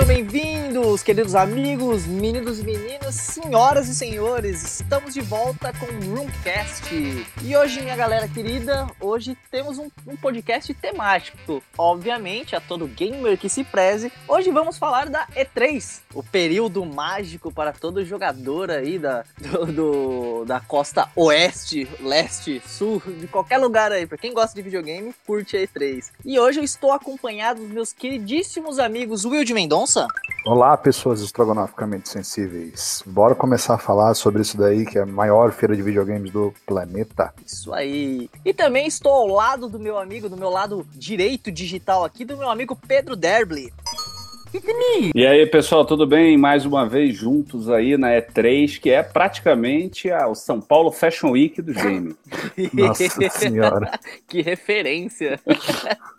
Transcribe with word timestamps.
Sejam 0.00 0.14
bem-vindos, 0.14 1.02
queridos 1.02 1.34
amigos, 1.34 2.06
meninos 2.06 2.58
e 2.58 2.62
meninas, 2.62 3.14
senhoras 3.14 3.86
e 3.86 3.94
senhores. 3.94 4.80
Estamos 4.80 5.12
de 5.12 5.20
volta 5.20 5.74
com 5.74 5.84
o 5.84 6.16
Roomcast. 6.16 6.94
E 7.42 7.56
hoje, 7.56 7.82
minha 7.82 7.96
galera 7.96 8.26
querida, 8.26 8.86
hoje 8.98 9.36
temos 9.50 9.76
um, 9.76 9.90
um, 10.06 10.16
podcast 10.16 10.72
temático. 10.72 11.62
Obviamente, 11.76 12.56
a 12.56 12.60
todo 12.60 12.86
gamer 12.86 13.36
que 13.36 13.48
se 13.50 13.62
preze, 13.62 14.10
hoje 14.26 14.50
vamos 14.50 14.78
falar 14.78 15.10
da 15.10 15.26
E3, 15.36 16.00
o 16.14 16.22
período 16.22 16.84
mágico 16.86 17.52
para 17.52 17.72
todo 17.72 18.04
jogador 18.04 18.70
aí 18.70 18.98
da, 18.98 19.24
do, 19.38 19.66
do, 19.66 20.44
da 20.46 20.60
costa 20.60 21.10
oeste, 21.14 21.86
leste, 22.00 22.62
sul, 22.66 23.02
de 23.06 23.26
qualquer 23.26 23.58
lugar 23.58 23.92
aí. 23.92 24.06
Para 24.06 24.16
quem 24.16 24.32
gosta 24.32 24.54
de 24.54 24.62
videogame, 24.62 25.14
curte 25.26 25.58
a 25.58 25.60
E3. 25.60 26.10
E 26.24 26.38
hoje 26.38 26.58
eu 26.58 26.64
estou 26.64 26.90
acompanhado 26.90 27.60
dos 27.60 27.70
meus 27.70 27.92
queridíssimos 27.92 28.78
amigos 28.78 29.26
Will 29.26 29.44
de 29.44 29.52
Mendonça. 29.52 29.89
Olá, 30.46 30.76
pessoas 30.76 31.20
estrogonoficamente 31.20 32.08
sensíveis. 32.08 33.02
Bora 33.04 33.34
começar 33.34 33.74
a 33.74 33.78
falar 33.78 34.14
sobre 34.14 34.40
isso 34.40 34.56
daí, 34.56 34.86
que 34.86 34.98
é 34.98 35.02
a 35.02 35.06
maior 35.06 35.52
feira 35.52 35.76
de 35.76 35.82
videogames 35.82 36.30
do 36.30 36.54
planeta. 36.64 37.34
Isso 37.44 37.72
aí. 37.74 38.30
E 38.44 38.54
também 38.54 38.86
estou 38.86 39.12
ao 39.12 39.26
lado 39.26 39.68
do 39.68 39.78
meu 39.78 39.98
amigo, 39.98 40.28
do 40.28 40.36
meu 40.36 40.48
lado 40.48 40.86
direito 40.92 41.50
digital 41.50 42.04
aqui, 42.04 42.24
do 42.24 42.36
meu 42.36 42.48
amigo 42.48 42.74
Pedro 42.74 43.16
Derbley. 43.16 43.72
E 45.14 45.24
aí, 45.24 45.46
pessoal, 45.46 45.84
tudo 45.84 46.04
bem? 46.04 46.36
Mais 46.36 46.66
uma 46.66 46.88
vez 46.88 47.16
juntos 47.16 47.70
aí 47.70 47.96
na 47.96 48.08
E3, 48.08 48.80
que 48.80 48.90
é 48.90 49.00
praticamente 49.00 50.10
a, 50.10 50.26
o 50.26 50.34
São 50.34 50.60
Paulo 50.60 50.90
Fashion 50.90 51.30
Week 51.30 51.62
dos 51.62 51.76
games. 51.78 52.16
Nossa 52.72 53.30
senhora. 53.30 53.98
que 54.26 54.42
referência. 54.42 55.38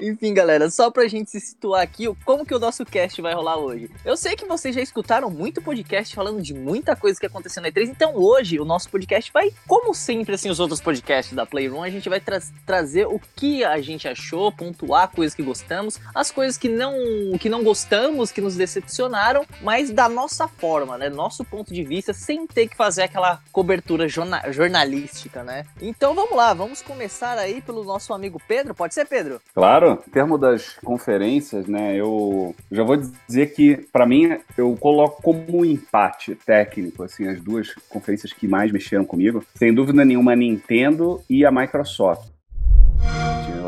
Enfim, 0.00 0.34
galera, 0.34 0.70
só 0.70 0.90
pra 0.90 1.06
gente 1.06 1.30
se 1.30 1.40
situar 1.40 1.82
aqui, 1.82 2.12
como 2.24 2.44
que 2.44 2.54
o 2.54 2.58
nosso 2.58 2.84
cast 2.84 3.20
vai 3.20 3.34
rolar 3.34 3.56
hoje? 3.56 3.90
Eu 4.04 4.16
sei 4.16 4.34
que 4.34 4.44
vocês 4.44 4.74
já 4.74 4.80
escutaram 4.80 5.30
muito 5.30 5.62
podcast 5.62 6.14
falando 6.14 6.40
de 6.40 6.54
muita 6.54 6.96
coisa 6.96 7.18
que 7.18 7.26
aconteceu 7.26 7.62
na 7.62 7.70
E3, 7.70 7.88
então 7.88 8.16
hoje 8.16 8.58
o 8.58 8.64
nosso 8.64 8.88
podcast 8.90 9.30
vai, 9.32 9.52
como 9.66 9.94
sempre, 9.94 10.34
assim, 10.34 10.50
os 10.50 10.60
outros 10.60 10.80
podcasts 10.80 11.34
da 11.34 11.46
Playroom, 11.46 11.82
a 11.82 11.90
gente 11.90 12.08
vai 12.08 12.20
tra 12.20 12.40
trazer 12.66 13.06
o 13.06 13.20
que 13.36 13.64
a 13.64 13.80
gente 13.80 14.08
achou, 14.08 14.50
pontuar 14.50 15.10
coisas 15.10 15.34
que 15.34 15.42
gostamos, 15.42 16.00
as 16.14 16.30
coisas 16.30 16.56
que 16.56 16.68
não, 16.68 16.94
que 17.38 17.48
não 17.52 17.62
gostamos, 17.62 18.32
que 18.32 18.40
nos 18.40 18.56
decepcionaram, 18.56 19.44
mas 19.60 19.90
da 19.90 20.08
nossa 20.08 20.48
forma, 20.48 20.96
né? 20.96 21.10
Nosso 21.10 21.44
ponto 21.44 21.72
de 21.72 21.84
vista, 21.84 22.14
sem 22.14 22.46
ter 22.46 22.66
que 22.66 22.74
fazer 22.74 23.02
aquela 23.02 23.40
cobertura 23.52 24.08
jorna 24.08 24.50
jornalística, 24.50 25.44
né? 25.44 25.66
Então 25.80 26.14
vamos 26.14 26.34
lá, 26.34 26.54
vamos 26.54 26.80
começar 26.80 27.36
aí 27.36 27.60
pelo 27.60 27.84
nosso 27.84 28.14
amigo 28.14 28.40
Pedro. 28.48 28.74
Pode 28.74 28.94
ser, 28.94 29.06
Pedro? 29.06 29.38
Claro. 29.54 30.02
Em 30.08 30.10
termos 30.10 30.40
das 30.40 30.76
conferências, 30.82 31.66
né? 31.66 31.94
Eu 31.94 32.56
já 32.70 32.82
vou 32.82 32.96
dizer 32.96 33.52
que, 33.52 33.76
para 33.92 34.06
mim, 34.06 34.38
eu 34.56 34.74
coloco 34.80 35.20
como 35.20 35.58
um 35.58 35.64
empate 35.64 36.34
técnico, 36.34 37.02
assim, 37.02 37.28
as 37.28 37.38
duas 37.38 37.74
conferências 37.90 38.32
que 38.32 38.48
mais 38.48 38.72
mexeram 38.72 39.04
comigo. 39.04 39.44
Sem 39.56 39.74
dúvida 39.74 40.06
nenhuma, 40.06 40.32
a 40.32 40.36
Nintendo 40.36 41.22
e 41.28 41.44
a 41.44 41.50
Microsoft. 41.50 42.31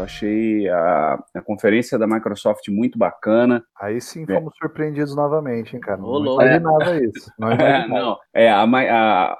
Eu 0.04 0.06
achei 0.06 0.68
a, 0.68 1.18
a, 1.34 1.40
conferência 1.40 1.98
da 1.98 2.06
Microsoft 2.06 2.68
muito 2.68 2.98
bacana. 2.98 3.64
Aí 3.80 4.00
sim 4.00 4.26
fomos 4.26 4.52
é. 4.54 4.58
surpreendidos 4.58 5.16
novamente, 5.16 5.74
hein, 5.74 5.80
cara? 5.80 5.96
Não 5.96 6.06
Olô, 6.06 6.40
imaginava 6.40 6.96
é. 6.96 7.04
isso. 7.04 7.32
Não, 7.38 7.52
imaginava. 7.52 7.84
É, 7.84 7.88
não. 7.88 8.18
é 8.34 8.50
a, 8.50 8.64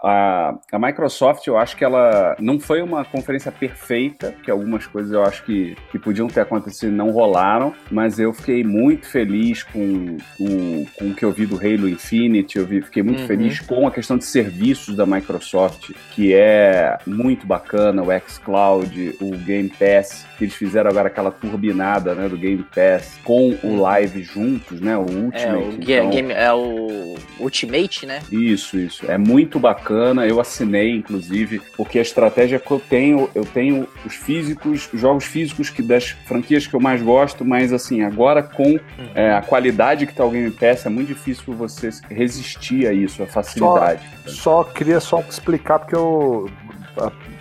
a, 0.02 0.58
a, 0.72 0.78
Microsoft, 0.78 1.46
eu 1.46 1.58
acho 1.58 1.76
que 1.76 1.84
ela 1.84 2.34
não 2.38 2.58
foi 2.58 2.80
uma 2.80 3.04
conferência 3.04 3.52
perfeita, 3.52 4.32
que 4.42 4.50
algumas 4.50 4.86
coisas 4.86 5.12
eu 5.12 5.22
acho 5.22 5.44
que, 5.44 5.76
que 5.90 5.98
podiam 5.98 6.28
ter 6.28 6.40
acontecido 6.40 6.92
não 6.92 7.10
rolaram, 7.10 7.74
mas 7.90 8.18
eu 8.18 8.33
fiquei 8.33 8.64
muito 8.64 9.06
feliz 9.06 9.62
com, 9.62 10.16
com, 10.39 10.86
com 10.98 11.10
o 11.10 11.14
que 11.14 11.24
eu 11.24 11.30
vi 11.30 11.46
do 11.46 11.56
Halo 11.56 11.89
Infinite, 11.89 12.58
eu 12.58 12.66
vi, 12.66 12.80
fiquei 12.80 13.02
muito 13.02 13.20
uhum. 13.20 13.27
feliz 13.27 13.60
com 13.60 13.86
a 13.86 13.90
questão 13.90 14.16
de 14.16 14.24
serviços 14.24 14.96
da 14.96 15.05
Microsoft, 15.05 15.92
que 16.12 16.34
é 16.34 16.98
muito 17.06 17.46
bacana, 17.46 18.02
o 18.02 18.06
xCloud, 18.28 19.16
o 19.20 19.36
Game 19.39 19.68
Pass, 19.68 20.27
que 20.39 20.44
eles 20.44 20.53
fizeram 20.54 20.90
agora 20.90 21.08
aquela 21.08 21.30
turbinada 21.30 22.14
né, 22.14 22.28
do 22.28 22.36
Game 22.36 22.64
Pass 22.74 23.18
com 23.24 23.50
o 23.50 23.66
uhum. 23.66 23.80
Live 23.80 24.22
juntos, 24.22 24.80
né? 24.80 24.96
O 24.96 25.02
Ultimate. 25.02 25.42
É 25.42 25.54
o, 25.54 25.72
então... 25.72 26.10
game, 26.10 26.32
é 26.32 26.52
o 26.52 27.14
Ultimate, 27.38 28.06
né? 28.06 28.22
Isso, 28.30 28.78
isso. 28.78 29.10
É 29.10 29.18
muito 29.18 29.58
bacana. 29.58 30.26
Eu 30.26 30.40
assinei, 30.40 30.90
inclusive, 30.90 31.60
porque 31.76 31.98
a 31.98 32.02
estratégia 32.02 32.58
que 32.58 32.70
eu 32.70 32.80
tenho, 32.80 33.28
eu 33.34 33.44
tenho 33.44 33.88
os 34.04 34.14
físicos, 34.14 34.88
os 34.92 35.00
jogos 35.00 35.24
físicos 35.24 35.70
que 35.70 35.82
das 35.82 36.10
franquias 36.26 36.66
que 36.66 36.74
eu 36.74 36.80
mais 36.80 37.02
gosto, 37.02 37.44
mas 37.44 37.72
assim, 37.72 38.02
agora 38.02 38.42
com 38.42 38.72
uhum. 38.72 38.80
é, 39.14 39.32
a 39.32 39.42
qualidade 39.42 40.06
que 40.06 40.14
tá 40.14 40.24
o 40.24 40.30
Game 40.30 40.50
Pass, 40.50 40.86
é 40.86 40.88
muito 40.88 41.08
difícil 41.08 41.54
você 41.54 41.90
resistir 42.10 42.86
a 42.86 42.92
isso, 42.92 43.22
a 43.22 43.26
facilidade. 43.26 44.02
Só, 44.26 44.62
só 44.62 44.64
queria 44.64 45.00
só 45.00 45.20
explicar, 45.20 45.78
porque 45.78 45.94
eu 45.94 46.48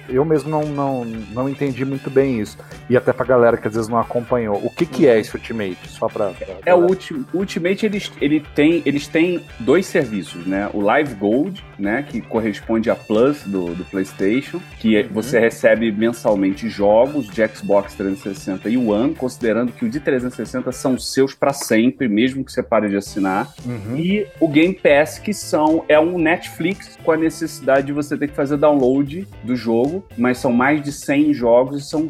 eu 0.09 0.24
mesmo 0.25 0.50
não, 0.50 0.64
não, 0.64 1.06
não 1.06 1.50
entendi 1.50 1.86
muito 1.86 2.09
bem 2.09 2.40
isso. 2.40 2.58
E 2.90 2.97
até 2.97 3.14
pra 3.14 3.25
galera 3.25 3.58
que 3.58 3.68
às 3.68 3.74
vezes 3.74 3.90
não 3.90 3.97
acompanhou. 3.97 4.56
O 4.64 4.69
que, 4.69 4.86
que 4.86 5.08
é 5.08 5.19
esse 5.19 5.36
Ultimate? 5.36 5.78
Só 5.88 6.08
pra. 6.08 6.31
pra 6.31 6.47
é, 6.66 6.74
o 6.74 6.86
Ulti 6.88 7.25
Ultimate 7.34 7.86
eles, 7.86 8.12
ele 8.19 8.40
tem, 8.53 8.81
eles 8.86 9.08
têm 9.08 9.44
dois 9.59 9.86
serviços, 9.86 10.46
né? 10.46 10.69
O 10.74 10.81
Live 10.81 11.16
Gold, 11.16 11.63
né? 11.84 12.04
Que 12.08 12.22
corresponde 12.22 12.90
a 12.90 12.96
Plus 12.96 13.44
do, 13.44 13.76
do 13.76 13.86
PlayStation, 13.86 14.62
que 14.80 14.98
é, 14.98 15.02
uhum. 15.02 15.10
você 15.12 15.40
recebe 15.40 15.92
mensalmente 15.92 16.70
jogos 16.70 17.28
de 17.28 17.46
Xbox 17.48 17.94
360 17.94 18.70
e 18.70 18.78
One, 18.78 19.14
considerando 19.14 19.72
que 19.72 19.86
o 19.86 19.90
de 19.90 20.00
360 20.00 20.72
são 20.72 20.98
seus 20.98 21.34
para 21.36 21.54
sempre, 21.54 22.08
mesmo 22.08 22.44
que 22.44 22.52
você 22.52 22.64
pare 22.64 22.90
de 22.90 22.96
assinar. 22.96 23.54
Uhum. 23.66 23.98
E 23.98 24.26
o 24.40 24.48
Game 24.48 24.74
Pass, 24.74 25.20
que 25.20 25.34
são 25.34 25.84
é 25.88 26.00
um 26.00 26.18
Netflix 26.18 26.98
com 27.04 27.12
a 27.12 27.18
necessidade 27.18 27.88
de 27.88 27.94
você 27.94 28.18
ter 28.18 28.28
que 28.28 28.36
fazer 28.36 28.58
download 28.58 29.28
do 29.44 29.56
jogo 29.56 29.74
jogo, 29.74 30.06
mas 30.18 30.38
são 30.38 30.52
mais 30.52 30.82
de 30.82 30.92
100 30.92 31.34
jogos 31.34 31.84
e 31.84 31.90
são 31.90 32.10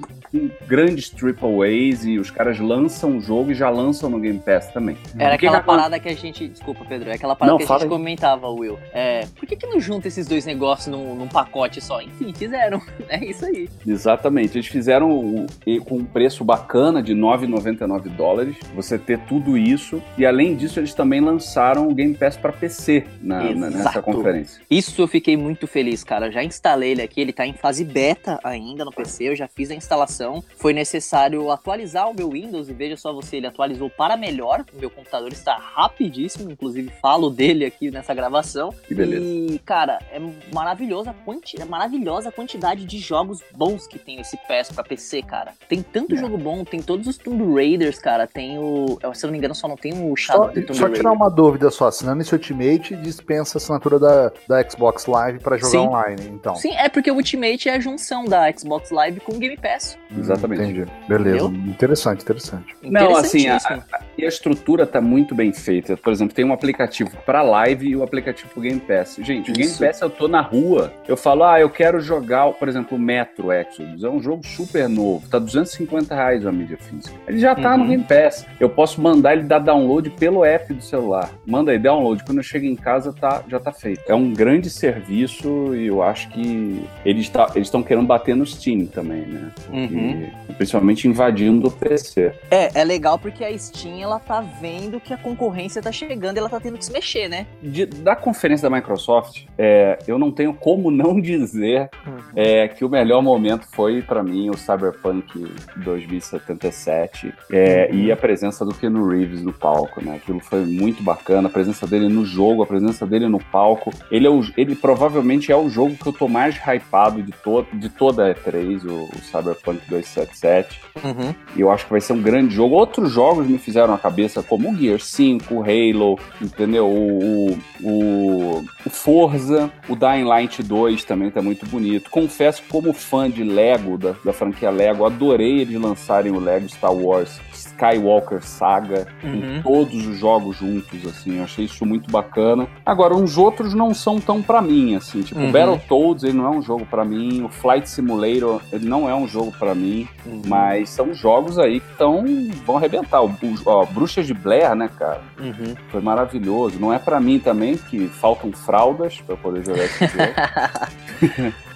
grandes 0.68 1.10
triple 1.10 1.62
A's 1.64 2.06
e 2.06 2.18
os 2.18 2.32
caras 2.32 2.60
lançam 2.60 3.18
o 3.18 3.22
jogo 3.22 3.52
e 3.52 3.56
já 3.56 3.70
lançam 3.70 4.10
no 4.10 4.20
Game 4.20 4.40
Pass 4.40 4.68
também. 4.68 4.98
Era 5.18 5.36
aquela 5.36 5.60
que 5.60 5.66
parada 5.66 6.00
que 6.00 6.10
a 6.10 6.16
gente. 6.16 6.48
Desculpa, 6.48 6.84
Pedro. 6.86 7.10
É 7.10 7.14
aquela 7.14 7.36
parada 7.36 7.52
não, 7.52 7.58
que 7.58 7.72
a 7.72 7.76
gente 7.76 7.84
aí. 7.84 7.90
comentava, 7.90 8.50
Will. 8.50 8.80
É, 8.92 9.28
por 9.38 9.48
que, 9.48 9.56
que 9.56 9.68
não 9.68 9.80
junta 9.80 10.08
esses 10.08 10.28
dois 10.28 10.46
negócios 10.46 10.88
num, 10.88 11.16
num 11.16 11.28
pacote 11.28 11.80
só? 11.80 12.02
Enfim, 12.02 12.34
fizeram. 12.34 12.82
É 13.10 13.24
isso 13.24 13.46
aí. 13.46 13.70
Exatamente. 13.86 14.58
Eles 14.58 14.68
fizeram 14.68 15.46
com 15.86 15.98
um 15.98 16.06
preço 16.06 16.44
bacana 16.44 17.04
de 17.04 17.14
9,99 17.14 18.10
dólares. 18.10 18.56
Você 18.74 18.98
ter 18.98 19.20
tudo 19.20 19.58
isso. 19.58 20.02
E 20.18 20.26
além 20.26 20.56
disso, 20.56 20.80
eles 20.80 20.94
também 20.94 21.20
lançaram 21.20 21.88
o 21.88 21.94
Game 21.94 22.16
Pass 22.16 22.38
para 22.38 22.52
PC 22.52 23.06
na, 23.22 23.44
na, 23.54 23.70
nessa 23.70 24.02
conferência. 24.02 24.62
Isso 24.70 25.00
eu 25.02 25.08
fiquei 25.08 25.36
muito 25.36 25.68
feliz, 25.68 26.04
cara. 26.04 26.32
Já 26.32 26.44
instalei 26.44 26.92
ele 26.92 27.02
aqui. 27.02 27.22
Ele 27.22 27.34
tá 27.34 27.46
em 27.46 27.54
fase 27.54 27.84
beta 27.84 28.40
ainda 28.44 28.86
no 28.86 28.92
PC. 28.92 29.30
Eu 29.30 29.36
já 29.36 29.48
fiz 29.48 29.70
a 29.70 29.76
instalação 29.76 30.23
foi 30.56 30.74
necessário 30.74 31.52
atualizar 31.52 32.10
o 32.10 32.14
meu 32.14 32.30
Windows 32.30 32.70
e 32.70 32.74
veja 32.74 32.96
só 32.96 33.12
você, 33.14 33.38
ele 33.38 33.48
atualizou 33.48 33.90
para 33.90 34.16
melhor. 34.16 34.64
O 34.74 34.80
meu 34.80 34.90
computador 34.90 35.32
está 35.32 35.58
rapidíssimo, 35.58 36.52
inclusive 36.52 36.92
falo 37.02 37.30
dele 37.30 37.66
aqui 37.66 37.92
nessa 37.92 38.14
gravação. 38.14 38.74
Que 38.88 38.94
beleza. 38.94 39.26
E, 39.26 39.60
cara, 39.60 40.00
é 40.12 40.20
maravilhosa, 40.54 41.14
quanti 41.26 41.62
é 41.62 41.66
maravilhosa 41.66 42.30
a 42.30 42.32
quantidade 42.32 42.86
de 42.86 42.98
jogos 43.00 43.42
bons 43.56 43.88
que 43.88 44.00
tem 44.00 44.20
esse 44.20 44.38
PS 44.38 44.72
para 44.74 44.84
PC, 44.84 45.22
cara. 45.24 45.54
Tem 45.68 45.82
tanto 45.82 46.16
é. 46.16 46.18
jogo 46.18 46.38
bom, 46.38 46.64
tem 46.64 46.82
todos 46.82 47.08
os 47.08 47.18
Tomb 47.18 47.54
Raiders, 47.54 48.00
cara. 48.00 48.28
Tem 48.28 48.58
o. 48.58 48.98
Se 49.14 49.26
eu 49.26 49.28
não 49.28 49.32
me 49.32 49.38
engano, 49.38 49.56
só 49.56 49.68
não 49.68 49.78
tem 49.78 49.94
o 49.94 50.16
Shadow 50.16 50.48
só, 50.48 50.54
Tomb 50.54 50.76
Só 50.76 50.90
tirar 50.90 51.12
uma 51.12 51.30
dúvida 51.30 51.70
só, 51.70 51.88
assinando 51.88 52.22
esse 52.22 52.34
Ultimate 52.34 52.96
dispensa 52.96 53.58
a 53.58 53.60
assinatura 53.60 54.00
da, 54.00 54.32
da 54.48 54.70
Xbox 54.70 55.06
Live 55.06 55.40
para 55.40 55.58
jogar 55.58 55.72
Sim. 55.72 55.78
online, 55.78 56.22
então. 56.28 56.56
Sim, 56.56 56.74
é 56.74 56.90
porque 56.90 57.12
o 57.12 57.16
Ultimate 57.16 57.70
é 57.70 57.76
a 57.76 57.80
junção 57.80 58.26
da 58.26 58.52
Xbox 58.52 58.92
Live 58.92 59.20
com 59.20 59.34
o 59.34 59.40
Game 59.40 59.58
Pass. 59.58 59.98
Exatamente. 60.18 60.62
Entendi. 60.64 60.92
Beleza. 61.08 61.46
Entendeu? 61.46 61.72
Interessante, 61.72 62.22
interessante. 62.22 62.76
Não, 62.82 63.16
assim, 63.16 63.48
a, 63.48 63.58
a, 63.58 63.80
a 64.00 64.28
estrutura 64.28 64.86
tá 64.86 65.02
muito 65.02 65.34
bem 65.36 65.54
feita. 65.54 65.98
Por 65.98 66.12
exemplo, 66.12 66.34
tem 66.34 66.46
um 66.46 66.54
aplicativo 66.54 67.12
para 67.26 67.42
live 67.42 67.90
e 67.90 67.96
o 67.96 68.00
um 68.00 68.04
aplicativo 68.04 68.50
pro 68.50 68.62
Game 68.62 68.80
Pass. 68.80 69.18
Gente, 69.22 69.52
o 69.52 69.54
Game 69.54 69.74
Pass 69.74 70.02
eu 70.02 70.10
tô 70.10 70.28
na 70.28 70.42
rua, 70.42 70.94
eu 71.08 71.18
falo, 71.18 71.44
ah, 71.44 71.60
eu 71.60 71.70
quero 71.70 72.00
jogar, 72.00 72.52
por 72.54 72.68
exemplo, 72.68 72.98
o 72.98 73.02
Metro 73.02 73.52
Exodus. 73.52 74.04
É 74.04 74.10
um 74.10 74.22
jogo 74.22 74.46
super 74.46 74.88
novo, 74.88 75.28
tá 75.30 75.40
250 75.40 76.14
reais 76.14 76.46
a 76.46 76.52
mídia 76.52 76.78
física. 76.78 77.16
Ele 77.28 77.40
já 77.40 77.56
tá 77.56 77.72
uhum. 77.72 77.80
no 77.80 77.88
Game 77.88 78.04
Pass. 78.04 78.46
Eu 78.60 78.70
posso 78.70 79.02
mandar 79.02 79.34
ele 79.34 79.44
dar 79.44 79.60
download 79.60 80.10
pelo 80.12 80.44
app 80.46 80.74
do 80.74 80.82
celular. 80.82 81.30
Manda 81.46 81.72
aí 81.72 81.80
download. 81.80 82.24
Quando 82.24 82.38
eu 82.38 82.44
chego 82.44 82.66
em 82.66 82.76
casa, 82.76 83.14
tá, 83.14 83.44
já 83.48 83.60
tá 83.60 83.72
feito. 83.72 84.02
É 84.08 84.16
um 84.16 84.34
grande 84.34 84.70
serviço 84.70 85.76
e 85.76 85.88
eu 85.88 86.02
acho 86.02 86.30
que 86.30 86.86
eles 87.06 87.30
tá, 87.30 87.52
estão 87.56 87.84
querendo 87.84 88.06
bater 88.06 88.36
no 88.36 88.46
Steam 88.46 88.86
também, 88.86 89.22
né? 89.22 89.52
Porque... 89.56 89.96
Uhum. 89.96 90.03
Uhum. 90.04 90.32
E, 90.50 90.54
principalmente 90.54 91.08
invadindo 91.08 91.68
o 91.68 91.72
PC. 91.72 92.34
É, 92.50 92.80
é 92.80 92.84
legal 92.84 93.18
porque 93.18 93.44
a 93.44 93.58
Steam 93.58 94.02
ela 94.02 94.20
tá 94.20 94.42
vendo 94.42 95.00
que 95.00 95.14
a 95.14 95.18
concorrência 95.18 95.82
tá 95.82 95.92
chegando 95.92 96.38
e 96.38 96.40
ela 96.40 96.50
tá 96.50 96.60
tendo 96.60 96.78
que 96.78 96.86
se 96.86 96.92
mexer, 96.92 97.28
né? 97.28 97.48
De, 97.62 97.86
da 97.86 98.16
conferência 98.16 98.70
da 98.70 98.76
Microsoft, 98.76 99.46
é, 99.58 100.00
eu 100.08 100.20
não 100.20 100.32
tenho 100.32 100.54
como 100.54 100.90
não 100.92 101.20
dizer 101.20 101.90
uhum. 102.06 102.18
é, 102.36 102.68
que 102.68 102.86
o 102.86 102.90
melhor 102.90 103.22
momento 103.22 103.66
foi 103.72 104.02
para 104.02 104.24
mim 104.24 104.50
o 104.50 104.58
Cyberpunk 104.58 105.48
2077 105.78 107.34
é, 107.52 107.90
uhum. 107.92 107.98
e 107.98 108.12
a 108.12 108.18
presença 108.18 108.66
do 108.66 108.74
Keanu 108.74 109.08
Reeves 109.08 109.42
no 109.42 109.54
palco, 109.54 110.04
né? 110.04 110.16
Aquilo 110.16 110.40
foi 110.40 110.66
muito 110.66 111.04
bacana, 111.04 111.48
a 111.48 111.52
presença 111.52 111.88
dele 111.88 112.08
no 112.08 112.26
jogo, 112.26 112.64
a 112.64 112.68
presença 112.68 113.06
dele 113.06 113.28
no 113.28 113.40
palco. 113.40 113.92
Ele, 114.12 114.28
é 114.28 114.30
o, 114.30 114.42
ele 114.58 114.76
provavelmente 114.76 115.52
é 115.52 115.56
o 115.56 115.70
jogo 115.70 115.96
que 115.96 116.08
eu 116.08 116.14
tô 116.14 116.28
mais 116.28 116.56
hypado 116.56 117.22
de, 117.22 117.32
to, 117.32 117.66
de 117.74 117.90
toda 117.90 118.28
a 118.28 118.36
E3, 118.36 118.86
o, 118.86 119.06
o 119.06 119.18
Cyberpunk 119.20 119.90
277. 119.94 120.80
Uhum. 121.04 121.36
E 121.56 121.62
eu 121.62 121.72
acho 121.72 121.86
que 121.86 121.92
vai 121.92 122.02
ser 122.02 122.14
um 122.14 122.22
grande 122.22 122.56
jogo. 122.56 122.76
Outros 122.76 123.12
jogos 123.12 123.48
me 123.48 123.58
fizeram 123.58 123.94
a 123.94 123.98
cabeça, 123.98 124.42
como 124.42 124.72
o 124.72 124.76
Gear 124.76 125.00
5, 125.00 125.54
o 125.54 125.62
Halo, 125.62 126.20
entendeu? 126.42 126.88
O, 126.88 127.58
o, 127.82 128.66
o 128.86 128.90
Forza, 128.90 129.72
o 129.88 129.96
Dying 129.96 130.24
Light 130.24 130.64
2 130.64 131.04
também 131.04 131.30
tá 131.30 131.42
muito 131.42 131.66
bonito. 131.66 132.10
Confesso, 132.10 132.64
como 132.70 132.94
fã 132.94 133.30
de 133.30 133.44
Lego, 133.44 133.98
da, 133.98 134.16
da 134.24 134.34
franquia 134.34 134.70
Lego, 134.70 135.06
adorei 135.06 135.60
eles 135.60 135.80
lançarem 135.80 136.32
o 136.32 136.40
Lego 136.40 136.68
Star 136.70 136.94
Wars 136.94 137.40
Skywalker 137.74 138.42
Saga, 138.42 139.08
uhum. 139.24 139.62
com 139.62 139.62
todos 139.62 140.08
os 140.08 140.18
jogos 140.18 140.58
juntos, 140.58 141.06
assim, 141.06 141.38
eu 141.38 141.44
achei 141.44 141.66
isso 141.66 141.86
muito 141.86 142.10
bacana. 142.12 142.68
Agora, 142.86 143.16
uns 143.16 143.38
outros 143.38 143.74
não 143.74 143.94
são 143.94 144.20
tão 144.20 144.42
para 144.42 144.62
mim, 144.62 144.96
assim, 144.96 145.22
tipo, 145.22 145.40
uhum. 145.40 145.52
Battletoads, 145.52 146.24
ele 146.24 146.38
não 146.38 146.46
é 146.46 146.50
um 146.50 146.62
jogo 146.62 146.86
para 146.86 147.04
mim, 147.04 147.44
o 147.44 147.50
Flight 147.50 147.90
Simulator, 147.90 148.62
ele 148.72 148.86
não 148.86 149.10
é 149.10 149.16
um 149.16 149.28
jogo 149.28 149.52
para 149.58 149.73
mim, 149.76 150.08
uhum. 150.26 150.42
mas 150.46 150.90
são 150.90 151.14
jogos 151.14 151.58
aí 151.60 151.80
que 151.80 151.98
tão, 151.98 152.26
vão 152.66 152.78
arrebentar. 152.78 153.22
O, 153.24 153.28
o 153.28 153.56
ó, 153.66 153.86
Bruxas 153.86 154.26
de 154.26 154.34
Blair, 154.34 154.76
né, 154.76 154.90
cara? 154.98 155.22
Uhum. 155.40 155.76
Foi 155.90 156.02
maravilhoso. 156.02 156.80
Não 156.80 156.94
é 156.94 157.00
para 157.00 157.20
mim 157.20 157.40
também, 157.40 157.78
que 157.78 158.08
faltam 158.08 158.52
fraldas 158.52 159.22
para 159.22 159.36
poder 159.36 159.66
jogar 159.66 159.84
esse 159.84 160.08
jogo. 160.08 161.54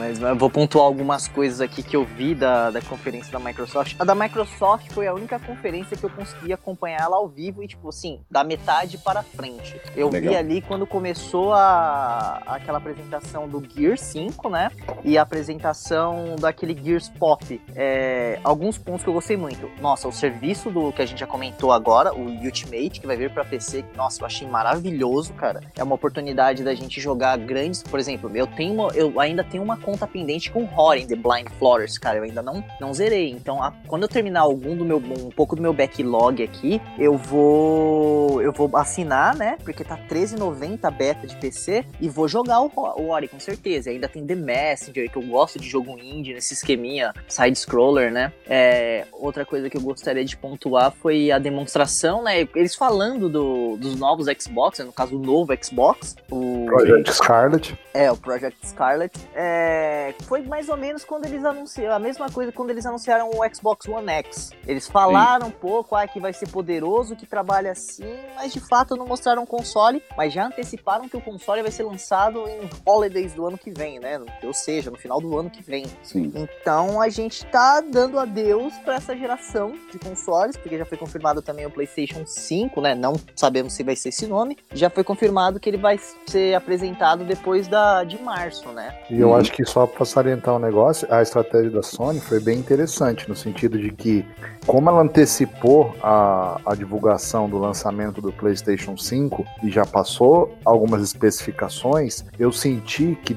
mas 0.00 0.18
vou 0.38 0.48
pontuar 0.48 0.86
algumas 0.86 1.28
coisas 1.28 1.60
aqui 1.60 1.82
que 1.82 1.94
eu 1.94 2.06
vi 2.06 2.34
da, 2.34 2.70
da 2.70 2.80
conferência 2.80 3.30
da 3.30 3.38
Microsoft. 3.38 3.96
A 3.98 4.04
da 4.04 4.14
Microsoft 4.14 4.90
foi 4.92 5.06
a 5.06 5.12
única 5.12 5.38
conferência 5.38 5.94
que 5.94 6.02
eu 6.02 6.08
consegui 6.08 6.54
acompanhar 6.54 7.02
ela 7.02 7.16
ao 7.16 7.28
vivo 7.28 7.62
e, 7.62 7.68
tipo 7.68 7.86
assim, 7.90 8.20
da 8.30 8.42
metade 8.42 8.96
para 8.96 9.22
frente. 9.22 9.78
Eu 9.94 10.08
Legal. 10.08 10.32
vi 10.32 10.38
ali 10.38 10.62
quando 10.62 10.86
começou 10.86 11.52
a, 11.52 12.40
aquela 12.46 12.78
apresentação 12.78 13.46
do 13.46 13.62
Gear 13.62 13.98
5, 13.98 14.48
né? 14.48 14.70
E 15.04 15.18
a 15.18 15.22
apresentação 15.22 16.36
daquele 16.40 16.74
Gears 16.82 17.10
Pop. 17.10 17.60
É, 17.76 18.38
alguns 18.42 18.78
pontos 18.78 19.02
que 19.02 19.10
eu 19.10 19.14
gostei 19.14 19.36
muito. 19.36 19.70
Nossa, 19.82 20.08
o 20.08 20.12
serviço 20.12 20.70
do 20.70 20.92
que 20.92 21.02
a 21.02 21.06
gente 21.06 21.20
já 21.20 21.26
comentou 21.26 21.72
agora, 21.72 22.14
o 22.14 22.22
Ultimate, 22.42 23.00
que 23.00 23.06
vai 23.06 23.16
vir 23.16 23.30
para 23.30 23.44
PC, 23.44 23.84
nossa, 23.94 24.22
eu 24.22 24.26
achei 24.26 24.48
maravilhoso, 24.48 25.34
cara. 25.34 25.60
É 25.76 25.84
uma 25.84 25.94
oportunidade 25.94 26.64
da 26.64 26.74
gente 26.74 27.00
jogar 27.00 27.36
grandes, 27.36 27.82
por 27.82 28.00
exemplo, 28.00 28.30
eu 28.34 28.46
tenho 28.46 28.72
uma, 28.72 28.88
eu 28.94 29.20
ainda 29.20 29.44
tenho 29.44 29.62
uma 29.62 29.76
conta 29.76 29.89
pendente 30.06 30.50
com 30.50 30.64
Horror 30.64 31.06
The 31.06 31.16
Blind 31.16 31.48
Floors, 31.58 31.98
cara. 31.98 32.18
Eu 32.18 32.24
ainda 32.24 32.42
não, 32.42 32.64
não 32.80 32.92
zerei. 32.92 33.30
Então, 33.30 33.62
a, 33.62 33.72
quando 33.86 34.02
eu 34.02 34.08
terminar 34.08 34.40
algum 34.40 34.76
do 34.76 34.84
meu 34.84 34.98
um 34.98 35.30
pouco 35.30 35.56
do 35.56 35.62
meu 35.62 35.72
backlog 35.72 36.42
aqui, 36.42 36.80
eu 36.98 37.16
vou 37.16 38.40
eu 38.42 38.52
vou 38.52 38.70
assinar, 38.76 39.36
né? 39.36 39.56
Porque 39.62 39.84
tá 39.84 39.98
13,90 40.08 40.90
beta 40.90 41.26
de 41.26 41.36
PC 41.36 41.84
e 42.00 42.08
vou 42.08 42.28
jogar 42.28 42.60
o, 42.60 42.70
o 42.96 43.08
Ori 43.08 43.28
com 43.28 43.40
certeza. 43.40 43.90
E 43.90 43.94
ainda 43.94 44.08
tem 44.08 44.26
The 44.26 44.34
Messenger, 44.34 45.10
que 45.10 45.16
eu 45.16 45.22
gosto 45.22 45.58
de 45.58 45.68
jogo 45.68 45.98
indie 45.98 46.34
nesse 46.34 46.54
esqueminha 46.54 47.12
side 47.28 47.58
scroller, 47.58 48.12
né? 48.12 48.32
É, 48.46 49.06
outra 49.12 49.44
coisa 49.44 49.68
que 49.68 49.76
eu 49.76 49.80
gostaria 49.80 50.24
de 50.24 50.36
pontuar 50.36 50.92
foi 50.92 51.30
a 51.30 51.38
demonstração, 51.38 52.22
né? 52.22 52.48
Eles 52.54 52.74
falando 52.74 53.28
do, 53.28 53.76
dos 53.76 53.96
novos 53.96 54.26
Xbox, 54.40 54.78
né? 54.78 54.84
no 54.84 54.92
caso 54.92 55.16
o 55.16 55.18
novo 55.18 55.52
Xbox, 55.62 56.16
o 56.30 56.66
Project 56.66 57.14
Scarlet. 57.14 57.78
É, 57.92 58.10
o 58.10 58.16
Project 58.16 58.66
Scarlet. 58.66 59.12
É, 59.34 60.14
foi 60.26 60.42
mais 60.42 60.68
ou 60.68 60.76
menos 60.76 61.04
quando 61.04 61.24
eles 61.24 61.44
anunciaram, 61.44 61.96
a 61.96 61.98
mesma 61.98 62.30
coisa 62.30 62.52
quando 62.52 62.70
eles 62.70 62.86
anunciaram 62.86 63.30
o 63.30 63.54
Xbox 63.54 63.88
One 63.88 64.08
X. 64.10 64.52
Eles 64.66 64.86
falaram 64.86 65.46
Sim. 65.46 65.52
um 65.52 65.54
pouco, 65.54 65.96
ah, 65.96 66.06
que 66.06 66.20
vai 66.20 66.32
ser 66.32 66.48
poderoso, 66.48 67.16
que 67.16 67.26
trabalha 67.26 67.72
assim, 67.72 68.16
mas 68.36 68.52
de 68.52 68.60
fato 68.60 68.96
não 68.96 69.06
mostraram 69.06 69.42
o 69.42 69.46
console, 69.46 70.02
mas 70.16 70.32
já 70.32 70.46
anteciparam 70.46 71.08
que 71.08 71.16
o 71.16 71.20
console 71.20 71.62
vai 71.62 71.70
ser 71.72 71.82
lançado 71.82 72.48
em 72.48 72.70
holidays 72.84 73.34
do 73.34 73.46
ano 73.46 73.58
que 73.58 73.70
vem, 73.70 73.98
né? 73.98 74.20
Ou 74.42 74.52
seja, 74.52 74.90
no 74.90 74.96
final 74.96 75.20
do 75.20 75.36
ano 75.36 75.50
que 75.50 75.62
vem. 75.62 75.86
Sim. 76.02 76.32
Então 76.34 77.00
a 77.00 77.08
gente 77.08 77.44
tá 77.46 77.80
dando 77.80 78.18
adeus 78.18 78.72
para 78.84 78.96
essa 78.96 79.16
geração 79.16 79.74
de 79.90 79.98
consoles, 79.98 80.56
porque 80.56 80.78
já 80.78 80.84
foi 80.84 80.96
confirmado 80.96 81.42
também 81.42 81.66
o 81.66 81.70
PlayStation 81.70 82.24
5, 82.24 82.80
né? 82.80 82.94
Não 82.94 83.14
sabemos 83.34 83.72
se 83.72 83.82
vai 83.82 83.96
ser 83.96 84.10
esse 84.10 84.26
nome. 84.26 84.56
Já 84.72 84.88
foi 84.88 85.02
confirmado 85.02 85.58
que 85.58 85.68
ele 85.68 85.76
vai 85.76 85.98
ser 86.26 86.54
apresentado 86.54 87.24
depois 87.24 87.66
da, 87.66 87.79
de 88.06 88.20
março, 88.22 88.68
né? 88.70 88.94
E 89.10 89.18
eu 89.20 89.34
acho 89.34 89.52
que 89.52 89.64
só 89.64 89.86
para 89.86 90.04
salientar 90.04 90.54
um 90.54 90.58
negócio, 90.58 91.06
a 91.10 91.22
estratégia 91.22 91.70
da 91.70 91.82
Sony 91.82 92.20
foi 92.20 92.40
bem 92.40 92.58
interessante, 92.58 93.28
no 93.28 93.34
sentido 93.34 93.78
de 93.78 93.90
que, 93.90 94.24
como 94.66 94.88
ela 94.88 95.02
antecipou 95.02 95.94
a, 96.02 96.60
a 96.64 96.74
divulgação 96.74 97.48
do 97.48 97.58
lançamento 97.58 98.20
do 98.20 98.32
PlayStation 98.32 98.96
5 98.96 99.44
e 99.62 99.70
já 99.70 99.84
passou 99.84 100.56
algumas 100.64 101.02
especificações, 101.02 102.24
eu 102.38 102.52
senti 102.52 103.18
que 103.24 103.36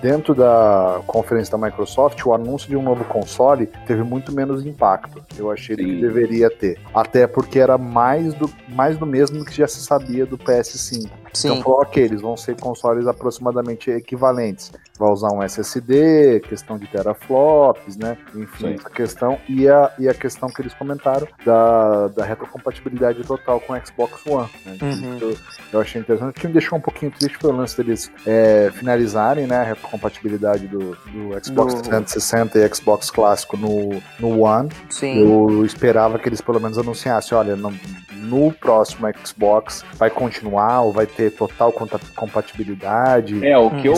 dentro 0.00 0.34
da 0.34 1.00
conferência 1.06 1.56
da 1.56 1.66
Microsoft, 1.66 2.24
o 2.24 2.32
anúncio 2.32 2.68
de 2.68 2.76
um 2.76 2.82
novo 2.82 3.04
console 3.04 3.66
teve 3.86 4.02
muito 4.02 4.32
menos 4.32 4.64
impacto. 4.64 5.22
Eu 5.36 5.50
achei 5.50 5.76
Sim. 5.76 5.84
que 5.84 6.00
deveria 6.00 6.50
ter. 6.50 6.78
Até 6.94 7.26
porque 7.26 7.58
era 7.58 7.76
mais 7.76 8.34
do, 8.34 8.50
mais 8.68 8.96
do 8.96 9.06
mesmo 9.06 9.44
que 9.44 9.54
já 9.54 9.66
se 9.66 9.80
sabia 9.80 10.24
do 10.24 10.38
PS5. 10.38 11.08
Sim. 11.32 11.48
Então 11.48 11.62
falou, 11.62 11.80
ok, 11.80 12.02
eles 12.02 12.20
vão 12.20 12.36
ser 12.36 12.56
consoles 12.56 13.06
aproximadamente 13.06 13.90
equivalentes. 13.90 14.72
Vai 14.98 15.10
usar 15.10 15.32
um 15.32 15.42
SSD, 15.42 16.40
questão 16.40 16.76
de 16.76 16.86
teraflops, 16.88 17.96
né? 17.96 18.18
Enfim, 18.34 18.68
Sim. 18.68 18.74
essa 18.74 18.90
questão. 18.90 19.38
E 19.48 19.68
a, 19.68 19.92
e 19.98 20.08
a 20.08 20.14
questão 20.14 20.48
que 20.48 20.60
eles 20.60 20.74
comentaram 20.74 21.26
da, 21.44 22.08
da 22.08 22.24
retrocompatibilidade 22.24 23.22
total 23.22 23.60
com 23.60 23.74
o 23.74 23.86
Xbox 23.86 24.26
One. 24.26 24.48
Né? 24.66 24.78
Uhum. 24.82 25.18
Eu, 25.20 25.36
eu, 25.72 25.80
achei 25.80 26.00
interessante. 26.00 26.30
O 26.30 26.40
que 26.40 26.46
me 26.48 26.52
deixou 26.52 26.78
um 26.78 26.80
pouquinho 26.80 27.12
triste 27.12 27.38
foi 27.38 27.50
o 27.50 27.56
lance 27.56 27.76
deles 27.76 28.10
é, 28.26 28.70
finalizarem 28.74 29.46
né, 29.46 29.56
a 29.58 29.62
retrocompatibilidade 29.62 30.66
do, 30.66 30.96
do 30.96 31.44
Xbox 31.44 31.74
do... 31.74 31.82
360 31.82 32.58
e 32.58 32.74
Xbox 32.74 33.10
clássico 33.10 33.56
no, 33.56 34.02
no 34.18 34.40
One. 34.40 34.68
Sim. 34.90 35.20
Eu 35.20 35.64
esperava 35.64 36.18
que 36.18 36.28
eles 36.28 36.40
pelo 36.40 36.60
menos 36.60 36.76
anunciassem, 36.76 37.36
olha, 37.36 37.54
não, 37.54 37.72
no 38.14 38.52
próximo 38.52 39.06
Xbox 39.24 39.84
vai 39.96 40.10
continuar 40.10 40.82
ou 40.82 40.92
vai 40.92 41.06
ter 41.06 41.17
total 41.30 41.72
compatibilidade. 42.14 43.44
É, 43.46 43.58
o 43.58 43.70
que 43.70 43.88
eu. 43.88 43.94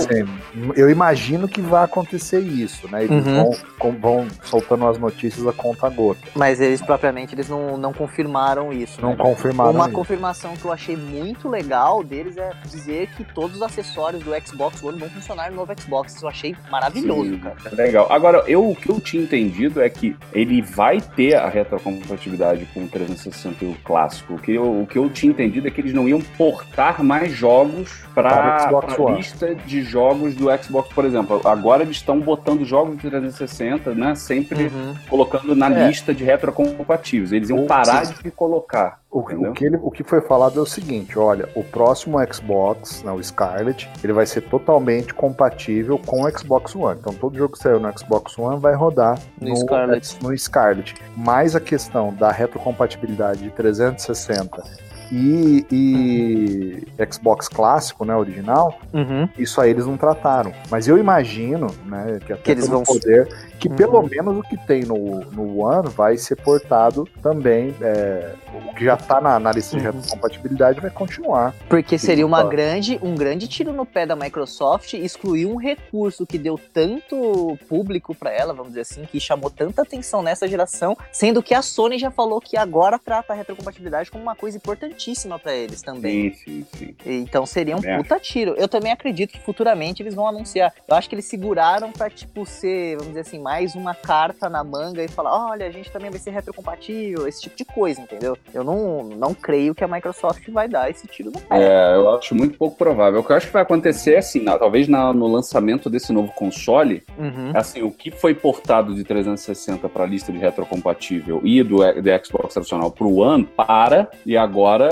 eu 0.74 0.90
imagino 0.90 1.48
que 1.48 1.60
vai 1.60 1.84
acontecer 1.84 2.40
isso, 2.40 2.88
né? 2.90 3.04
Eles 3.04 3.26
uhum. 3.26 3.50
vão, 3.78 3.92
vão 3.92 4.28
soltando 4.42 4.86
as 4.86 4.98
notícias 4.98 5.46
a 5.46 5.52
conta 5.52 5.88
gota. 5.88 6.20
Mas 6.34 6.60
eles 6.60 6.80
propriamente 6.80 7.34
eles 7.34 7.48
não, 7.48 7.76
não 7.76 7.92
confirmaram 7.92 8.72
isso. 8.72 9.00
Não 9.00 9.10
né? 9.10 9.16
confirmaram. 9.16 9.72
Uma 9.72 9.86
isso. 9.86 9.94
confirmação 9.94 10.56
que 10.56 10.64
eu 10.64 10.72
achei 10.72 10.96
muito 10.96 11.48
legal 11.48 12.02
deles 12.02 12.36
é 12.36 12.52
dizer 12.64 13.08
que 13.16 13.24
todos 13.24 13.56
os 13.56 13.62
acessórios 13.62 14.22
do 14.22 14.30
Xbox 14.46 14.82
One 14.82 14.98
vão 14.98 15.08
funcionar 15.10 15.50
no 15.50 15.56
novo 15.56 15.72
Xbox. 15.78 16.14
Isso 16.14 16.24
eu 16.24 16.28
achei 16.28 16.56
maravilhoso, 16.70 17.30
Sim, 17.30 17.38
cara. 17.38 17.56
Legal. 17.72 18.06
Agora, 18.10 18.44
eu, 18.46 18.68
o 18.68 18.74
que 18.74 18.90
eu 18.90 19.00
tinha 19.00 19.22
entendido 19.22 19.80
é 19.80 19.88
que 19.88 20.16
ele 20.32 20.62
vai 20.62 21.00
ter 21.00 21.34
a 21.34 21.48
retrocompatibilidade 21.48 22.66
com 22.72 22.84
o 22.84 22.88
360 22.88 23.64
e 23.64 23.68
o 23.68 23.76
clássico. 23.84 24.34
O 24.34 24.38
que, 24.38 24.52
eu, 24.52 24.82
o 24.82 24.86
que 24.86 24.98
eu 24.98 25.08
tinha 25.10 25.30
entendido 25.30 25.66
é 25.66 25.70
que 25.70 25.80
eles 25.80 25.92
não 25.92 26.08
iam 26.08 26.20
portar 26.20 27.02
mais 27.10 27.32
jogos 27.32 27.90
para 28.14 28.68
a 28.68 29.10
lista 29.10 29.52
de 29.52 29.82
jogos 29.82 30.32
do 30.36 30.46
Xbox, 30.62 30.92
por 30.94 31.04
exemplo. 31.04 31.40
Agora 31.44 31.82
eles 31.82 31.96
estão 31.96 32.20
botando 32.20 32.64
jogos 32.64 32.94
de 32.98 33.10
360, 33.10 33.92
né? 33.96 34.14
Sempre 34.14 34.66
uhum. 34.66 34.94
colocando 35.08 35.56
na 35.56 35.66
é. 35.66 35.88
lista 35.88 36.14
de 36.14 36.22
retrocompatíveis. 36.22 37.32
Eles 37.32 37.50
iam 37.50 37.66
parar 37.66 38.04
de 38.04 38.30
colocar. 38.30 39.00
O, 39.10 39.18
o, 39.18 39.52
que 39.52 39.64
ele, 39.64 39.76
o 39.82 39.90
que 39.90 40.04
foi 40.04 40.20
falado 40.20 40.60
é 40.60 40.62
o 40.62 40.66
seguinte: 40.66 41.18
olha, 41.18 41.48
o 41.56 41.64
próximo 41.64 42.16
Xbox, 42.32 43.02
não, 43.02 43.16
o 43.16 43.24
Scarlet, 43.24 43.90
ele 44.04 44.12
vai 44.12 44.24
ser 44.24 44.42
totalmente 44.42 45.12
compatível 45.12 45.98
com 45.98 46.22
o 46.22 46.38
Xbox 46.38 46.76
One. 46.76 46.96
Então 47.00 47.12
todo 47.12 47.36
jogo 47.36 47.54
que 47.54 47.58
saiu 47.58 47.80
no 47.80 47.98
Xbox 47.98 48.38
One 48.38 48.60
vai 48.60 48.74
rodar 48.74 49.18
no, 49.40 49.48
no, 49.48 49.56
Scarlet. 49.56 50.16
no 50.22 50.38
Scarlet. 50.38 50.94
Mas 51.16 51.56
a 51.56 51.60
questão 51.60 52.14
da 52.14 52.30
retrocompatibilidade 52.30 53.42
de 53.42 53.50
360 53.50 54.89
e, 55.12 55.66
e 55.70 56.86
Xbox 57.12 57.48
clássico, 57.48 58.04
né, 58.04 58.14
original, 58.14 58.78
Uhum. 58.92 59.28
isso 59.38 59.60
aí 59.60 59.70
eles 59.70 59.86
não 59.86 59.96
trataram. 59.96 60.52
Mas 60.70 60.86
eu 60.88 60.98
imagino, 60.98 61.68
né, 61.86 62.18
que 62.24 62.32
até 62.32 62.42
Que 62.42 62.50
eles 62.52 62.68
vão- 62.68 62.82
poder, 62.82 63.28
que 63.58 63.68
Uhum. 63.68 63.76
pelo 63.76 64.02
menos 64.02 64.38
o 64.38 64.42
que 64.42 64.56
tem 64.66 64.84
no, 64.84 65.20
no 65.32 65.58
One 65.60 65.88
vai 65.88 66.16
ser 66.16 66.36
portado 66.36 67.06
também, 67.22 67.74
é, 67.80 68.34
o 68.70 68.74
que 68.74 68.84
já 68.84 68.96
tá 68.96 69.20
na, 69.20 69.38
na 69.38 69.52
lista 69.52 69.76
de 69.78 69.86
Uhum. 69.86 69.92
retrocompatibilidade 69.92 70.80
vai 70.80 70.90
continuar. 70.90 71.54
Porque 71.68 71.98
seria 71.98 72.26
uma 72.26 72.42
grande, 72.44 72.98
um 73.02 73.14
grande 73.14 73.46
tiro 73.48 73.72
no 73.72 73.84
pé 73.86 74.06
da 74.06 74.16
Microsoft 74.16 74.94
excluir 74.94 75.46
um 75.46 75.56
recurso 75.56 76.26
que 76.26 76.38
deu 76.38 76.58
tanto 76.72 77.58
público 77.68 78.14
pra 78.14 78.30
ela, 78.32 78.52
vamos 78.52 78.68
dizer 78.68 78.82
assim, 78.82 79.04
que 79.04 79.20
chamou 79.20 79.50
tanta 79.50 79.82
atenção 79.82 80.22
nessa 80.22 80.46
geração, 80.48 80.96
sendo 81.12 81.42
que 81.42 81.54
a 81.54 81.62
Sony 81.62 81.98
já 81.98 82.10
falou 82.10 82.40
que 82.40 82.56
agora 82.56 82.98
trata 82.98 83.32
a 83.32 83.36
retrocompatibilidade 83.36 84.10
como 84.10 84.22
uma 84.22 84.34
coisa 84.36 84.56
importantíssima 85.00 85.38
pra 85.38 85.54
eles 85.54 85.80
também. 85.82 86.32
Sim, 86.34 86.64
sim, 86.76 86.94
sim. 87.04 87.20
Então 87.22 87.46
seria 87.46 87.76
um 87.76 87.80
puta 87.80 88.18
tiro. 88.20 88.54
Eu 88.56 88.68
também 88.68 88.92
acredito 88.92 89.32
que 89.32 89.40
futuramente 89.40 90.02
eles 90.02 90.14
vão 90.14 90.26
anunciar. 90.26 90.72
Eu 90.86 90.94
acho 90.96 91.08
que 91.08 91.14
eles 91.14 91.24
seguraram 91.24 91.90
pra, 91.90 92.10
tipo, 92.10 92.44
ser, 92.44 92.92
vamos 92.96 93.08
dizer 93.08 93.20
assim, 93.20 93.38
mais 93.38 93.74
uma 93.74 93.94
carta 93.94 94.48
na 94.48 94.62
manga 94.62 95.02
e 95.02 95.08
falar: 95.08 95.50
olha, 95.50 95.66
a 95.66 95.70
gente 95.70 95.90
também 95.90 96.10
vai 96.10 96.18
ser 96.18 96.30
retrocompatível, 96.30 97.26
esse 97.26 97.40
tipo 97.42 97.56
de 97.56 97.64
coisa, 97.64 98.00
entendeu? 98.00 98.36
Eu 98.52 98.62
não, 98.62 99.04
não 99.04 99.34
creio 99.34 99.74
que 99.74 99.82
a 99.82 99.88
Microsoft 99.88 100.48
vai 100.50 100.68
dar 100.68 100.90
esse 100.90 101.06
tiro 101.06 101.30
no 101.30 101.40
pé. 101.40 101.62
É, 101.62 101.94
eu 101.96 102.10
acho 102.16 102.34
muito 102.34 102.58
pouco 102.58 102.76
provável. 102.76 103.20
O 103.20 103.24
que 103.24 103.32
eu 103.32 103.36
acho 103.36 103.46
que 103.46 103.52
vai 103.52 103.62
acontecer 103.62 104.14
é 104.14 104.18
assim, 104.18 104.42
na- 104.42 104.58
talvez 104.58 104.88
na- 104.88 105.12
no 105.12 105.26
lançamento 105.26 105.88
desse 105.88 106.12
novo 106.12 106.32
console, 106.32 107.02
Uhum. 107.18 107.52
assim, 107.54 107.82
o 107.82 107.90
que 107.90 108.10
foi 108.10 108.34
portado 108.34 108.94
de 108.94 109.04
360 109.04 109.88
para 109.88 110.04
a 110.04 110.06
lista 110.06 110.32
de 110.32 110.38
retrocompatível 110.38 111.40
e 111.44 111.62
do, 111.62 111.78
do 111.78 112.24
Xbox 112.24 112.54
tradicional 112.54 112.90
pro 112.90 113.14
One 113.16 113.44
para 113.44 114.10
e 114.26 114.36
agora 114.36 114.88
é, 114.88 114.89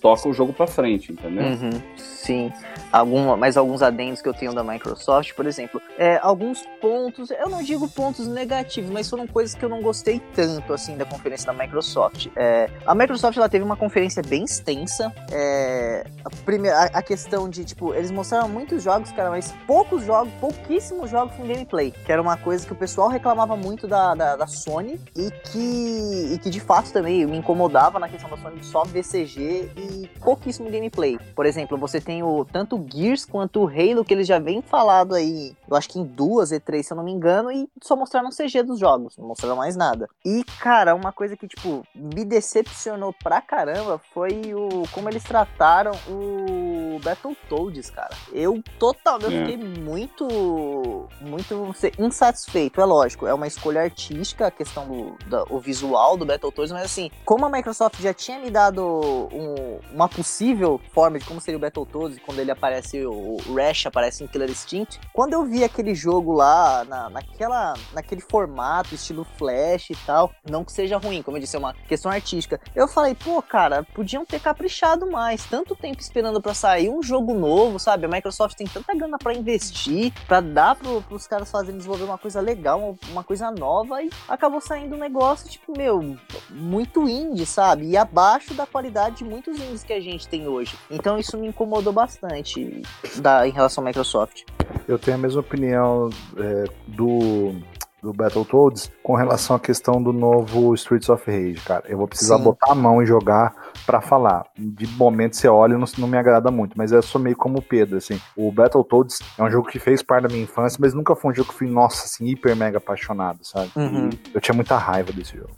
toca 0.00 0.28
o 0.28 0.32
jogo 0.32 0.52
para 0.52 0.66
frente, 0.66 1.12
entendeu? 1.12 1.44
Uhum, 1.44 1.70
sim. 2.18 2.52
Alguma, 2.92 3.36
mais 3.36 3.56
alguns 3.56 3.82
adendos 3.82 4.22
que 4.22 4.28
eu 4.28 4.34
tenho 4.34 4.52
da 4.54 4.64
Microsoft, 4.64 5.34
por 5.34 5.46
exemplo, 5.46 5.80
é, 5.98 6.18
alguns 6.22 6.62
pontos, 6.80 7.30
eu 7.30 7.48
não 7.48 7.62
digo 7.62 7.88
pontos 7.88 8.26
negativos, 8.26 8.90
mas 8.90 9.08
foram 9.08 9.26
coisas 9.26 9.54
que 9.54 9.64
eu 9.64 9.68
não 9.68 9.82
gostei 9.82 10.20
tanto 10.34 10.72
assim 10.72 10.96
da 10.96 11.04
conferência 11.04 11.46
da 11.46 11.52
Microsoft. 11.52 12.28
É, 12.34 12.70
a 12.86 12.94
Microsoft 12.94 13.36
ela 13.36 13.48
teve 13.48 13.64
uma 13.64 13.76
conferência 13.76 14.22
bem 14.22 14.44
extensa. 14.44 15.12
é, 15.30 16.04
a, 16.24 16.30
primeira, 16.44 16.84
a 16.84 17.02
questão 17.02 17.48
de 17.48 17.64
tipo, 17.64 17.94
eles 17.94 18.10
mostraram 18.10 18.48
muitos 18.48 18.82
jogos, 18.82 19.12
cara, 19.12 19.30
mas 19.30 19.54
poucos 19.66 20.04
jogos, 20.04 20.32
pouquíssimos 20.40 21.10
jogos 21.10 21.36
com 21.36 21.46
gameplay, 21.46 21.90
que 21.90 22.10
era 22.10 22.20
uma 22.20 22.36
coisa 22.36 22.66
que 22.66 22.72
o 22.72 22.76
pessoal 22.76 23.08
reclamava 23.08 23.56
muito 23.56 23.86
da, 23.86 24.14
da, 24.14 24.36
da 24.36 24.46
Sony 24.46 25.00
e 25.16 25.30
que, 25.30 26.34
e 26.34 26.38
que 26.38 26.50
de 26.50 26.60
fato 26.60 26.92
também 26.92 27.26
me 27.26 27.36
incomodava 27.36 27.98
na 27.98 28.08
questão 28.08 28.30
da 28.30 28.36
Sony 28.36 28.60
de 28.60 28.66
só 28.66 28.84
VCG 28.84 29.70
e 29.76 30.10
pouquíssimo 30.20 30.70
gameplay. 30.70 31.18
Por 31.34 31.46
exemplo, 31.46 31.76
você 31.76 32.00
tem 32.08 32.22
o 32.22 32.42
tanto 32.42 32.74
o 32.76 32.86
Gears 32.90 33.26
quanto 33.26 33.60
o 33.62 33.66
Halo 33.68 34.02
que 34.02 34.14
eles 34.14 34.26
já 34.26 34.38
vem 34.38 34.62
falado 34.62 35.14
aí, 35.14 35.54
eu 35.70 35.76
acho 35.76 35.90
que 35.90 35.98
em 35.98 36.04
duas 36.06 36.50
E3, 36.52 36.82
se 36.82 36.90
eu 36.94 36.96
não 36.96 37.04
me 37.04 37.12
engano, 37.12 37.52
e 37.52 37.68
só 37.82 37.94
mostraram 37.94 38.30
CG 38.30 38.62
dos 38.62 38.78
jogos, 38.80 39.14
não 39.18 39.28
mostraram 39.28 39.56
mais 39.56 39.76
nada. 39.76 40.08
E, 40.24 40.42
cara, 40.58 40.94
uma 40.94 41.12
coisa 41.12 41.36
que, 41.36 41.46
tipo, 41.46 41.84
me 41.94 42.24
decepcionou 42.24 43.12
pra 43.22 43.42
caramba 43.42 44.00
foi 44.14 44.54
o 44.54 44.84
como 44.90 45.06
eles 45.10 45.22
trataram 45.22 45.92
o 46.08 46.98
Battletoads, 47.04 47.90
cara. 47.90 48.16
Eu 48.32 48.62
total, 48.78 49.20
eu 49.20 49.30
É. 49.30 49.40
fiquei 49.44 49.58
muito, 49.58 51.06
muito 51.20 51.74
insatisfeito. 51.98 52.80
É 52.80 52.84
lógico, 52.86 53.26
é 53.26 53.34
uma 53.34 53.46
escolha 53.46 53.82
artística, 53.82 54.46
a 54.46 54.50
questão 54.50 54.86
do 54.88 55.18
da- 55.28 55.44
o 55.50 55.58
visual 55.60 56.16
do 56.16 56.24
Battletoads, 56.24 56.72
mas 56.72 56.84
assim, 56.84 57.10
como 57.26 57.44
a 57.44 57.50
Microsoft 57.50 58.00
já 58.00 58.14
tinha 58.14 58.38
me 58.38 58.50
dado 58.50 58.82
um- 59.30 59.78
uma 59.92 60.08
possível 60.08 60.80
forma 60.94 61.18
de 61.18 61.26
como 61.26 61.38
seria 61.38 61.58
o 61.58 61.60
Battletoads, 61.60 61.97
quando 62.24 62.38
ele 62.38 62.50
aparece, 62.50 63.04
o, 63.04 63.36
Rash 63.54 63.86
aparece 63.86 64.22
em 64.22 64.26
Killer 64.26 64.50
Instinct, 64.50 65.00
quando 65.12 65.32
eu 65.32 65.44
vi 65.44 65.64
aquele 65.64 65.94
jogo 65.94 66.32
lá, 66.32 66.84
na, 66.84 67.10
naquela, 67.10 67.74
naquele 67.92 68.20
formato, 68.20 68.94
estilo 68.94 69.26
Flash 69.36 69.90
e 69.90 69.96
tal, 70.06 70.32
não 70.48 70.64
que 70.64 70.72
seja 70.72 70.98
ruim, 70.98 71.22
como 71.22 71.36
eu 71.36 71.40
disse, 71.40 71.56
é 71.56 71.58
uma 71.58 71.74
questão 71.88 72.10
artística, 72.10 72.60
eu 72.74 72.86
falei, 72.86 73.14
pô, 73.14 73.40
cara, 73.42 73.84
podiam 73.94 74.24
ter 74.24 74.40
caprichado 74.40 75.10
mais, 75.10 75.44
tanto 75.46 75.74
tempo 75.74 76.00
esperando 76.00 76.40
pra 76.40 76.54
sair 76.54 76.88
um 76.90 77.02
jogo 77.02 77.34
novo, 77.34 77.78
sabe? 77.78 78.06
A 78.06 78.08
Microsoft 78.08 78.56
tem 78.56 78.66
tanta 78.66 78.94
grana 78.94 79.18
pra 79.18 79.34
investir, 79.34 80.12
pra 80.26 80.40
dar 80.40 80.76
pro, 80.76 81.02
pros 81.02 81.26
caras 81.26 81.50
fazerem 81.50 81.76
desenvolver 81.76 82.04
uma 82.04 82.18
coisa 82.18 82.40
legal, 82.40 82.96
uma 83.10 83.24
coisa 83.24 83.50
nova, 83.50 84.02
e 84.02 84.10
acabou 84.28 84.60
saindo 84.60 84.96
um 84.96 84.98
negócio, 84.98 85.48
tipo, 85.48 85.76
meu, 85.76 86.16
muito 86.50 87.08
indie, 87.08 87.46
sabe? 87.46 87.86
E 87.86 87.96
abaixo 87.96 88.54
da 88.54 88.66
qualidade 88.66 89.16
de 89.16 89.24
muitos 89.24 89.58
indies 89.58 89.82
que 89.82 89.92
a 89.92 90.00
gente 90.00 90.28
tem 90.28 90.48
hoje. 90.48 90.76
Então 90.90 91.18
isso 91.18 91.36
me 91.36 91.48
incomodou 91.48 91.87
bastante 91.92 92.82
da, 93.16 93.46
em 93.46 93.50
relação 93.50 93.82
à 93.82 93.86
Microsoft. 93.86 94.42
Eu 94.86 94.98
tenho 94.98 95.16
a 95.16 95.20
mesma 95.20 95.40
opinião 95.40 96.08
é, 96.36 96.64
do, 96.86 97.54
do 98.02 98.12
Battletoads 98.12 98.90
com 99.08 99.14
relação 99.14 99.56
à 99.56 99.58
questão 99.58 100.02
do 100.02 100.12
novo 100.12 100.74
Streets 100.74 101.08
of 101.08 101.24
Rage, 101.30 101.62
cara. 101.64 101.82
Eu 101.88 101.96
vou 101.96 102.06
precisar 102.06 102.36
Sim. 102.36 102.44
botar 102.44 102.72
a 102.72 102.74
mão 102.74 103.02
e 103.02 103.06
jogar 103.06 103.54
pra 103.86 104.02
falar. 104.02 104.44
De 104.54 104.86
momento 104.86 105.34
você 105.34 105.48
olha 105.48 105.72
e 105.72 105.78
não, 105.78 105.86
não 105.96 106.06
me 106.06 106.18
agrada 106.18 106.50
muito, 106.50 106.76
mas 106.76 106.92
eu 106.92 107.00
sou 107.00 107.18
meio 107.18 107.34
como 107.34 107.56
o 107.56 107.62
Pedro, 107.62 107.96
assim. 107.96 108.20
O 108.36 108.52
Battletoads 108.52 109.20
é 109.38 109.42
um 109.42 109.50
jogo 109.50 109.66
que 109.66 109.78
fez 109.78 110.02
parte 110.02 110.24
da 110.24 110.28
minha 110.28 110.42
infância, 110.42 110.76
mas 110.78 110.92
nunca 110.92 111.16
foi 111.16 111.30
um 111.30 111.34
jogo 111.34 111.48
que 111.48 111.54
eu 111.54 111.58
fui, 111.58 111.66
nossa, 111.66 112.04
assim, 112.04 112.26
hiper 112.26 112.54
mega 112.54 112.76
apaixonado, 112.76 113.38
sabe? 113.44 113.70
Uhum. 113.76 114.10
Eu 114.34 114.42
tinha 114.42 114.54
muita 114.54 114.76
raiva 114.76 115.10
desse 115.10 115.38
jogo. 115.38 115.54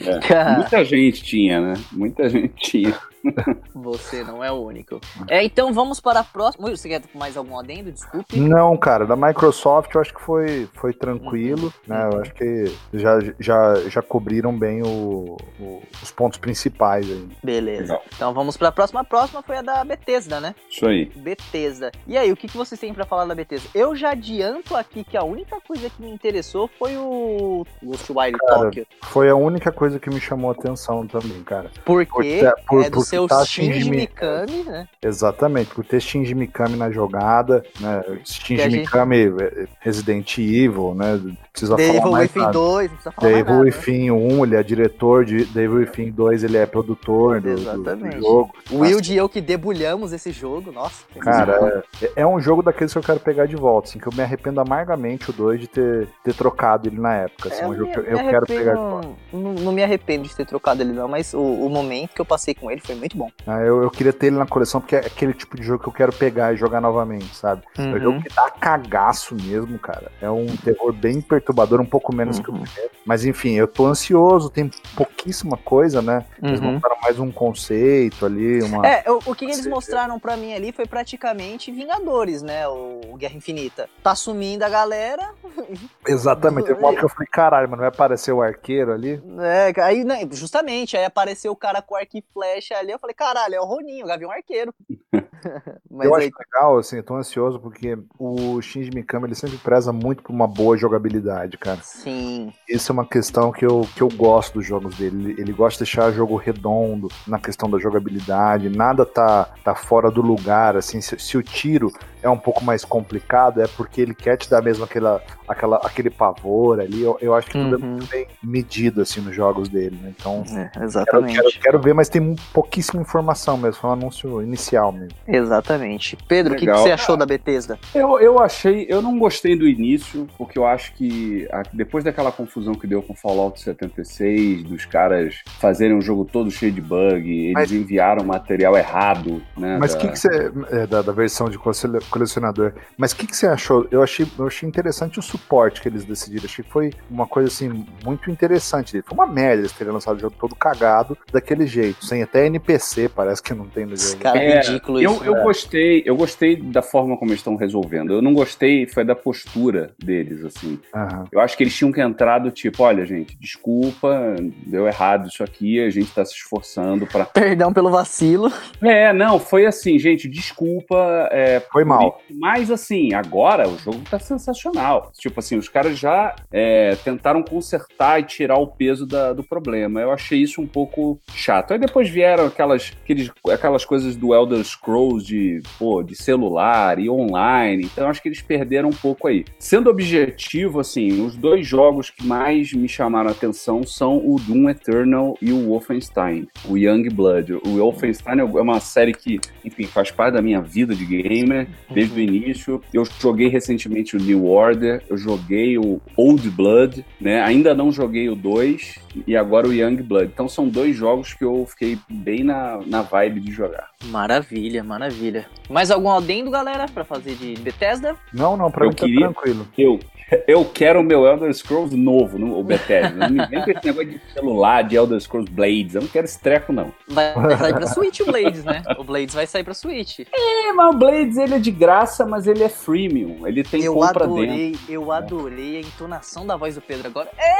É. 0.00 0.56
Muita 0.58 0.84
gente 0.84 1.22
tinha, 1.22 1.60
né? 1.60 1.74
Muita 1.92 2.28
gente 2.28 2.54
tinha. 2.56 2.98
Você 3.74 4.24
não 4.24 4.42
é 4.42 4.50
o 4.50 4.56
único. 4.56 5.00
É, 5.28 5.44
então 5.44 5.72
vamos 5.72 6.00
para 6.00 6.20
a 6.20 6.24
próxima. 6.24 6.66
Ui, 6.66 6.76
Você 6.76 6.88
quer 6.88 7.02
mais 7.14 7.36
algum 7.36 7.58
adendo? 7.58 7.92
Desculpe. 7.92 8.38
Não, 8.38 8.76
cara, 8.76 9.06
da 9.06 9.14
Microsoft 9.14 9.94
eu 9.94 10.00
acho 10.00 10.14
que 10.14 10.20
foi, 10.22 10.68
foi 10.74 10.92
tranquilo, 10.92 11.72
né? 11.86 12.08
Eu 12.12 12.20
acho 12.20 12.32
que 12.34 12.72
já, 12.92 13.18
já, 13.38 13.74
já 13.88 14.02
cobriram 14.02 14.56
bem 14.56 14.82
o- 14.82 15.36
o- 15.60 15.82
os 16.02 16.10
pontos 16.10 16.38
principais 16.38 17.06
aí. 17.08 17.28
Beleza. 17.42 17.82
Legal. 17.82 18.02
Então 18.14 18.34
vamos 18.34 18.56
para 18.56 18.68
a 18.68 18.72
próxima. 18.72 19.00
A 19.00 19.04
próxima 19.04 19.42
foi 19.42 19.56
a 19.58 19.62
da 19.62 19.84
Bethesda, 19.84 20.40
né? 20.40 20.54
Isso 20.68 20.86
aí. 20.86 21.06
Bethesda. 21.16 21.90
E 22.06 22.16
aí, 22.18 22.30
o 22.32 22.36
que, 22.36 22.48
que 22.48 22.56
vocês 22.56 22.80
têm 22.80 22.92
pra 22.92 23.04
falar 23.04 23.24
da 23.26 23.34
Bethesda? 23.34 23.68
Eu 23.74 23.94
já 23.94 24.10
adianto 24.10 24.74
aqui 24.76 25.04
que 25.04 25.16
a 25.16 25.22
única 25.24 25.58
coisa 25.66 25.88
que 25.90 26.02
me 26.02 26.10
interessou 26.10 26.68
foi 26.78 26.96
o 26.96 27.66
Ghostwire 27.82 28.36
Tokyo. 28.38 28.86
Foi 29.02 29.28
a 29.28 29.34
única 29.36 29.70
coisa 29.72 29.98
que 29.98 30.10
me 30.10 30.20
chamou 30.20 30.50
a 30.50 30.54
atenção 30.54 31.06
também, 31.06 31.42
cara. 31.44 31.70
Porque 31.84 32.10
por 32.12 32.22
ter- 32.22 32.54
por- 32.66 32.84
é 32.84 32.90
do 32.90 32.98
por 32.98 33.04
seu 33.04 33.26
tá 33.28 33.44
Shinji 33.44 33.72
Shinji 33.74 33.90
Mi- 33.90 33.96
Mikami, 33.98 34.62
né? 34.64 34.88
Exatamente, 35.02 35.74
por 35.74 35.84
ter 35.84 36.00
Shinji 36.00 36.34
Mikami 36.34 36.76
na 36.76 36.90
jogada, 36.90 37.64
né? 37.80 38.02
Shinji 38.24 38.62
gente- 38.62 38.76
Mikami, 38.80 39.16
é, 39.40 39.66
Resident 39.80 40.38
Evil, 40.38 40.94
né? 40.94 41.20
Precisa 41.52 41.76
The 41.76 41.86
falar 41.86 41.98
Evil 41.98 42.10
mais 42.12 42.28
Within 42.30 42.40
nada. 42.40 42.52
2, 42.52 42.69
não 42.78 42.88
precisa 42.88 43.12
falar 43.12 43.28
The 43.28 43.32
mais 43.34 43.40
Evil 43.40 43.54
nada. 43.58 43.64
né? 43.64 43.76
Within 43.76 44.10
1, 44.10 44.44
ele 44.44 44.56
é 44.56 44.62
diretor 44.62 45.24
de 45.24 45.44
The 45.46 45.62
Evil 45.62 45.78
Within 45.78 46.10
2, 46.10 46.44
ele 46.44 46.56
é 46.58 46.66
produtor 46.66 47.40
do, 47.40 47.54
do- 47.54 47.54
do 47.56 47.60
Exatamente. 47.80 48.20
jogo. 48.20 48.54
O 48.70 48.78
Wild 48.78 49.12
e 49.12 49.16
eu 49.16 49.28
que 49.28 49.40
debulhamos 49.40 50.12
esse 50.12 50.30
jogo, 50.32 50.70
nossa. 50.72 51.04
Cara, 51.18 51.84
é, 52.00 52.12
é 52.22 52.26
um 52.26 52.40
jogo 52.40 52.62
daqueles 52.62 52.92
que 52.92 52.98
eu 52.98 53.02
quero 53.02 53.20
pegar 53.20 53.46
de 53.46 53.56
volta, 53.56 53.88
assim, 53.88 53.98
que 53.98 54.06
eu 54.06 54.12
me 54.12 54.22
arrependo 54.22 54.60
amargamente 54.60 55.30
o 55.30 55.32
2 55.32 55.60
de 55.60 55.66
ter, 55.66 56.08
ter 56.24 56.34
trocado 56.34 56.88
ele 56.88 56.98
na 57.00 57.14
época. 57.14 57.48
Assim, 57.48 57.62
é 57.64 57.66
um 57.68 57.74
jogo 57.74 57.90
que 57.92 57.98
eu, 57.98 58.04
eu 58.04 58.18
quero 58.28 58.46
pegar 58.46 58.74
de 58.74 58.80
volta. 58.80 59.08
Não, 59.32 59.52
não 59.54 59.72
me 59.72 59.82
arrependo 59.82 60.26
de 60.28 60.34
ter 60.34 60.46
trocado 60.46 60.82
ele 60.82 60.92
não, 60.92 61.08
mas 61.08 61.34
o, 61.34 61.40
o 61.40 61.68
momento 61.68 62.14
que 62.14 62.20
eu 62.20 62.24
passei 62.24 62.54
com 62.54 62.70
ele 62.70 62.80
foi 62.80 62.94
muito 62.94 63.16
bom. 63.16 63.30
Ah, 63.46 63.60
eu, 63.60 63.82
eu 63.82 63.90
queria 63.90 64.12
ter 64.12 64.28
ele 64.28 64.36
na 64.36 64.46
coleção, 64.46 64.80
porque 64.80 64.96
é 64.96 65.00
aquele 65.00 65.32
tipo 65.34 65.56
de 65.56 65.62
jogo 65.62 65.82
que 65.82 65.88
eu 65.88 65.92
quero 65.92 66.12
pegar 66.12 66.52
e 66.52 66.56
jogar 66.56 66.80
novamente, 66.80 67.34
sabe? 67.36 67.62
É 67.76 67.82
um 67.82 67.92
Uhum. 67.92 68.00
jogo 68.00 68.22
que 68.22 68.28
dá 68.34 68.50
cagaço 68.50 69.34
mesmo, 69.34 69.78
cara. 69.78 70.10
É 70.22 70.30
um 70.30 70.46
terror 70.46 70.92
bem 70.92 71.20
perturbador, 71.20 71.80
um 71.80 71.84
pouco 71.86 72.14
menos 72.14 72.38
que 72.38 72.50
o 72.50 72.54
Uhum. 72.60 72.88
Mas 73.04 73.24
enfim, 73.24 73.54
eu 73.54 73.66
tô 73.66 73.86
ansioso, 73.86 74.50
tem 74.50 74.70
pouquíssima 74.96 75.56
coisa, 75.56 76.00
né? 76.02 76.24
Eles 76.42 76.60
Uhum. 76.60 76.72
montaram 76.74 76.96
mais 77.02 77.18
um 77.18 77.30
conceito 77.32 78.26
ali, 78.26 78.62
uma. 78.62 78.86
É, 78.86 79.04
o, 79.10 79.18
o 79.26 79.34
que 79.34 79.44
eles 79.44 79.56
Certeza. 79.56 79.74
mostraram 79.74 80.18
pra 80.20 80.36
mim 80.36 80.52
ali 80.54 80.70
foi 80.72 80.86
praticamente 80.86 81.72
Vingadores, 81.72 82.42
né? 82.42 82.68
O 82.68 83.16
Guerra 83.16 83.34
Infinita. 83.36 83.88
Tá 84.02 84.14
sumindo 84.14 84.64
a 84.64 84.68
galera, 84.68 85.30
Exatamente. 86.06 86.66
Teve 86.66 86.80
uma 86.80 86.94
que 86.94 87.04
eu 87.04 87.08
falei, 87.08 87.28
caralho, 87.30 87.68
mano, 87.68 87.80
vai 87.80 87.88
aparecer 87.88 88.32
o 88.32 88.42
arqueiro 88.42 88.92
ali. 88.92 89.16
né? 89.24 89.72
Aí, 89.82 90.04
né, 90.04 90.26
justamente, 90.30 90.96
aí 90.96 91.04
apareceu 91.04 91.52
o 91.52 91.56
cara 91.56 91.80
com 91.82 91.94
arco 91.94 92.16
e 92.16 92.24
flecha 92.32 92.76
ali. 92.76 92.90
Eu 92.92 92.98
falei, 92.98 93.14
caralho, 93.14 93.54
é 93.54 93.60
o 93.60 93.64
Roninho, 93.64 94.04
o 94.04 94.08
Gavião 94.08 94.30
Arqueiro. 94.30 94.74
Eu 95.90 96.14
aí, 96.14 96.26
acho 96.26 96.38
legal, 96.38 96.78
assim, 96.78 96.96
eu 96.96 97.02
tô 97.02 97.16
ansioso 97.16 97.58
porque 97.58 97.98
o 98.18 98.60
Shinji 98.62 98.90
Mikami 98.90 99.26
ele 99.26 99.34
sempre 99.34 99.58
preza 99.58 99.92
muito 99.92 100.22
por 100.22 100.32
uma 100.32 100.46
boa 100.46 100.76
jogabilidade, 100.76 101.58
cara. 101.58 101.80
sim. 101.82 102.52
Isso 102.68 102.90
é 102.90 102.94
uma 102.94 103.06
questão 103.06 103.52
que 103.52 103.66
eu, 103.66 103.86
que 103.94 104.02
eu 104.02 104.08
gosto 104.08 104.54
dos 104.54 104.66
jogos 104.66 104.96
dele. 104.96 105.32
Ele, 105.32 105.40
ele 105.40 105.52
gosta 105.52 105.84
de 105.84 105.90
deixar 105.90 106.10
o 106.10 106.12
jogo 106.12 106.36
redondo 106.36 107.08
na 107.26 107.38
questão 107.38 107.68
da 107.68 107.78
jogabilidade, 107.78 108.68
nada 108.68 109.04
tá, 109.04 109.52
tá 109.64 109.74
fora 109.74 110.10
do 110.10 110.22
lugar, 110.22 110.76
assim, 110.76 111.00
se, 111.00 111.18
se 111.18 111.36
o 111.36 111.42
tiro 111.42 111.92
é 112.22 112.28
um 112.28 112.36
pouco 112.38 112.64
mais 112.64 112.84
complicado, 112.84 113.62
é 113.62 113.66
porque 113.68 114.00
ele 114.00 114.14
quer 114.14 114.36
te 114.36 114.48
dar 114.50 114.62
mesmo 114.62 114.84
aquela, 114.84 115.22
aquela, 115.48 115.76
aquele 115.78 116.10
pavor 116.10 116.80
ali. 116.80 117.02
Eu, 117.02 117.16
eu 117.20 117.34
acho 117.34 117.48
que 117.48 117.52
tudo 117.58 117.76
é 117.76 117.78
Uhum. 117.78 117.90
muito 117.92 118.06
bem 118.06 118.26
medido 118.42 119.00
assim 119.02 119.20
nos 119.20 119.34
jogos 119.34 119.68
dele, 119.68 119.98
né? 120.02 120.12
Então. 120.18 120.42
É, 120.54 120.68
Quero, 120.68 120.84
exatamente. 120.84 121.34
quero, 121.34 121.50
quero 121.62 121.78
ver, 121.80 121.94
mas 121.94 122.08
tem 122.08 122.34
pouquíssima 122.52 123.00
informação 123.02 123.56
mesmo, 123.56 123.80
foi 123.80 123.90
um 123.90 123.92
anúncio 123.94 124.42
inicial 124.42 124.92
mesmo. 124.92 125.16
Exatamente. 125.26 126.16
Pedro, 126.28 126.54
o 126.54 126.56
que, 126.56 126.66
que 126.66 126.72
você 126.72 126.92
achou 126.92 127.16
da 127.16 127.26
Bethesda? 127.26 127.78
Eu, 127.94 128.18
eu 128.20 128.38
achei, 128.38 128.86
eu 128.88 129.00
não 129.02 129.18
gostei 129.18 129.56
do 129.56 129.66
início, 129.66 130.28
porque 130.38 130.58
eu 130.58 130.66
acho 130.66 130.92
que 130.94 131.48
a- 131.52 131.62
depois 131.72 132.04
daquela 132.04 132.30
confusão 132.32 132.74
que 132.74 132.86
deu 132.86 133.02
com 133.02 133.14
Fallout 133.14 133.60
76, 133.60 134.62
dos 134.64 134.84
caras 134.84 135.36
fazerem 135.58 135.96
um 135.96 136.00
jogo 136.00 136.24
todo 136.24 136.50
cheio 136.50 136.72
de 136.72 136.80
bug, 136.80 137.28
eles 137.30 137.52
Mas- 137.54 137.72
enviaram 137.72 138.24
material 138.24 138.76
errado, 138.76 139.42
né? 139.56 139.78
Mas 139.78 139.92
o 139.92 139.96
da- 139.96 140.00
que, 140.00 140.08
que 140.08 140.18
você. 140.18 140.52
é, 140.70 140.86
da, 140.86 141.02
da 141.02 141.12
versão 141.12 141.48
de 141.48 141.58
cole- 141.58 141.70
colecionador. 142.10 142.72
Mas 142.96 143.12
o 143.12 143.16
que, 143.16 143.26
que 143.26 143.36
você 143.36 143.46
achou? 143.46 143.86
Eu 143.90 144.02
achei, 144.02 144.26
eu 144.38 144.46
achei 144.46 144.68
interessante 144.68 145.18
o 145.18 145.22
suporte 145.22 145.80
que 145.80 145.88
eles 145.88 146.04
decidiram. 146.04 146.44
Achei 146.44 146.64
que 146.64 146.70
foi 146.70 146.92
uma 147.10 147.26
coisa 147.26 147.48
assim 147.48 147.86
muito 148.04 148.30
interessante. 148.30 149.00
Foi 149.02 149.14
uma 149.16 149.26
merda 149.26 149.60
eles 149.62 149.72
terem 149.72 149.92
lançado 149.92 150.16
o 150.16 150.20
jogo 150.20 150.34
todo 150.38 150.54
cagado 150.54 151.16
daquele 151.32 151.66
jeito. 151.66 152.04
Sem 152.04 152.22
até 152.22 152.46
NPC, 152.46 153.08
parece 153.08 153.42
que 153.42 153.54
não 153.54 153.66
tem 153.66 153.86
no 153.86 153.96
jogo. 153.96 154.18
Cara, 154.18 154.38
É, 154.38 154.60
ridículo 154.60 155.00
eu, 155.00 155.12
isso. 155.12 155.24
eu 155.24 155.34
né? 155.34 155.42
gostei, 155.42 156.02
eu 156.04 156.16
gostei 156.16 156.56
da 156.56 156.82
forma 156.82 157.16
como 157.16 157.30
eles 157.30 157.40
estão 157.40 157.56
resolvendo. 157.56 158.12
Eu 158.12 158.22
não 158.22 158.34
gostei 158.34 158.86
foi 158.86 159.04
da 159.04 159.14
postura 159.14 159.90
deles, 159.98 160.44
assim. 160.44 160.78
Aham. 160.94 161.24
Eu 161.32 161.40
acho 161.40 161.56
que 161.56 161.62
eles 161.62 161.74
tinham 161.76 161.92
que 161.92 162.00
entrar 162.00 162.38
do 162.38 162.50
tipo, 162.50 162.82
olha, 162.82 163.04
gente, 163.06 163.36
desculpa, 163.38 164.34
deu 164.66 164.86
errado 164.86 165.28
isso 165.28 165.42
aqui, 165.44 165.80
a 165.80 165.90
gente 165.90 166.12
tá 166.12 166.24
se 166.24 166.34
esforçando 166.34 167.06
pra. 167.06 167.24
Perdão 167.24 167.72
pelo 167.72 167.90
vacilo. 167.90 168.52
É, 168.82 169.12
não, 169.12 169.38
foi 169.38 169.66
assim, 169.66 169.98
gente, 169.98 170.28
desculpa. 170.28 171.28
é, 171.30 171.60
Foi 171.72 171.84
mal. 171.84 171.99
Mas 172.38 172.70
assim, 172.70 173.14
agora 173.14 173.68
o 173.68 173.78
jogo 173.78 174.00
tá 174.10 174.18
sensacional. 174.18 175.10
Tipo 175.18 175.40
assim, 175.40 175.56
os 175.56 175.68
caras 175.68 175.98
já 175.98 176.34
é, 176.52 176.96
tentaram 177.04 177.42
consertar 177.42 178.20
e 178.20 178.24
tirar 178.24 178.58
o 178.58 178.66
peso 178.66 179.06
da- 179.06 179.32
do 179.32 179.42
problema. 179.42 180.00
Eu 180.00 180.12
achei 180.12 180.38
isso 180.40 180.60
um 180.60 180.66
pouco 180.66 181.20
chato. 181.34 181.72
Aí 181.72 181.78
depois 181.78 182.08
vieram 182.08 182.46
aquelas, 182.46 182.92
aqueles, 183.02 183.30
aquelas 183.52 183.84
coisas 183.84 184.16
do 184.16 184.34
Elder 184.34 184.62
Scrolls 184.64 185.26
de, 185.26 185.62
pô, 185.78 186.02
de 186.02 186.14
celular 186.14 186.98
e 186.98 187.08
online. 187.10 187.84
Então 187.84 188.08
acho 188.08 188.22
que 188.22 188.28
eles 188.28 188.42
perderam 188.42 188.88
um 188.88 188.92
pouco 188.92 189.28
aí. 189.28 189.44
Sendo 189.58 189.90
objetivo, 189.90 190.80
assim, 190.80 191.24
os 191.24 191.36
dois 191.36 191.66
jogos 191.66 192.10
que 192.10 192.24
mais 192.26 192.72
me 192.72 192.88
chamaram 192.88 193.28
a 193.28 193.32
atenção 193.32 193.82
são 193.84 194.16
o 194.18 194.36
Doom 194.40 194.68
Eternal 194.70 195.36
e 195.40 195.52
o 195.52 195.66
Wolfenstein, 195.68 196.46
o 196.68 196.76
Young 196.76 197.08
Blood. 197.10 197.54
O 197.54 197.78
Wolfenstein 197.78 198.40
é 198.40 198.44
uma 198.44 198.80
série 198.80 199.12
que, 199.12 199.40
enfim, 199.64 199.84
faz 199.84 200.10
parte 200.10 200.34
da 200.34 200.42
minha 200.42 200.60
vida 200.60 200.94
de 200.94 201.04
gamer 201.04 201.68
desde 201.90 202.18
o 202.18 202.22
início. 202.22 202.82
Eu 202.92 203.04
joguei 203.20 203.48
recentemente 203.48 204.16
o 204.16 204.20
New 204.20 204.46
Order, 204.46 205.02
eu 205.08 205.16
joguei 205.16 205.78
o 205.78 206.00
Old 206.16 206.48
Blood, 206.50 207.04
né? 207.20 207.42
Ainda 207.42 207.74
não 207.74 207.90
joguei 207.92 208.28
o 208.28 208.34
2 208.36 208.98
e 209.26 209.36
agora 209.36 209.66
o 209.68 209.72
Young 209.72 209.96
Blood. 210.02 210.30
Então 210.32 210.48
são 210.48 210.68
dois 210.68 210.96
jogos 210.96 211.34
que 211.34 211.44
eu 211.44 211.66
fiquei 211.68 211.98
bem 212.08 212.44
na, 212.44 212.80
na 212.86 213.02
vibe 213.02 213.40
de 213.40 213.52
jogar. 213.52 213.88
Maravilha, 214.06 214.82
maravilha. 214.84 215.46
Mais 215.68 215.90
algum 215.90 216.10
adendo, 216.10 216.50
galera, 216.50 216.86
pra 216.92 217.04
fazer 217.04 217.34
de 217.34 217.54
Bethesda? 217.60 218.16
Não, 218.32 218.56
não, 218.56 218.70
pra 218.70 218.84
Eu 218.84 218.90
mim 218.90 218.94
tá 218.96 219.04
queria- 219.06 219.20
tranquilo. 219.28 219.66
Eu, 219.76 219.98
eu 220.46 220.64
quero 220.64 221.00
o 221.00 221.04
meu 221.04 221.26
Elder 221.26 221.52
Scrolls 221.52 221.96
novo, 221.96 222.38
no, 222.38 222.58
o 222.58 222.62
Bethesda. 222.62 223.28
Não 223.28 223.30
me 223.30 223.46
vem 223.46 223.62
com 223.62 223.70
esse 223.70 223.86
negócio 223.86 224.10
de 224.10 224.20
celular, 224.32 224.82
de 224.82 224.96
Elder 224.96 225.20
Scrolls 225.20 225.50
Blades. 225.50 225.94
Eu 225.94 226.02
não 226.02 226.08
quero 226.08 226.24
esse 226.24 226.38
treco, 226.38 226.72
não. 226.72 226.92
Vai 227.08 227.56
sair 227.56 227.74
pra 227.74 227.86
Switch 227.86 228.20
o 228.20 228.26
Blades, 228.26 228.64
né? 228.64 228.82
O 228.98 229.04
Blades 229.04 229.34
vai 229.34 229.46
sair 229.46 229.64
pra 229.64 229.74
Switch. 229.74 230.20
É, 230.20 230.72
mas 230.72 230.94
o 230.94 230.98
Blades 230.98 231.36
ele 231.36 231.54
é 231.54 231.58
de 231.58 231.70
graça, 231.70 232.26
mas 232.26 232.46
ele 232.46 232.62
é 232.62 232.68
freemium. 232.68 233.46
Ele 233.46 233.62
tem 233.62 233.82
eu 233.82 233.94
compra 233.94 234.26
dentro. 234.26 234.42
adorei, 234.42 234.76
eu 234.88 235.12
adorei 235.12 235.76
a 235.78 235.80
entonação 235.80 236.46
da 236.46 236.56
voz 236.56 236.74
do 236.74 236.80
Pedro 236.80 237.08
agora. 237.08 237.28
É, 237.38 237.50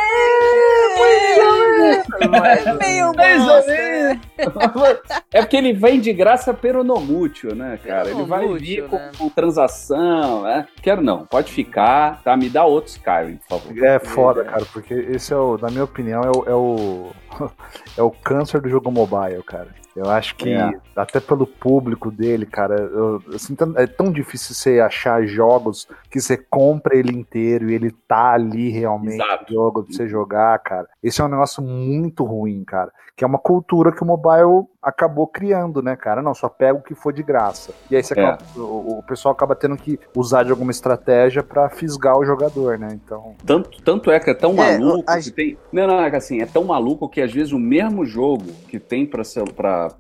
é 2.69 2.73
meio 2.75 3.15
Mais 3.17 3.41
ou 3.41 3.47
bosta, 3.47 3.73
menos. 3.73 4.21
É 5.33 5.41
porque 5.43 5.57
ele 5.57 5.73
vem 5.73 6.01
de 6.01 6.13
graça 6.13 6.53
pelo 6.53 6.83
Nomútil, 6.83 7.55
né, 7.55 7.79
cara? 7.85 8.11
Ele 8.11 8.25
vai 8.25 8.47
vir 8.55 8.89
com, 8.89 8.97
né? 8.97 9.13
com 9.17 9.29
transação, 9.29 10.43
né? 10.43 10.67
Quero 10.83 11.03
não, 11.03 11.25
pode 11.25 11.53
ficar, 11.53 12.21
tá? 12.23 12.37
Me 12.37 12.49
dá 12.49 12.60
outro 12.65 12.91
Skyrim, 12.91 13.37
por 13.49 13.61
favor. 13.61 13.85
É 13.85 13.99
foda, 13.99 14.45
cara, 14.45 14.65
porque 14.73 14.95
esse 14.95 15.33
é 15.33 15.37
o, 15.37 15.57
na 15.59 15.69
minha 15.69 15.85
opinião, 15.85 16.23
é 16.23 16.31
o, 16.31 16.45
é 16.47 16.55
o, 16.55 17.11
é 17.99 18.03
o 18.03 18.11
câncer 18.11 18.61
do 18.61 18.69
jogo 18.69 18.91
mobile, 18.91 19.43
cara. 19.43 19.69
Eu 19.97 20.09
acho 20.09 20.37
que, 20.37 20.51
É. 20.51 20.71
até 20.95 21.19
pelo 21.19 21.47
público 21.47 22.11
dele, 22.11 22.47
cara, 22.47 22.75
eu, 22.77 23.21
assim, 23.35 23.57
é 23.77 23.87
tão 23.87 24.13
difícil 24.13 24.55
você 24.55 24.79
achar 24.81 25.25
jogos 25.27 25.89
que 26.11 26.21
você 26.21 26.37
compra 26.37 26.97
ele 26.97 27.13
inteiro 27.17 27.69
e 27.71 27.75
ele 27.75 27.91
tá 28.07 28.33
ali 28.33 28.71
realmente 28.71 29.15
Exato. 29.23 29.45
no 29.49 29.55
jogo 29.55 29.83
pra 29.83 29.93
você 29.93 30.09
jogar, 30.09 30.59
cara. 30.61 30.89
Esse 31.03 31.21
é 31.21 31.25
um 31.25 31.29
negócio 31.29 31.63
muito 31.63 32.25
ruim, 32.25 32.63
cara. 32.65 32.93
Que 33.17 33.25
é 33.25 33.27
uma 33.27 33.39
cultura 33.39 33.93
que 33.93 34.03
o 34.03 34.07
mobile 34.07 34.67
acabou 34.83 35.27
criando, 35.27 35.83
né, 35.83 35.95
cara? 35.95 36.23
Não, 36.23 36.33
só 36.35 36.49
pega 36.49 36.79
o 36.79 36.83
que 36.83 36.95
for 36.95 37.13
de 37.13 37.23
graça. 37.23 37.75
E 37.91 37.97
aí 37.97 38.03
você 38.03 38.19
É. 38.19 38.25
acaba- 38.25 38.43
o, 38.57 38.99
o 39.01 39.03
pessoal 39.03 39.33
acaba 39.33 39.55
tendo 39.55 39.77
que 39.77 39.99
usar 40.17 40.43
de 40.43 40.51
alguma 40.51 40.71
estratégia 40.71 41.43
pra 41.43 41.69
fisgar 41.69 42.17
o 42.17 42.25
jogador, 42.25 42.79
né? 42.79 42.89
Então. 42.95 43.35
Tanto, 43.45 43.83
tanto 43.83 44.11
é 44.11 44.19
que 44.19 44.31
é 44.31 44.35
tão 44.35 44.53
É, 44.53 44.79
maluco 44.79 45.05
a- 45.07 45.19
que 45.19 45.31
tem. 45.31 45.59
Não, 45.71 45.87
não, 45.87 46.01
é 46.01 46.09
que 46.09 46.17
assim, 46.17 46.41
é 46.41 46.47
tão 46.47 46.65
maluco 46.65 47.11
que 47.11 47.21
às 47.21 47.31
vezes 47.31 47.53
o 47.53 47.59
mesmo 47.59 48.07
jogo 48.07 48.45
que 48.69 48.79
tem 48.79 49.05
pra, 49.05 49.23
cel- 49.23 49.53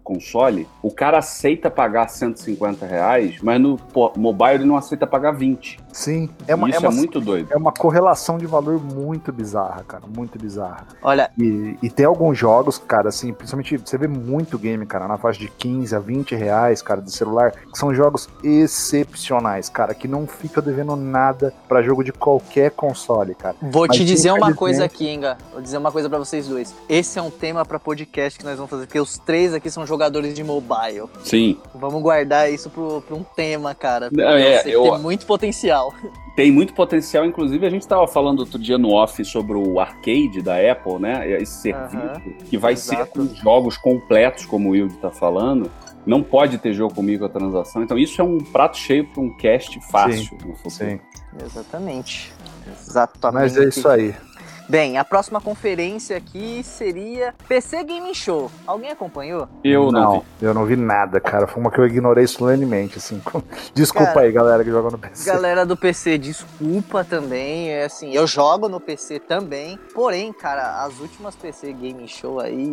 console, 0.05 0.69
o 0.83 0.90
cara 0.90 1.19
aceita 1.19 1.71
pagar 1.71 2.09
150 2.09 2.85
reais, 2.85 3.38
mas 3.43 3.61
no 3.61 3.79
mobile 4.16 4.55
ele 4.55 4.64
não 4.64 4.77
aceita 4.77 5.07
pagar 5.07 5.33
20. 5.33 5.79
Sim, 5.93 6.29
é 6.47 6.55
uma, 6.55 6.69
é 6.69 6.71
Isso 6.71 6.85
é, 6.85 6.88
uma, 6.88 6.97
muito 6.97 7.21
doido. 7.21 7.49
é 7.51 7.57
uma 7.57 7.73
correlação 7.73 8.38
de 8.38 8.47
valor 8.47 8.81
muito 8.81 9.33
bizarra, 9.33 9.83
cara. 9.83 10.05
Muito 10.07 10.38
bizarra. 10.38 10.87
Olha, 11.03 11.31
E, 11.38 11.77
e 11.83 11.90
tem 11.90 12.07
alguns 12.07 12.37
jogos, 12.38 12.79
cara, 12.79 13.09
assim, 13.09 13.33
principalmente 13.33 13.77
você 13.77 13.99
vê 13.99 14.07
muito 14.07 14.59
game, 14.59 14.85
cara, 14.87 15.09
na 15.09 15.19
faixa 15.19 15.40
de 15.40 15.49
15 15.49 15.95
a 15.95 15.99
20 15.99 16.35
reais, 16.35 16.83
cara, 16.83 17.01
do 17.01 17.11
celular, 17.11 17.53
que 17.53 17.79
são 17.79 17.95
jogos 17.95 18.29
excepcionais, 18.43 19.69
cara, 19.69 19.95
que 19.95 20.07
não 20.07 20.27
fica 20.27 20.61
devendo 20.61 20.97
nada 20.97 21.53
pra 21.69 21.83
jogo 21.83 22.05
de 22.05 22.12
qualquer 22.12 22.71
console, 22.73 23.35
cara. 23.35 23.57
vou 23.61 23.87
Mas 23.87 23.97
te 23.97 24.05
dizer 24.05 24.33
uma 24.33 24.55
coisa 24.55 24.85
aqui, 24.85 25.09
Inga. 25.09 25.38
Vou 25.53 25.61
dizer 25.61 25.79
uma 25.79 25.93
coisa 25.93 26.09
pra 26.09 26.19
vocês 26.19 26.47
dois. 26.47 26.75
Esse 26.88 27.19
é 27.19 27.23
um 27.23 27.31
tema 27.31 27.64
pra 27.64 27.79
podcast 27.79 28.38
que 28.38 28.45
nós 28.45 28.57
vamos 28.57 28.71
fazer, 28.71 28.87
porque 28.87 29.01
os 29.01 29.19
três 29.19 29.55
aqui 29.55 29.69
são 29.70 29.87
jogadores 29.87 30.35
de 30.35 30.42
mobile. 30.44 31.09
Sim. 31.24 31.59
Vamos 31.74 32.02
guardar 32.02 32.52
isso 32.52 32.70
pro, 32.70 33.02
pra 33.02 33.16
um 33.16 33.22
tema, 33.22 33.74
cara. 33.74 34.09
Não, 34.12 34.30
é, 34.30 34.62
eu 34.66 34.83
que 34.83 34.90
tem 34.90 34.98
muito 35.00 35.26
potencial. 35.26 35.94
Tem 36.37 36.50
muito 36.50 36.72
potencial, 36.72 37.26
inclusive 37.26 37.66
a 37.66 37.68
gente 37.68 37.83
estava 37.83 38.06
falando 38.06 38.38
outro 38.38 38.59
dia 38.59 38.78
no 38.78 38.92
off 38.92 39.22
sobre 39.26 39.59
o 39.59 39.78
arcade 39.78 40.40
da 40.40 40.54
Apple, 40.54 40.98
né? 40.98 41.30
Esse 41.42 41.61
serviço 41.61 42.22
que 42.48 42.56
vai 42.56 42.72
exato. 42.72 43.04
ser 43.04 43.06
com 43.06 43.35
jogos 43.35 43.76
completos, 43.76 44.46
como 44.46 44.70
o 44.70 44.72
Wilde 44.72 44.94
está 44.94 45.11
falando. 45.11 45.70
Não 46.06 46.22
pode 46.22 46.56
ter 46.56 46.72
jogo 46.72 46.94
com 46.94 47.02
microtransação. 47.02 47.83
Então 47.83 47.98
isso 47.98 48.22
é 48.22 48.24
um 48.24 48.38
prato 48.38 48.78
cheio 48.78 49.06
para 49.09 49.22
um 49.22 49.37
cast 49.37 49.78
fácil 49.90 50.38
no 50.46 50.54
futuro. 50.54 50.70
Sim. 50.70 51.00
Exatamente. 51.44 52.33
Exatamente. 52.66 53.42
Mas 53.42 53.56
é 53.59 53.68
isso 53.68 53.88
aí. 53.88 54.14
Bem, 54.70 54.98
a 54.98 55.04
próxima 55.04 55.40
conferência 55.40 56.16
aqui 56.16 56.62
seria 56.62 57.35
PC 57.48 57.83
Gaming 57.83 58.14
Show. 58.14 58.48
Alguém 58.64 58.92
acompanhou? 58.92 59.48
Eu 59.64 59.90
não, 59.90 60.20
vi. 60.20 60.46
eu 60.46 60.54
não 60.54 60.64
vi 60.64 60.76
nada, 60.76 61.20
cara. 61.20 61.48
Foi 61.48 61.61
uma 61.61 61.72
que 61.72 61.80
eu 61.80 61.87
ignorei 61.87 62.24
solenemente, 62.28 62.98
assim. 62.98 63.20
Desculpa 63.74 64.12
Cara, 64.12 64.20
aí, 64.20 64.30
galera 64.30 64.62
que 64.62 64.70
joga 64.70 64.90
no 64.90 64.96
PC. 64.96 65.28
Galera 65.28 65.66
do 65.66 65.76
PC, 65.76 66.18
desculpa 66.18 67.02
também. 67.02 67.70
É 67.70 67.87
assim, 67.87 68.14
eu 68.14 68.28
jogo 68.28 68.68
no 68.68 68.78
PC 68.78 69.18
também. 69.18 69.76
Porém, 69.92 70.33
cara, 70.33 70.85
as 70.85 71.00
últimas 71.00 71.35
PC 71.35 71.72
Gaming 71.72 72.06
Show 72.06 72.38
aí 72.38 72.68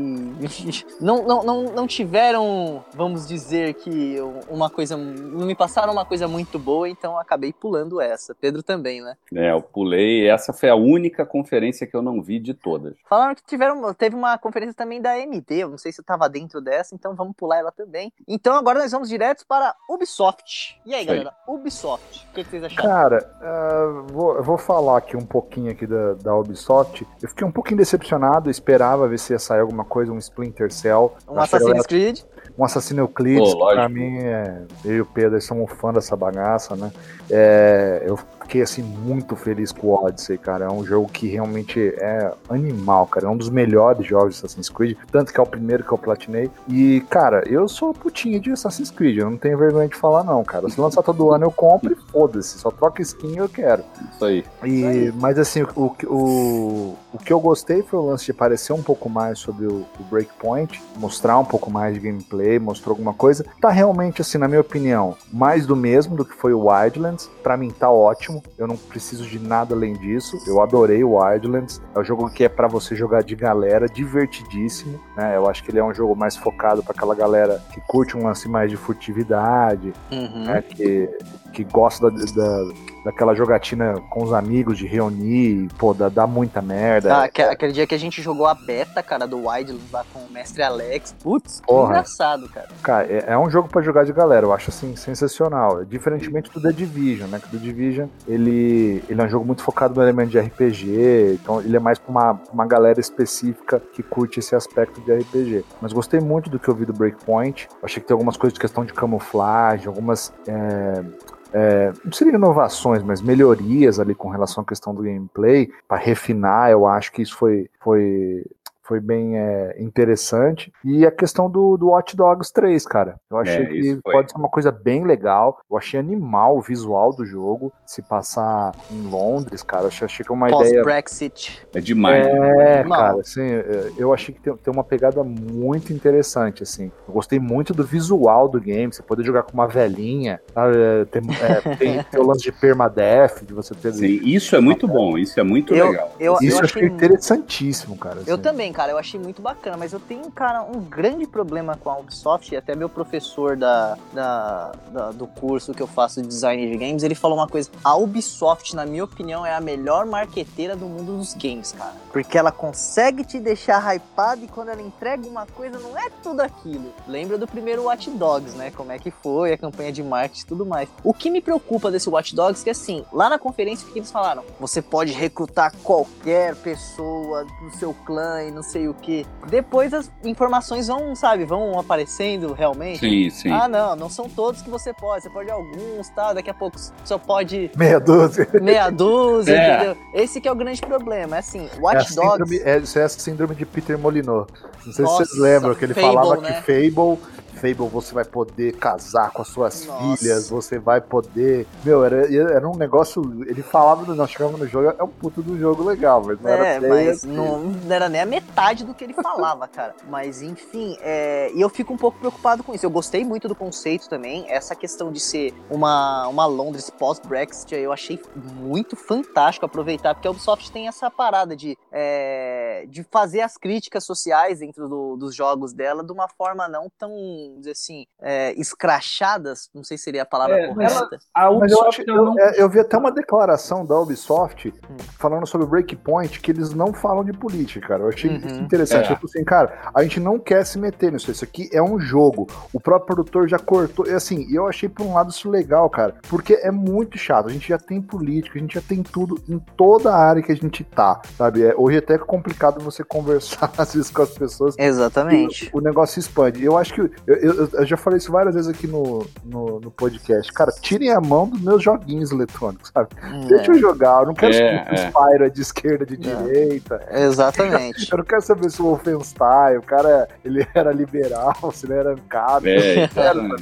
não, 1.02 1.26
não, 1.26 1.44
não, 1.44 1.64
não 1.64 1.88
tiveram, 1.88 2.86
vamos 2.94 3.28
dizer 3.28 3.74
que 3.74 4.18
uma 4.48 4.70
coisa. 4.70 4.96
Não 4.96 5.48
me 5.48 5.56
passaram 5.56 5.94
uma 5.94 6.06
coisa 6.06 6.28
muito 6.28 6.60
boa, 6.60 6.88
então 6.88 7.18
acabei 7.18 7.52
pulando 7.52 8.00
essa. 8.00 8.36
Pedro 8.36 8.62
também, 8.62 9.02
né? 9.02 9.16
É, 9.34 9.52
eu 9.52 9.64
pulei. 9.64 10.30
Essa 10.30 10.54
foi 10.54 10.70
a 10.70 10.76
única 10.76 11.26
conferência 11.26 11.87
que 11.88 11.96
eu 11.96 12.02
não 12.02 12.22
vi 12.22 12.40
de 12.40 12.54
todas. 12.54 12.94
Falaram 13.10 13.34
que 13.36 13.44
tiveram, 13.44 13.94
teve 13.94 14.16
uma 14.16 14.38
conferência 14.38 14.74
também 14.76 15.02
da 15.02 15.12
AMD, 15.14 15.46
eu 15.50 15.70
não 15.70 15.78
sei 15.78 15.92
se 15.92 16.00
eu 16.02 16.06
tava 16.06 16.28
dentro 16.30 16.62
dessa, 16.62 16.94
então 16.94 17.16
vamos 17.16 17.36
pular 17.36 17.58
ela 17.58 17.72
também. 17.72 18.12
Então 18.28 18.56
agora 18.56 18.80
nós 18.80 18.92
vamos 18.92 19.10
direto 19.10 19.46
para 19.48 19.74
Ubisoft. 19.90 20.80
E 20.86 20.94
aí, 20.94 21.06
galera, 21.06 21.34
Ubisoft, 21.48 22.28
o 22.30 22.34
que, 22.34 22.44
que 22.44 22.50
vocês 22.50 22.64
acharam? 22.64 22.90
Cara, 22.90 23.32
ah, 23.42 24.04
vou, 24.12 24.36
eu 24.36 24.44
vou 24.44 24.58
falar 24.58 24.98
aqui 24.98 25.16
um 25.18 25.26
pouquinho 25.26 25.72
aqui 25.72 25.86
da, 25.88 26.14
da 26.14 26.36
Ubisoft. 26.36 27.08
Eu 27.22 27.30
fiquei 27.30 27.46
um 27.46 27.52
pouquinho 27.52 27.78
decepcionado, 27.78 28.50
esperava 28.50 29.08
ver 29.08 29.20
se 29.20 29.34
ia 29.34 29.40
sair 29.40 29.62
alguma 29.62 29.86
coisa, 29.86 30.12
um 30.12 30.18
Splinter 30.18 30.72
Cell. 30.72 31.16
Um 31.28 31.40
Assassin's 31.40 31.68
galera- 31.68 31.88
Creed? 31.88 32.20
Um 32.58 32.64
Assassin's 32.64 33.10
Creed, 33.14 33.40
Pô, 33.40 33.68
pra 33.74 33.88
mim, 33.88 34.18
é, 34.18 34.64
eu 34.84 34.96
e 34.96 35.02
o 35.02 35.06
Pedro 35.06 35.40
somos 35.42 35.72
fã 35.74 35.94
dessa 35.94 36.16
bagaça, 36.16 36.76
né? 36.76 36.92
É, 37.30 38.04
eu 38.06 38.18
fiquei 38.48 38.62
assim 38.62 38.82
muito 38.82 39.36
feliz 39.36 39.74
com 39.74 39.88
o 39.88 40.06
Odyssey, 40.06 40.38
cara. 40.38 40.66
É 40.66 40.70
um 40.70 40.84
jogo 40.84 41.10
que 41.10 41.28
realmente 41.28 41.94
é 41.98 42.32
animal, 42.50 43.06
cara. 43.06 43.28
É 43.28 43.30
um 43.30 43.36
dos 43.36 43.50
melhores 43.50 44.08
jogos 44.08 44.36
de 44.36 44.46
Assassin's 44.46 44.70
Creed, 44.70 44.98
tanto 45.12 45.34
que 45.34 45.40
é 45.40 45.44
o 45.44 45.46
primeiro 45.46 45.84
que 45.84 45.92
eu 45.92 45.98
platinei. 45.98 46.50
E, 46.68 47.02
cara, 47.10 47.44
eu 47.46 47.68
sou 47.68 47.94
putinha 47.94 48.40
de 48.40 48.52
Assassin's 48.52 48.90
Creed, 48.90 49.18
eu 49.18 49.30
não 49.30 49.38
tenho 49.38 49.58
vergonha 49.58 49.90
de 49.90 49.96
falar 49.96 50.24
não, 50.24 50.44
cara. 50.44 50.70
Se 50.70 50.80
lançar 50.80 51.04
todo 51.04 51.32
ano 51.32 51.46
eu 51.46 51.52
compro 51.52 51.92
e 51.92 52.12
foda-se, 52.12 52.58
só 52.58 52.72
troca 52.72 53.02
skin 53.02 53.34
e 53.34 53.38
eu 53.38 53.50
quero. 53.50 53.84
Isso 54.14 54.24
aí. 54.24 54.46
E, 54.64 55.12
mas 55.16 55.38
assim, 55.38 55.64
o, 55.76 55.96
o, 56.06 56.96
o 57.14 57.18
que 57.18 57.34
eu 57.34 57.40
gostei 57.40 57.84
foi 57.84 58.00
o 58.00 58.06
lance 58.06 58.26
de 58.26 58.32
aparecer 58.32 58.72
um 58.72 58.82
pouco 58.82 59.10
mais 59.10 59.40
sobre 59.40 59.66
o, 59.66 59.86
o 60.00 60.04
Breakpoint, 60.10 60.82
mostrar 60.96 61.38
um 61.38 61.46
pouco 61.46 61.70
mais 61.70 61.94
de 61.94 62.00
gameplay, 62.00 62.58
mostrou 62.60 62.94
alguma 62.94 63.14
coisa. 63.14 63.46
Tá 63.60 63.70
realmente, 63.70 64.22
assim, 64.22 64.38
na 64.38 64.48
minha 64.48 64.62
opinião, 64.62 65.18
mais 65.34 65.66
do 65.66 65.76
mesmo 65.76 66.16
do 66.16 66.24
que 66.24 66.34
foi 66.34 66.54
o 66.54 66.70
Wildlands. 66.70 67.30
Pra 67.44 67.58
mim 67.58 67.72
tá 67.72 67.90
ótimo, 67.92 68.37
eu 68.58 68.68
não 68.68 68.78
preciso 68.78 69.26
de 69.26 69.40
nada 69.40 69.76
além 69.76 69.94
disso. 69.94 70.38
Eu 70.48 70.62
adorei 70.62 71.04
o 71.04 71.18
Wildlands. 71.18 71.82
É 71.96 72.00
um 72.00 72.04
jogo 72.04 72.30
que 72.30 72.44
é 72.44 72.50
para 72.50 72.68
você 72.68 72.96
jogar 72.96 73.24
de 73.24 73.36
galera, 73.36 73.88
divertidíssimo, 73.88 75.00
né? 75.16 75.36
Eu 75.36 75.50
acho 75.50 75.64
que 75.64 75.72
ele 75.72 75.80
é 75.80 75.84
um 75.84 75.94
jogo 75.94 76.16
mais 76.16 76.36
focado 76.36 76.84
para 76.84 76.94
aquela 76.94 77.16
galera 77.16 77.62
que 77.74 77.82
curte 77.82 78.18
um 78.18 78.24
lance 78.24 78.48
mais 78.50 78.70
de 78.70 78.78
furtividade, 78.78 79.94
uhum. 80.12 80.46
né? 80.46 80.62
Que, 80.62 81.10
que 81.58 81.64
gosta 81.64 82.12
da, 82.12 82.24
da 82.36 82.74
daquela 83.08 83.34
jogatina 83.34 83.94
com 84.10 84.22
os 84.22 84.34
amigos, 84.34 84.78
de 84.78 84.86
reunir, 84.86 85.70
pô, 85.78 85.94
dá, 85.94 86.10
dá 86.10 86.28
muita 86.28 86.62
merda. 86.62 87.16
Ah, 87.16 87.24
aquele 87.24 87.72
dia 87.72 87.88
que 87.88 87.96
a 87.96 87.98
gente 87.98 88.22
jogou 88.22 88.46
a 88.46 88.54
beta, 88.54 89.02
cara, 89.02 89.26
do 89.26 89.48
Wildlands 89.48 89.90
lá 89.94 90.04
com 90.12 90.20
o 90.20 90.30
mestre 90.30 90.62
Alex. 90.62 91.16
Putz, 91.24 91.62
que 91.66 91.74
engraçado, 91.74 92.50
cara. 92.50 92.68
Cara, 92.84 93.08
é, 93.08 93.24
é, 93.28 93.38
um 93.38 93.50
jogo 93.50 93.70
para 93.70 93.82
jogar 93.82 94.04
de 94.04 94.12
galera, 94.12 94.46
eu 94.46 94.52
acho 94.52 94.72
assim, 94.72 94.94
sensacional. 94.98 95.86
Diferentemente 95.86 96.52
do 96.52 96.62
The 96.62 96.74
Division, 96.74 97.30
né? 97.30 97.40
Que 97.40 97.48
o 97.48 97.58
The 97.58 97.66
Division, 97.66 98.08
ele, 98.28 99.02
ele 99.08 99.22
é 99.22 99.24
um 99.24 99.30
jogo 99.30 99.46
muito 99.46 99.64
focado 99.64 99.96
no 99.96 100.02
elemento 100.02 100.32
de 100.32 100.40
RPG, 100.40 101.40
então 101.42 101.62
ele 101.62 101.78
é 101.78 101.80
mais 101.80 101.98
pra 101.98 102.12
uma, 102.12 102.42
uma 102.52 102.66
galera 102.66 103.00
específica 103.00 103.82
que 103.94 104.04
curte 104.04 104.40
esse 104.40 104.54
aspecto 104.54 105.00
de 105.00 105.14
RPG. 105.14 105.64
Mas 105.82 105.94
gostei 105.94 106.20
muito 106.20 106.50
do 106.50 106.60
que 106.60 106.68
eu 106.68 106.76
vi 106.76 106.84
do 106.84 106.92
Breakpoint. 106.92 107.70
Achei 107.82 108.02
que 108.02 108.08
tem 108.08 108.14
algumas 108.14 108.36
coisas 108.36 108.54
de 108.54 108.60
questão 108.60 108.84
de 108.84 108.94
camuflagem, 108.94 109.88
algumas. 109.88 110.34
É, 110.46 111.06
é, 111.54 111.92
não 112.04 112.12
seria 112.12 112.34
inovações, 112.34 113.04
mas 113.04 113.22
melhorias 113.22 114.00
ali 114.00 114.14
com 114.14 114.30
relação 114.30 114.64
à 114.64 114.66
questão 114.66 114.94
do 114.94 115.04
gameplay, 115.04 115.70
para 115.88 115.98
refinar, 115.98 116.72
eu 116.72 116.86
acho 116.86 117.12
que 117.12 117.22
isso 117.22 117.36
foi, 117.36 117.70
foi 117.80 118.46
foi 118.88 119.02
bem 119.02 119.38
é, 119.38 119.76
interessante. 119.80 120.72
E 120.84 121.06
a 121.06 121.12
questão 121.12 121.50
do, 121.50 121.76
do 121.78 121.90
Watch 121.90 122.16
Dogs 122.16 122.52
3, 122.54 122.86
cara. 122.86 123.20
Eu 123.30 123.38
achei 123.38 123.64
é, 123.64 123.66
que 123.66 124.00
pode 124.02 124.32
ser 124.32 124.38
uma 124.38 124.48
coisa 124.48 124.72
bem 124.72 125.04
legal. 125.06 125.60
Eu 125.70 125.78
achei 125.78 126.00
animal 126.00 126.58
o 126.58 126.62
visual 126.62 127.14
do 127.14 127.26
jogo. 127.26 127.72
Se 127.86 128.02
passar 128.02 128.72
em 128.90 129.10
Londres, 129.10 129.62
cara, 129.62 129.84
eu 129.84 129.88
achei 129.88 130.26
que 130.26 130.32
é 130.32 130.34
uma 130.34 130.48
Post 130.48 130.70
ideia. 130.70 130.84
Brexit. 130.84 131.68
É 131.76 131.82
demais. 131.82 132.26
É, 132.26 132.84
né? 132.84 132.90
cara, 132.90 133.20
assim, 133.20 133.42
é, 133.42 133.92
eu 133.98 134.14
achei 134.14 134.34
que 134.34 134.42
tem, 134.42 134.56
tem, 134.56 134.74
uma 134.74 134.84
pegada 134.84 135.22
muito 135.24 135.92
interessante, 135.92 136.64
assim. 136.64 136.92
Eu 137.08 137.14
gostei 137.14 137.40
muito 137.40 137.74
do 137.74 137.84
visual 137.84 138.48
do 138.48 138.60
game. 138.60 138.94
Você 138.94 139.04
poder 139.04 139.26
jogar 139.26 139.44
com 139.44 139.54
uma 139.54 139.68
velhinha, 139.68 140.42
sabe? 140.54 140.78
É, 140.78 141.06
tem, 141.06 141.22
é, 141.42 141.76
tem, 141.76 142.04
tem, 142.10 142.20
o 142.20 142.26
lance 142.26 142.44
de 142.44 142.52
permadeath, 142.54 143.44
de 143.44 143.54
você 143.54 143.76
ter. 143.76 143.92
Sim, 143.94 144.22
isso 144.24 144.56
é 144.56 144.62
muito 144.62 144.88
bom, 144.88 145.18
isso 145.18 145.38
é 145.40 145.44
muito 145.44 145.76
eu, 145.76 145.90
legal. 145.90 146.16
Eu, 146.20 146.38
isso 146.42 146.58
eu 146.58 146.64
achei 146.64 146.86
interessantíssimo, 146.86 147.98
cara. 147.98 148.22
Assim. 148.22 148.32
Eu 148.32 148.38
também, 148.38 148.72
cara, 148.78 148.92
eu 148.92 148.98
achei 149.00 149.20
muito 149.20 149.42
bacana, 149.42 149.76
mas 149.76 149.92
eu 149.92 150.00
tenho, 150.00 150.30
cara, 150.30 150.62
um 150.62 150.80
grande 150.80 151.26
problema 151.26 151.76
com 151.76 151.90
a 151.90 151.98
Ubisoft, 151.98 152.54
e 152.54 152.56
até 152.56 152.76
meu 152.76 152.88
professor 152.88 153.58
da, 153.58 153.98
da, 154.14 154.72
da, 154.92 155.10
do 155.10 155.26
curso 155.26 155.74
que 155.74 155.82
eu 155.82 155.88
faço 155.88 156.22
de 156.22 156.28
design 156.28 156.70
de 156.70 156.78
games, 156.78 157.02
ele 157.02 157.16
falou 157.16 157.40
uma 157.40 157.48
coisa, 157.48 157.72
a 157.84 157.96
Ubisoft, 157.96 158.76
na 158.76 158.86
minha 158.86 159.04
opinião, 159.04 159.44
é 159.44 159.56
a 159.56 159.60
melhor 159.60 160.06
marqueteira 160.06 160.76
do 160.76 160.86
mundo 160.86 161.18
dos 161.18 161.34
games, 161.34 161.72
cara. 161.72 161.96
Porque 162.14 162.38
ela 162.38 162.52
consegue 162.52 163.26
te 163.26 163.40
deixar 163.40 163.96
hypado 163.96 164.46
e 164.46 164.48
quando 164.48 164.70
ela 164.70 164.82
entrega 164.82 165.28
uma 165.28 165.48
coisa, 165.48 165.80
não 165.80 165.98
é 165.98 166.12
tudo 166.22 166.42
aquilo. 166.42 166.94
Lembra 167.08 167.36
do 167.36 167.48
primeiro 167.48 167.86
Watch 167.86 168.12
Dogs, 168.12 168.56
né? 168.56 168.70
Como 168.70 168.92
é 168.92 169.00
que 169.00 169.10
foi, 169.10 169.54
a 169.54 169.58
campanha 169.58 169.92
de 169.92 170.04
marketing 170.04 170.44
e 170.44 170.46
tudo 170.46 170.68
mais. 170.68 170.88
O 171.04 171.16
que 171.16 171.32
me 171.32 171.42
preocupa 171.42 171.90
desse 171.90 172.08
Watch 172.10 172.36
Dogs 172.36 172.62
é 172.62 172.64
que, 172.66 172.70
assim, 172.70 173.04
lá 173.12 173.28
na 173.28 173.40
conferência, 173.40 173.88
o 173.88 173.92
que 173.92 173.98
eles 173.98 174.12
falaram? 174.12 174.44
Você 174.60 174.84
pode 174.84 175.14
recrutar 175.14 175.74
qualquer 175.84 176.56
pessoa 176.58 177.44
do 177.44 177.76
seu 177.76 177.92
clã 178.06 178.44
e 178.44 178.52
não 178.52 178.67
sei 178.68 178.88
o 178.88 178.94
que. 178.94 179.26
Depois 179.50 179.94
as 179.94 180.12
informações 180.24 180.88
vão, 180.88 181.16
sabe, 181.16 181.46
vão 181.46 181.80
aparecendo 181.80 182.54
realmente. 182.54 183.00
Sim, 183.00 183.30
sim. 183.30 183.52
Ah, 183.52 183.68
não, 183.68 183.96
não 183.96 184.10
são 184.10 184.30
todos 184.30 184.62
que 184.62 184.70
você 184.70 184.94
pode. 184.94 185.24
Você 185.24 185.30
pode 185.30 185.50
alguns, 185.50 186.10
tá? 186.10 186.34
Daqui 186.34 186.50
a 186.50 186.54
pouco 186.54 186.78
só 187.04 187.18
pode. 187.18 187.72
Meia 187.76 188.00
dúzia. 188.00 188.48
Meia 188.62 188.90
dúzia, 188.90 189.56
é. 189.58 189.76
entendeu? 189.76 189.98
Esse 190.14 190.40
que 190.42 190.48
é 190.48 190.52
o 190.52 190.56
grande 190.56 190.82
problema. 190.82 191.36
É 191.38 191.40
assim, 191.40 191.70
Watch 191.80 192.12
é 192.12 192.16
Dogs. 192.16 192.32
Síndrome, 192.32 192.60
é, 192.60 192.78
isso 192.78 193.00
é 193.00 193.04
a 193.04 193.10
síndrome 193.10 193.56
de 193.56 193.66
Peter 193.66 193.98
Molinot. 193.98 194.52
Não 194.86 194.94
sei 194.94 195.06
Nossa, 195.06 195.26
se 195.26 195.32
vocês 195.32 195.42
lembram 195.42 195.76
que 195.76 195.86
ele 195.86 195.94
Fable, 195.94 196.14
falava 196.14 196.42
né? 196.42 196.62
que 196.62 196.62
Fable 196.62 197.20
Fable 197.58 197.90
você 197.90 198.14
vai 198.14 198.24
poder 198.26 198.74
casar 198.78 199.32
com 199.32 199.42
as 199.42 199.48
suas 199.48 199.86
Nossa. 199.86 200.18
filhas, 200.18 200.50
você 200.50 200.80
vai 200.80 201.02
poder. 201.02 201.68
Meu, 201.84 202.04
era, 202.06 202.34
era 202.34 202.68
um 202.68 202.76
negócio. 202.76 203.22
Ele 203.48 203.62
falava, 203.62 204.14
nós 204.14 204.30
chegamos 204.30 204.60
no 204.60 204.68
jogo, 204.68 204.94
é 204.98 205.04
um 205.04 205.08
puto 205.08 205.42
do 205.42 205.58
jogo 205.58 205.84
legal, 205.84 206.24
mas 206.26 206.40
não 206.40 206.50
é, 206.50 206.76
era 206.76 206.88
mas 206.88 207.10
assim. 207.10 207.28
não, 207.28 207.60
não, 207.60 207.92
era 207.94 208.08
nem 208.08 208.22
a 208.22 208.26
metade 208.26 208.84
do 208.84 208.94
que 208.94 209.04
ele 209.04 209.14
falava, 209.14 209.68
cara. 209.70 209.96
Mas 210.10 210.42
enfim, 210.42 210.98
é, 211.02 211.52
e 211.54 211.62
eu 211.62 211.70
fico 211.70 211.94
um 211.94 211.98
pouco 211.98 212.20
preocupado 212.20 212.64
com 212.64 212.74
isso. 212.74 212.86
Eu 212.86 212.90
gostei 212.90 213.26
muito 213.26 213.48
do 213.48 213.56
conceito 213.56 214.08
também. 214.08 214.46
Essa 214.50 214.76
questão 214.76 215.12
de 215.12 215.20
ser 215.20 215.54
uma, 215.70 216.28
uma 216.28 216.46
Londres 216.46 216.90
pós-Brexit, 216.90 217.76
eu 217.76 217.92
achei 217.92 218.20
muito 218.36 218.96
fantástico 218.96 219.66
aproveitar, 219.66 220.14
porque 220.14 220.28
a 220.28 220.32
Ubisoft 220.32 220.72
tem 220.72 220.88
essa 220.88 221.10
parada 221.10 221.56
de, 221.56 221.78
é, 221.92 222.86
de 222.88 223.04
fazer 223.04 223.42
as 223.42 223.58
críticas 223.58 224.04
sociais 224.04 224.60
dentro 224.60 224.88
do, 224.88 225.16
dos 225.18 225.36
jogos 225.36 225.74
dela 225.74 226.04
de 226.04 226.12
uma 226.12 226.28
forma 226.28 226.68
não 226.68 226.90
tão 226.98 227.12
vamos 227.48 227.60
dizer 227.62 227.72
assim, 227.72 228.06
é, 228.22 228.54
escrachadas, 228.60 229.70
não 229.74 229.84
sei 229.84 229.98
se 229.98 230.04
seria 230.04 230.24
a 230.24 230.26
palavra 230.26 230.60
é, 230.60 230.68
correta. 230.68 231.20
a 231.34 231.50
Ubisoft, 231.50 232.04
eu, 232.08 232.16
eu, 232.16 232.26
não... 232.26 232.40
É, 232.40 232.62
eu, 232.62 232.70
vi 232.70 232.80
até 232.80 232.98
uma 232.98 233.12
declaração 233.12 233.86
da 233.86 234.00
Ubisoft 234.00 234.70
hum. 234.70 234.98
falando 235.20 235.46
sobre 235.48 235.66
o 235.66 235.70
Breakpoint, 235.70 236.40
que 236.40 236.52
eles 236.52 236.74
não 236.74 236.94
falam 236.94 237.24
de 237.24 237.34
política, 237.34 237.88
cara. 237.88 238.04
Eu 238.04 238.10
achei 238.10 238.30
uhum. 238.30 238.60
interessante. 238.60 239.10
É. 239.10 239.12
Eu 239.12 239.18
falei 239.18 239.32
assim, 239.36 239.44
cara, 239.44 239.92
a 239.94 240.04
gente 240.04 240.20
não 240.20 240.40
quer 240.40 240.66
se 240.66 240.78
meter 240.78 241.12
nisso. 241.12 241.32
Isso 241.32 241.44
aqui 241.44 241.70
é 241.74 241.82
um 241.82 242.00
jogo. 242.00 242.48
O 242.74 242.80
próprio 242.80 243.16
produtor 243.16 243.48
já 243.48 243.60
cortou. 243.60 244.08
E 244.08 244.14
assim, 244.14 244.48
eu 244.54 244.68
achei 244.68 244.90
por 244.90 245.06
um 245.06 245.14
lado 245.14 245.30
isso 245.30 245.50
legal, 245.50 245.90
cara, 245.90 246.16
porque 246.30 246.54
é 246.54 246.72
muito 246.72 247.18
chato. 247.18 247.48
A 247.48 247.52
gente 247.52 247.68
já 247.68 247.78
tem 247.78 248.02
política, 248.02 248.58
a 248.58 248.62
gente 248.62 248.76
já 248.76 248.82
tem 248.82 249.04
tudo 249.04 249.42
em 249.48 249.60
toda 249.60 250.14
a 250.14 250.18
área 250.18 250.42
que 250.42 250.52
a 250.52 250.56
gente 250.56 250.84
tá, 250.84 251.22
sabe? 251.38 251.64
É, 251.64 251.76
hoje 251.76 251.98
até 251.98 252.16
é 252.16 252.18
complicado 252.18 252.82
você 252.82 253.04
conversar 253.06 253.72
às 253.78 253.94
vezes 253.94 254.12
com 254.12 254.22
as 254.22 254.32
pessoas. 254.32 254.76
Exatamente. 254.78 255.70
O, 255.74 255.78
o 255.78 255.82
negócio 255.82 256.20
expande. 256.20 256.64
Eu 256.64 256.78
acho 256.78 256.94
que 256.94 257.02
eu, 257.02 257.12
eu, 257.42 257.70
eu, 257.74 257.86
já 257.86 257.98
falei 257.98 258.18
isso 258.18 258.32
várias 258.32 258.56
vezes 258.56 258.70
aqui 258.70 258.88
no, 258.88 259.26
no, 259.44 259.80
no, 259.80 259.92
podcast. 259.92 260.52
Cara, 260.54 260.72
tirem 260.82 261.12
a 261.12 261.20
mão 261.20 261.48
dos 261.48 261.62
meus 261.62 261.84
joguinhos 261.84 262.32
eletrônicos, 262.32 262.92
sabe? 262.94 263.10
É. 263.22 263.48
Deixa 263.48 263.72
eu 263.72 263.80
jogar, 263.80 264.22
eu 264.22 264.28
não 264.28 264.34
quero 264.34 264.54
é, 264.54 264.58
saber 264.58 264.86
se 264.86 264.92
o 264.92 265.06
é. 265.06 265.10
Spyro 265.10 265.46
é 265.46 265.50
de 265.50 265.62
esquerda, 265.62 266.06
de 266.06 266.18
direita. 266.18 267.02
Exatamente. 267.12 268.08
Eu 268.12 268.20
não 268.20 268.26
quero 268.26 268.42
saber 268.42 268.70
se 268.70 268.82
o 268.82 268.86
Wolfenstein, 268.86 269.78
o 269.78 269.82
cara 269.82 270.28
ele 270.44 270.66
era 270.74 270.92
liberal, 270.92 271.72
se 271.74 271.86
ele 271.86 271.94
era 271.94 272.14
ancado. 272.14 272.68
É, 272.68 273.04
eu 273.04 273.10
quero 273.10 273.56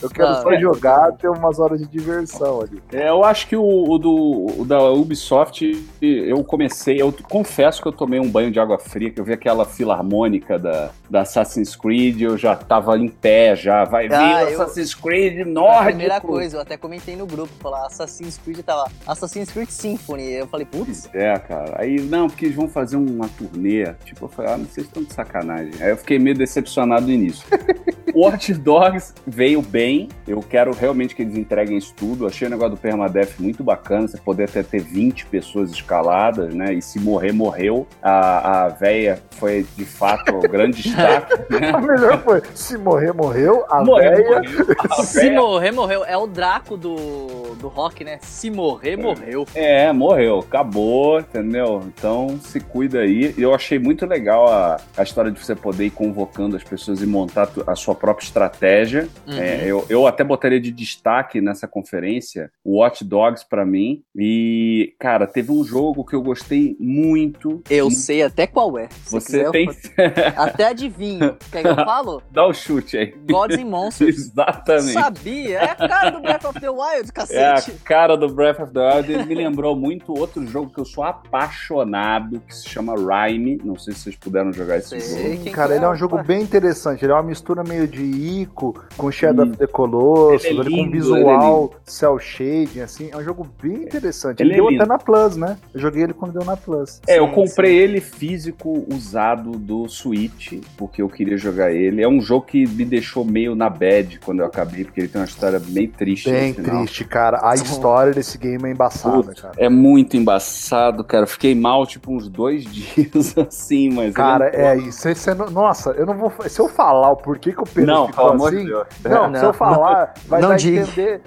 Eu 0.00 0.10
quero 0.10 0.28
ah, 0.28 0.42
só 0.42 0.54
jogar, 0.58 1.12
ter 1.12 1.28
umas 1.28 1.58
horas 1.58 1.80
de 1.80 1.86
diversão 1.86 2.60
ali. 2.60 2.82
É, 2.92 3.08
eu 3.08 3.24
acho 3.24 3.46
que 3.48 3.56
o, 3.56 3.90
o 3.90 3.98
do, 3.98 4.60
o 4.60 4.64
da 4.64 4.90
Ubisoft, 4.90 5.62
eu 6.00 6.42
comecei, 6.44 7.00
eu 7.00 7.12
confesso 7.28 7.82
que 7.82 7.88
eu 7.88 7.92
tomei 7.92 8.20
um 8.20 8.30
banho 8.30 8.50
de 8.50 8.60
água 8.60 8.78
fria, 8.78 9.10
que 9.10 9.20
eu 9.20 9.24
vi 9.24 9.32
aquela 9.32 9.64
filarmônica 9.64 10.58
da, 10.58 10.90
da 11.10 11.20
Assassin's 11.22 11.76
Creed, 11.76 12.22
eu 12.22 12.36
já 12.36 12.54
tava 12.54 12.96
em 13.02 13.08
pé 13.08 13.54
já, 13.56 13.84
vai 13.84 14.06
ah, 14.06 14.44
vir 14.44 14.52
eu... 14.52 14.62
Assassin's 14.62 14.94
Creed 14.94 15.46
nórdico. 15.46 15.84
Primeira 15.84 16.20
coisa, 16.20 16.56
eu 16.56 16.60
até 16.60 16.76
comentei 16.76 17.16
no 17.16 17.26
grupo, 17.26 17.52
falar 17.60 17.86
Assassin's 17.86 18.38
Creed, 18.38 18.60
tava 18.60 18.90
Assassin's 19.06 19.50
Creed 19.50 19.68
Symphony, 19.68 20.32
eu 20.32 20.46
falei, 20.46 20.66
putz. 20.66 21.08
É, 21.12 21.38
cara, 21.38 21.74
aí, 21.78 22.00
não, 22.00 22.28
porque 22.28 22.46
eles 22.46 22.56
vão 22.56 22.68
fazer 22.68 22.96
uma 22.96 23.28
turnê, 23.28 23.92
tipo, 24.04 24.24
eu 24.24 24.28
falei, 24.28 24.52
ah, 24.52 24.56
vocês 24.56 24.86
estão 24.86 25.02
de 25.02 25.12
sacanagem. 25.12 25.72
Aí 25.80 25.90
eu 25.90 25.96
fiquei 25.96 26.18
meio 26.18 26.36
decepcionado 26.36 27.06
no 27.06 27.12
início. 27.12 27.46
Watch 28.14 28.52
Dogs 28.54 29.14
veio 29.26 29.62
bem, 29.62 30.08
eu 30.26 30.40
quero 30.40 30.72
realmente 30.72 31.14
que 31.14 31.22
eles 31.22 31.36
entreguem 31.36 31.76
isso 31.78 31.94
tudo, 31.96 32.26
achei 32.26 32.46
o 32.46 32.50
negócio 32.50 32.76
do 32.76 32.76
Permadeath 32.76 33.38
muito 33.38 33.64
bacana, 33.64 34.06
você 34.06 34.18
poder 34.18 34.44
até 34.44 34.62
ter 34.62 34.80
20 34.80 35.26
pessoas 35.26 35.70
escaladas, 35.70 36.54
né, 36.54 36.74
e 36.74 36.82
se 36.82 37.00
morrer, 37.00 37.32
morreu. 37.32 37.86
A, 38.02 38.64
a 38.64 38.68
véia 38.68 39.22
foi, 39.32 39.66
de 39.76 39.84
fato, 39.84 40.34
o 40.36 40.40
grande 40.40 40.82
destaque. 40.82 41.52
Né? 41.52 41.70
A 41.70 41.80
melhor 41.80 42.22
foi, 42.22 42.42
se 42.54 42.76
morrer, 42.76 42.91
morreu. 43.14 43.64
A 43.68 43.84
morrer, 43.84 44.16
véia... 44.16 44.40
morreu. 44.42 44.66
A 44.90 45.02
Se 45.02 45.30
morrer, 45.30 45.70
morreu. 45.72 46.04
É 46.04 46.16
o 46.16 46.26
Draco 46.26 46.76
do, 46.76 47.54
do 47.56 47.68
rock, 47.68 48.04
né? 48.04 48.18
Se 48.22 48.50
morrer, 48.50 48.96
morreu. 48.96 49.46
É, 49.54 49.92
morreu. 49.92 50.40
Acabou, 50.40 51.20
entendeu? 51.20 51.82
Então 51.86 52.38
se 52.40 52.60
cuida 52.60 53.00
aí. 53.00 53.34
Eu 53.38 53.54
achei 53.54 53.78
muito 53.78 54.04
legal 54.06 54.48
a, 54.48 54.80
a 54.96 55.02
história 55.02 55.30
de 55.30 55.38
você 55.38 55.54
poder 55.54 55.86
ir 55.86 55.90
convocando 55.90 56.56
as 56.56 56.62
pessoas 56.64 57.00
e 57.02 57.06
montar 57.06 57.48
a 57.66 57.74
sua 57.74 57.94
própria 57.94 58.24
estratégia. 58.24 59.08
Uhum. 59.26 59.38
É, 59.38 59.64
eu, 59.66 59.84
eu 59.88 60.06
até 60.06 60.22
botaria 60.24 60.60
de 60.60 60.70
destaque 60.70 61.40
nessa 61.40 61.66
conferência 61.68 62.50
o 62.64 62.78
Watch 62.78 63.04
Dogs 63.04 63.44
pra 63.48 63.64
mim. 63.64 64.02
E, 64.16 64.94
cara, 64.98 65.26
teve 65.26 65.52
um 65.52 65.64
jogo 65.64 66.04
que 66.04 66.14
eu 66.14 66.22
gostei 66.22 66.76
muito. 66.78 67.62
Eu 67.70 67.90
sei 67.90 68.22
até 68.22 68.46
qual 68.46 68.76
é. 68.78 68.88
Se 69.04 69.12
Você 69.12 69.26
quiser, 69.26 69.46
eu 69.46 69.52
tem. 69.52 69.72
fa- 69.72 69.92
Até 70.36 70.66
adivinho. 70.66 71.36
Quer 71.50 71.62
que 71.62 71.68
eu 71.68 71.74
falo? 71.76 72.22
Dá 72.30 72.46
o 72.46 72.52
chute 72.52 72.81
aí. 72.96 73.14
Gods 73.30 73.58
and 73.58 73.66
Monsters. 73.70 74.16
Exatamente. 74.18 74.92
Sabia? 74.92 75.58
É 75.58 75.64
a 75.70 75.74
cara 75.76 76.10
do 76.10 76.20
Breath 76.20 76.44
of 76.44 76.60
the 76.60 76.70
Wild, 76.70 77.10
É 77.30 77.46
a 77.46 77.52
cacete. 77.54 77.72
cara 77.84 78.16
do 78.16 78.28
Breath 78.28 78.60
of 78.60 78.72
the 78.72 78.80
Wild. 78.80 79.12
Ele 79.12 79.24
me 79.24 79.34
lembrou 79.34 79.74
muito 79.76 80.12
outro 80.18 80.46
jogo 80.46 80.70
que 80.72 80.80
eu 80.80 80.84
sou 80.84 81.04
apaixonado, 81.04 82.40
que 82.46 82.54
se 82.54 82.68
chama 82.68 82.94
Rhyme. 82.94 83.60
Não 83.64 83.76
sei 83.76 83.94
se 83.94 84.00
vocês 84.00 84.16
puderam 84.16 84.52
jogar 84.52 84.78
esse 84.78 85.00
Sei. 85.00 85.32
jogo. 85.32 85.44
Quem 85.44 85.52
Cara, 85.52 85.74
ele 85.74 85.84
é 85.84 85.88
é? 85.88 85.90
um 85.90 85.96
jogo 85.96 86.16
Ué. 86.16 86.22
bem 86.24 86.42
interessante. 86.42 87.04
Ele 87.04 87.12
é 87.12 87.14
uma 87.14 87.22
mistura 87.22 87.62
meio 87.62 87.86
de 87.86 88.02
Ico 88.02 88.82
com 88.96 89.10
Shadow 89.10 89.44
of 89.46 89.56
the 89.56 89.66
Colossus, 89.66 90.44
Ele 90.44 90.58
é 90.58 90.60
ele 90.60 90.70
com 90.70 90.76
lindo, 90.76 90.90
visual 90.92 91.74
cel 91.84 92.18
shading, 92.18 92.80
assim. 92.80 93.10
É 93.12 93.16
um 93.16 93.22
jogo 93.24 93.46
bem 93.62 93.82
interessante. 93.84 94.40
Ele, 94.42 94.50
Ele 94.50 94.54
é 94.54 94.56
deu 94.56 94.70
lindo. 94.70 94.82
até 94.82 94.92
na 94.92 94.98
Plus, 94.98 95.36
né? 95.36 95.58
Eu 95.74 95.80
joguei 95.80 96.02
ele 96.02 96.12
quando 96.12 96.32
deu 96.32 96.44
na 96.44 96.56
Plus. 96.56 97.00
É, 97.06 97.18
eu 97.18 97.26
Sim, 97.28 97.32
comprei 97.34 97.76
ele 97.76 98.00
físico 98.00 98.84
usado 98.92 99.52
do 99.52 99.88
Switch, 99.88 100.54
porque 100.76 101.02
eu 101.02 101.08
queria 101.08 101.36
jogar 101.36 101.72
ele. 101.72 102.02
É 102.02 102.08
um 102.08 102.20
jogo 102.20 102.46
que 102.46 102.64
me 102.72 102.84
deixou 102.84 103.24
meio 103.24 103.54
na 103.54 103.68
bad 103.70 104.18
quando 104.24 104.40
eu 104.40 104.46
acabei, 104.46 104.84
porque 104.84 105.00
ele 105.00 105.08
tem 105.08 105.20
uma 105.20 105.26
história 105.26 105.60
meio 105.68 105.88
triste 105.92 106.30
Bem 106.30 106.50
no 106.50 106.54
final. 106.56 106.76
triste, 106.84 107.04
cara. 107.04 107.40
A 107.42 107.54
história 107.54 108.12
desse 108.12 108.38
game 108.38 108.68
é 108.68 108.72
embaçada, 108.72 109.22
Putz, 109.22 109.40
cara. 109.40 109.54
É 109.58 109.68
muito 109.68 110.16
embaçado, 110.16 111.04
cara. 111.04 111.24
Eu 111.24 111.28
Fiquei 111.28 111.54
mal, 111.54 111.86
tipo, 111.86 112.12
uns 112.12 112.28
dois 112.28 112.64
dias 112.70 113.36
assim, 113.38 113.90
mas. 113.90 114.14
Cara, 114.14 114.50
é 114.54 114.76
isso. 114.76 115.00
Cê- 115.02 115.14
cê 115.14 115.34
não- 115.34 115.50
nossa, 115.50 115.90
eu 115.90 116.06
não 116.06 116.16
vou. 116.16 116.32
Se 116.48 116.60
eu 116.60 116.68
falar 116.68 117.10
o 117.12 117.16
porquê 117.16 117.52
que 117.52 117.60
o 117.60 117.64
Pedro 117.64 117.86
Não, 117.92 118.06
ficou 118.08 118.28
amor 118.30 118.50
de 118.50 118.56
assim. 118.58 118.66
Deus. 118.66 118.86
Não, 119.04 119.30
Não, 119.30 119.40
se 119.40 119.46
eu 119.46 119.52
falar, 119.52 120.14
vai 120.26 120.40
não 120.40 120.48
dar 120.50 120.56
entender. 120.56 121.20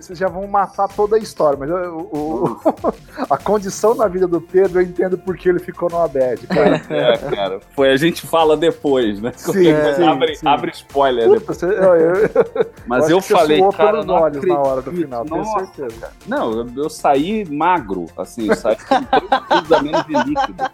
Vocês 0.00 0.18
já 0.18 0.28
vão 0.28 0.46
matar 0.46 0.88
toda 0.88 1.16
a 1.16 1.18
história, 1.18 1.58
mas 1.58 1.68
eu- 1.70 1.76
o- 2.12 2.44
o- 2.52 2.94
a 3.30 3.38
condição 3.38 3.94
na 3.94 4.06
vida 4.08 4.26
do 4.26 4.40
Pedro, 4.40 4.80
eu 4.80 4.84
entendo 4.84 5.16
por 5.18 5.36
que 5.36 5.48
ele 5.48 5.58
ficou 5.58 5.90
numa 5.90 6.06
bad. 6.08 6.46
Cara. 6.46 6.82
É, 6.90 7.16
cara. 7.16 7.60
Foi, 7.74 7.90
a 7.90 7.96
gente 7.96 8.26
fala 8.26 8.56
depois, 8.56 9.20
né? 9.20 9.32
Sim, 9.36 9.52
sim, 9.52 10.02
abre, 10.04 10.36
sim. 10.36 10.46
abre 10.46 10.70
spoiler 10.76 11.26
Puta, 11.28 11.38
depois. 11.40 11.58
você- 11.58 11.66
eu, 11.66 11.94
eu- 11.96 12.66
Mas 12.86 13.08
eu 13.10 13.20
você 13.20 13.34
falei, 13.34 13.60
cara, 13.72 14.04
não 14.04 14.14
olhos 14.14 14.44
na 14.46 14.58
hora 14.58 14.74
do 14.82 14.90
acredito. 14.90 15.04
final, 15.04 15.24
tenho 15.24 15.36
Nossa, 15.38 15.66
certeza. 15.74 16.10
Não, 16.26 16.52
eu, 16.52 16.66
eu 16.76 16.90
saí 16.90 17.44
magro, 17.50 18.06
assim, 18.16 18.48
eu 18.48 18.54
saí 18.56 18.76
com 18.76 18.94
dois 19.18 19.42
quilos 19.48 19.72
a 19.72 19.82
menos 19.82 20.04
de 20.06 20.12
líquido. 20.12 20.64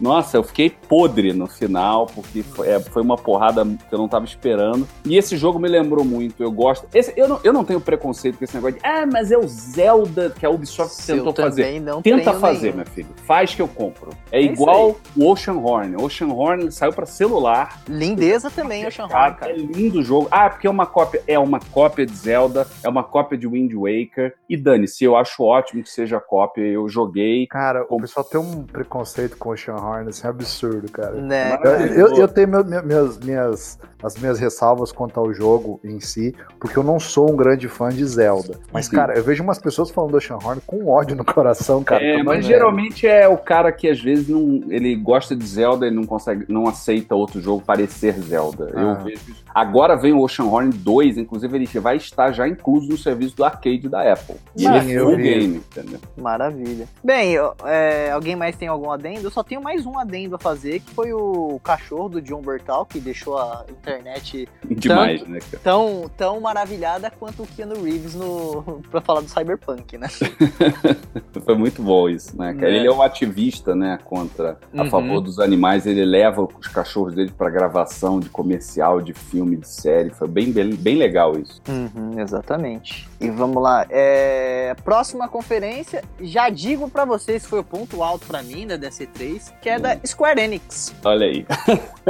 Nossa, 0.00 0.36
eu 0.36 0.42
fiquei 0.42 0.70
podre 0.70 1.32
no 1.32 1.46
final, 1.46 2.06
porque 2.06 2.42
foi, 2.42 2.68
é, 2.68 2.80
foi 2.80 3.02
uma 3.02 3.16
porrada 3.16 3.64
que 3.64 3.94
eu 3.94 3.98
não 3.98 4.08
tava 4.08 4.24
esperando. 4.24 4.86
E 5.04 5.16
esse 5.16 5.36
jogo 5.36 5.58
me 5.58 5.68
lembrou 5.68 6.04
muito, 6.04 6.42
eu 6.42 6.50
gosto. 6.50 6.86
Esse, 6.94 7.12
eu, 7.16 7.28
não, 7.28 7.38
eu 7.44 7.52
não 7.52 7.64
tenho 7.64 7.80
preconceito 7.80 8.38
com 8.38 8.44
esse 8.44 8.54
negócio 8.54 8.78
de, 8.78 8.86
ah, 8.86 9.06
mas 9.10 9.30
é 9.30 9.36
o 9.38 9.46
Zelda 9.46 10.30
que 10.30 10.44
a 10.46 10.50
Ubisoft 10.50 11.08
Eu 11.10 11.18
tentou 11.18 11.34
fazer. 11.34 11.82
Tenta 12.02 12.32
fazer, 12.34 12.66
nenhum. 12.68 12.76
meu 12.78 12.86
filho. 12.86 13.08
Faz 13.26 13.54
que 13.54 13.60
eu 13.62 13.68
compro. 13.68 14.10
É, 14.32 14.38
É 14.40 14.42
igual 14.42 14.96
o 15.16 15.30
Ocean 15.30 15.54
Horn. 15.58 15.96
Ocean 16.02 16.28
Horn 16.28 16.70
saiu 16.72 16.92
pra 16.92 17.04
celular. 17.06 17.80
Lindeza 17.88 18.50
também, 18.50 18.86
Ocean 18.86 19.06
Cara, 19.08 19.24
Horn, 19.26 19.36
cara. 19.38 19.49
É 19.50 19.56
lindo 19.56 19.98
o 19.98 20.02
jogo. 20.02 20.28
Ah, 20.30 20.48
porque 20.48 20.66
é 20.66 20.70
uma 20.70 20.86
cópia. 20.86 21.22
É 21.26 21.38
uma 21.38 21.60
cópia 21.60 22.06
de 22.06 22.14
Zelda, 22.14 22.66
é 22.82 22.88
uma 22.88 23.02
cópia 23.02 23.36
de 23.36 23.46
Wind 23.46 23.72
Waker. 23.74 24.34
E 24.48 24.56
dane-se, 24.56 25.04
eu 25.04 25.16
acho 25.16 25.42
ótimo 25.42 25.82
que 25.82 25.90
seja 25.90 26.20
cópia. 26.20 26.62
Eu 26.62 26.88
joguei. 26.88 27.46
Cara, 27.46 27.84
o 27.88 28.00
pessoal 28.00 28.24
tem 28.24 28.40
um 28.40 28.62
preconceito 28.64 29.36
com 29.36 29.50
o 29.50 29.56
Sean 29.56 29.74
Horn, 29.76 30.08
assim, 30.08 30.26
absurdo, 30.26 30.90
cara. 30.90 31.12
Né? 31.12 31.58
Eu, 31.64 32.08
eu, 32.08 32.14
eu 32.16 32.28
tenho 32.28 32.48
meu- 32.48 32.64
meu- 32.64 32.82
minhas, 32.84 33.18
minhas, 33.18 33.78
as 34.02 34.16
minhas 34.16 34.38
ressalvas 34.38 34.92
quanto 34.92 35.18
ao 35.20 35.32
jogo 35.32 35.80
em 35.84 36.00
si, 36.00 36.34
porque 36.58 36.78
eu 36.78 36.82
não 36.82 36.98
sou 36.98 37.30
um 37.30 37.36
grande 37.36 37.68
fã 37.68 37.88
de 37.90 38.04
Zelda. 38.04 38.58
Mas, 38.72 38.86
Uhum. 38.88 38.94
cara, 38.94 39.14
eu 39.16 39.22
vejo 39.22 39.42
umas 39.42 39.58
pessoas 39.58 39.90
falando 39.90 40.12
do 40.12 40.16
Ocean 40.16 40.36
Horn 40.42 40.60
com 40.66 40.86
ódio 40.88 41.16
no 41.16 41.24
coração, 41.24 41.82
cara. 41.84 42.02
É, 42.04 42.22
mas 42.22 42.44
geralmente 42.44 43.06
é 43.06 43.28
o 43.28 43.36
cara 43.36 43.70
que 43.72 43.88
às 43.88 44.00
vezes 44.00 44.28
não, 44.28 44.62
ele 44.68 44.94
gosta 44.96 45.34
de 45.36 45.44
Zelda 45.46 45.86
e 45.86 45.90
não 45.90 46.04
consegue, 46.04 46.44
não 46.48 46.66
aceita 46.68 47.14
outro 47.14 47.40
jogo 47.40 47.62
parecer 47.64 48.14
Zelda. 48.20 48.72
Ah. 48.74 48.80
Eu 48.80 49.04
vejo 49.04 49.20
isso. 49.30 49.39
Agora 49.54 49.96
vem 49.96 50.12
o 50.12 50.20
Ocean 50.20 50.44
Horn 50.46 50.70
2, 50.72 51.18
inclusive 51.18 51.56
ele 51.56 51.66
vai 51.80 51.96
estar 51.96 52.32
já 52.32 52.46
incluso 52.48 52.88
no 52.88 52.96
serviço 52.98 53.36
do 53.36 53.44
arcade 53.44 53.88
da 53.88 54.12
Apple. 54.12 54.36
E 54.56 54.64
ele 54.66 54.76
é 54.76 54.98
full 55.00 55.16
game, 55.16 55.56
entendeu? 55.56 56.00
Maravilha. 56.16 56.86
Bem, 57.02 57.34
é, 57.64 58.10
alguém 58.10 58.36
mais 58.36 58.56
tem 58.56 58.68
algum 58.68 58.90
adendo? 58.90 59.26
Eu 59.26 59.30
só 59.30 59.42
tenho 59.42 59.62
mais 59.62 59.86
um 59.86 59.98
adendo 59.98 60.34
a 60.36 60.38
fazer, 60.38 60.80
que 60.80 60.90
foi 60.94 61.12
o 61.12 61.60
cachorro 61.64 62.08
do 62.08 62.22
John 62.22 62.42
Bertal, 62.42 62.84
que 62.86 63.00
deixou 63.00 63.38
a 63.38 63.64
internet 63.68 64.48
Demais, 64.68 65.22
né, 65.26 65.38
cara? 65.50 65.62
tão, 65.62 66.10
tão 66.16 66.40
maravilhada 66.40 67.10
quanto 67.10 67.42
o 67.42 67.46
Keanu 67.46 67.82
Reeves 67.82 68.14
no, 68.14 68.80
pra 68.90 69.00
falar 69.00 69.20
do 69.20 69.28
Cyberpunk, 69.28 69.96
né? 69.98 70.08
Foi 71.44 71.54
muito 71.56 71.82
bom 71.82 72.08
isso, 72.08 72.36
né, 72.36 72.52
cara? 72.54 72.70
É. 72.72 72.76
Ele 72.76 72.86
é 72.86 72.92
um 72.92 73.02
ativista, 73.02 73.74
né, 73.74 73.98
contra, 74.04 74.58
a 74.76 74.82
Uhum. 74.82 74.90
favor 74.90 75.20
dos 75.20 75.38
animais. 75.38 75.86
Ele 75.86 76.04
leva 76.04 76.42
os 76.58 76.66
cachorros 76.68 77.14
dele 77.14 77.32
pra 77.36 77.50
gravação 77.50 78.20
de 78.20 78.28
comercial, 78.28 79.00
de 79.00 79.12
filme, 79.12 79.39
de 79.44 79.68
série. 79.68 80.10
Foi 80.10 80.28
bem, 80.28 80.52
bem, 80.52 80.74
bem 80.74 80.96
legal 80.96 81.38
isso. 81.38 81.60
Uhum, 81.68 82.18
exatamente. 82.20 83.08
E 83.20 83.28
vamos 83.30 83.62
lá. 83.62 83.86
É, 83.90 84.74
próxima 84.84 85.28
conferência, 85.28 86.02
já 86.20 86.48
digo 86.48 86.88
pra 86.88 87.04
vocês, 87.04 87.46
foi 87.46 87.60
o 87.60 87.64
ponto 87.64 88.02
alto 88.02 88.26
pra 88.26 88.42
mim 88.42 88.66
da 88.66 88.78
DC3, 88.78 89.52
que 89.60 89.68
é 89.68 89.78
da 89.78 89.98
Square 90.06 90.40
Enix. 90.40 90.94
Olha 91.04 91.26
aí. 91.26 91.46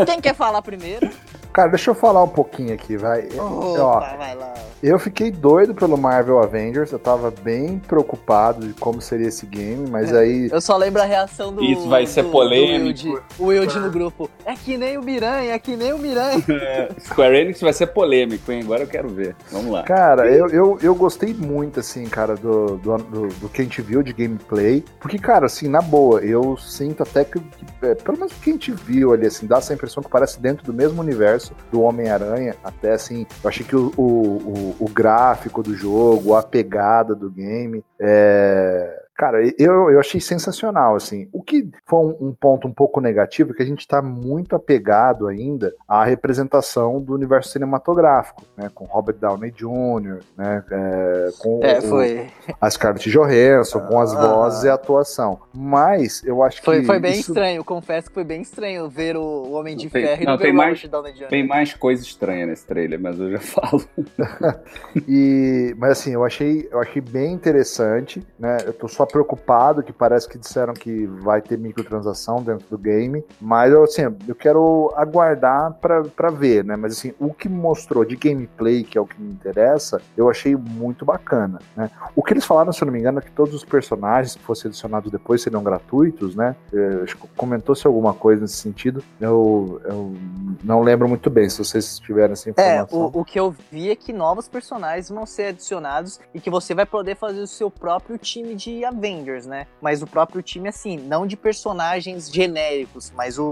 Quem 0.06 0.20
quer 0.20 0.34
falar 0.34 0.62
primeiro? 0.62 1.10
Cara, 1.52 1.68
deixa 1.68 1.90
eu 1.90 1.94
falar 1.94 2.22
um 2.22 2.28
pouquinho 2.28 2.72
aqui, 2.72 2.96
vai. 2.96 3.28
Ó, 3.36 3.96
Opa, 3.96 4.14
vai 4.16 4.34
lá. 4.36 4.54
eu 4.80 4.98
fiquei 5.00 5.30
doido 5.32 5.74
pelo 5.74 5.98
Marvel 5.98 6.38
Avengers, 6.40 6.92
eu 6.92 6.98
tava 6.98 7.30
bem 7.30 7.78
preocupado 7.80 8.68
de 8.68 8.72
como 8.74 9.00
seria 9.00 9.26
esse 9.28 9.46
game, 9.46 9.88
mas 9.90 10.14
aí. 10.14 10.48
Eu 10.52 10.60
só 10.60 10.76
lembro 10.76 11.02
a 11.02 11.04
reação 11.04 11.52
do. 11.52 11.62
Isso 11.64 11.88
vai 11.88 12.06
ser 12.06 12.22
do- 12.22 12.28
do 12.28 12.32
polêmico. 12.32 12.84
Wilde. 12.86 13.18
o 13.38 13.44
Wilde 13.46 13.78
no 13.80 13.90
grupo. 13.90 14.30
É 14.44 14.54
que 14.54 14.76
nem 14.78 14.96
o 14.96 15.02
Miranha, 15.02 15.52
é 15.52 15.58
que 15.58 15.76
nem 15.76 15.92
o 15.92 15.98
Miranha. 15.98 16.40
Square 17.00 17.36
Enix 17.36 17.60
vai 17.60 17.72
ser 17.72 17.88
polêmico, 17.88 18.52
hein? 18.52 18.60
Agora 18.62 18.82
eu 18.84 18.88
quero 18.88 19.08
ver. 19.08 19.34
Vamos 19.50 19.72
lá. 19.72 19.82
Cara, 19.82 20.30
eu, 20.30 20.46
eu, 20.48 20.78
eu 20.80 20.94
gostei 20.94 21.34
muito, 21.34 21.80
assim, 21.80 22.04
cara, 22.04 22.36
do, 22.36 22.76
do, 22.76 22.96
do, 22.98 23.26
do 23.28 23.48
que 23.48 23.60
a 23.60 23.64
gente 23.64 23.82
viu 23.82 24.02
de 24.04 24.12
gameplay. 24.12 24.84
Porque, 25.00 25.18
cara, 25.18 25.46
assim, 25.46 25.66
na 25.68 25.82
boa, 25.82 26.20
eu 26.20 26.56
sinto 26.56 27.02
até 27.02 27.24
que, 27.24 27.40
que, 27.40 27.64
é, 27.82 27.94
pelo 27.96 28.18
menos 28.18 28.32
o 28.32 28.36
que 28.36 28.50
a 28.50 28.52
gente 28.52 28.70
viu 28.70 29.12
ali, 29.12 29.26
assim, 29.26 29.46
dá 29.46 29.58
essa 29.58 29.74
impressão 29.74 30.00
que 30.02 30.08
parece 30.08 30.38
dentro 30.40 30.64
do 30.64 30.72
mesmo 30.72 31.00
universo 31.00 31.39
do 31.70 31.82
Homem-Aranha. 31.82 32.54
Até, 32.62 32.92
assim, 32.92 33.26
eu 33.42 33.48
achei 33.48 33.64
que 33.64 33.76
o, 33.76 33.92
o, 33.96 34.02
o, 34.02 34.76
o 34.80 34.88
gráfico 34.88 35.62
do 35.62 35.74
jogo, 35.74 36.34
a 36.34 36.42
pegada 36.42 37.14
do 37.14 37.30
game, 37.30 37.84
é. 37.98 38.96
Cara, 39.20 39.38
eu, 39.58 39.90
eu 39.90 40.00
achei 40.00 40.18
sensacional, 40.18 40.94
assim. 40.96 41.28
O 41.30 41.42
que 41.42 41.68
foi 41.84 41.98
um, 41.98 42.28
um 42.28 42.32
ponto 42.32 42.66
um 42.66 42.72
pouco 42.72 43.02
negativo 43.02 43.52
é 43.52 43.54
que 43.54 43.62
a 43.62 43.66
gente 43.66 43.86
tá 43.86 44.00
muito 44.00 44.56
apegado 44.56 45.26
ainda 45.28 45.74
à 45.86 46.02
representação 46.04 46.98
do 46.98 47.12
universo 47.12 47.50
cinematográfico, 47.50 48.42
né? 48.56 48.70
Com 48.74 48.86
Robert 48.86 49.16
Downey 49.16 49.50
Jr., 49.50 50.20
né? 50.38 50.64
é, 50.70 51.28
com 51.38 51.60
É, 51.62 51.78
o- 51.80 51.82
foi. 51.82 52.28
a 52.58 52.70
Scarlett 52.70 53.10
Johansson, 53.10 53.80
com 53.80 54.00
as 54.00 54.14
Ah. 54.14 54.20
vozes 54.26 54.62
e 54.64 54.70
a 54.70 54.74
atuação. 54.74 55.40
Mas 55.54 56.24
eu 56.24 56.42
acho 56.42 56.62
Foi, 56.62 56.80
que. 56.80 56.86
foi 56.86 56.98
bem 56.98 57.12
isso- 57.12 57.32
estranho, 57.32 57.62
confesso 57.62 58.08
que 58.08 58.14
foi 58.14 58.24
bem 58.24 58.40
estranho 58.40 58.88
ver 58.88 59.18
o, 59.18 59.20
o 59.20 59.52
Homem 59.52 59.76
de 59.76 59.90
Tem- 59.90 60.02
Ferro 60.02 60.22
e 60.22 60.24
não, 60.24 60.38
tem 60.38 60.50
o 60.50 60.54
mais- 60.54 60.78
Robert 60.82 60.90
Downey 60.90 61.12
Jr. 61.12 61.28
Tem 61.28 61.46
mais 61.46 61.74
coisa 61.74 62.02
estranha 62.02 62.46
nesse 62.46 62.66
trailer, 62.66 62.98
mas 62.98 63.20
eu 63.20 63.30
já 63.32 63.38
falo. 63.40 63.82
E, 65.06 65.74
mas 65.78 65.92
assim, 65.92 66.12
eu 66.12 66.24
achei, 66.24 66.68
eu 66.70 66.80
achei 66.80 67.00
bem 67.02 67.32
interessante, 67.32 68.26
né? 68.38 68.58
Eu 68.64 68.72
tô 68.72 68.88
só 68.88 69.06
preocupado 69.10 69.82
que 69.82 69.92
parece 69.92 70.28
que 70.28 70.38
disseram 70.38 70.72
que 70.74 71.06
vai 71.06 71.40
ter 71.42 71.58
microtransação 71.58 72.42
dentro 72.42 72.66
do 72.70 72.78
game, 72.78 73.24
mas 73.40 73.72
eu, 73.72 73.82
assim, 73.84 74.02
eu 74.26 74.34
quero 74.34 74.92
aguardar 74.96 75.72
pra 75.74 76.02
pra 76.04 76.30
ver, 76.30 76.64
né? 76.64 76.76
Mas 76.76 76.98
assim, 76.98 77.12
o 77.18 77.32
que 77.32 77.48
mostrou 77.48 78.04
de 78.04 78.16
gameplay, 78.16 78.82
que 78.84 78.96
é 78.96 79.00
o 79.00 79.06
que 79.06 79.20
me 79.20 79.30
interessa, 79.30 80.00
eu 80.16 80.28
achei 80.30 80.54
muito 80.56 81.04
bacana, 81.04 81.58
né? 81.76 81.90
O 82.14 82.22
que 82.22 82.32
eles 82.32 82.44
falaram, 82.44 82.72
se 82.72 82.82
eu 82.82 82.86
não 82.86 82.92
me 82.92 82.98
engano, 82.98 83.18
é 83.18 83.22
que 83.22 83.30
todos 83.32 83.54
os 83.54 83.64
personagens 83.64 84.34
que 84.36 84.42
fossem 84.42 84.68
adicionados 84.68 85.10
depois 85.10 85.42
seriam 85.42 85.62
gratuitos, 85.62 86.34
né? 86.34 86.56
É, 86.72 87.04
Comentou-se 87.36 87.86
alguma 87.86 88.12
coisa 88.14 88.42
nesse 88.42 88.56
sentido. 88.56 89.02
Eu, 89.20 89.80
eu 89.84 90.14
não 90.62 90.82
lembro 90.82 91.08
muito 91.08 91.28
bem, 91.30 91.48
se 91.48 91.58
vocês 91.58 91.98
tiverem 91.98 92.32
essa 92.32 92.48
É, 92.48 92.52
informação. 92.52 93.10
o, 93.14 93.20
o 93.20 93.24
que 93.24 93.38
eu 93.38 93.54
vi 93.70 93.90
é 93.90 93.96
que 93.96 94.12
novos 94.12 94.48
personagens 94.48 95.08
vão 95.08 95.24
ser 95.26 95.46
adicionados 95.48 96.20
e 96.34 96.40
que 96.40 96.50
você 96.50 96.74
vai 96.74 96.86
poder 96.86 97.16
fazer 97.16 97.40
o 97.40 97.46
seu 97.46 97.70
próprio 97.70 98.18
time 98.18 98.54
de 98.54 98.84
Avengers, 99.00 99.46
né? 99.46 99.66
Mas 99.80 100.02
o 100.02 100.06
próprio 100.06 100.42
time, 100.42 100.68
assim, 100.68 100.96
não 100.98 101.26
de 101.26 101.36
personagens 101.36 102.30
genéricos, 102.30 103.10
mas 103.16 103.38
o, 103.38 103.44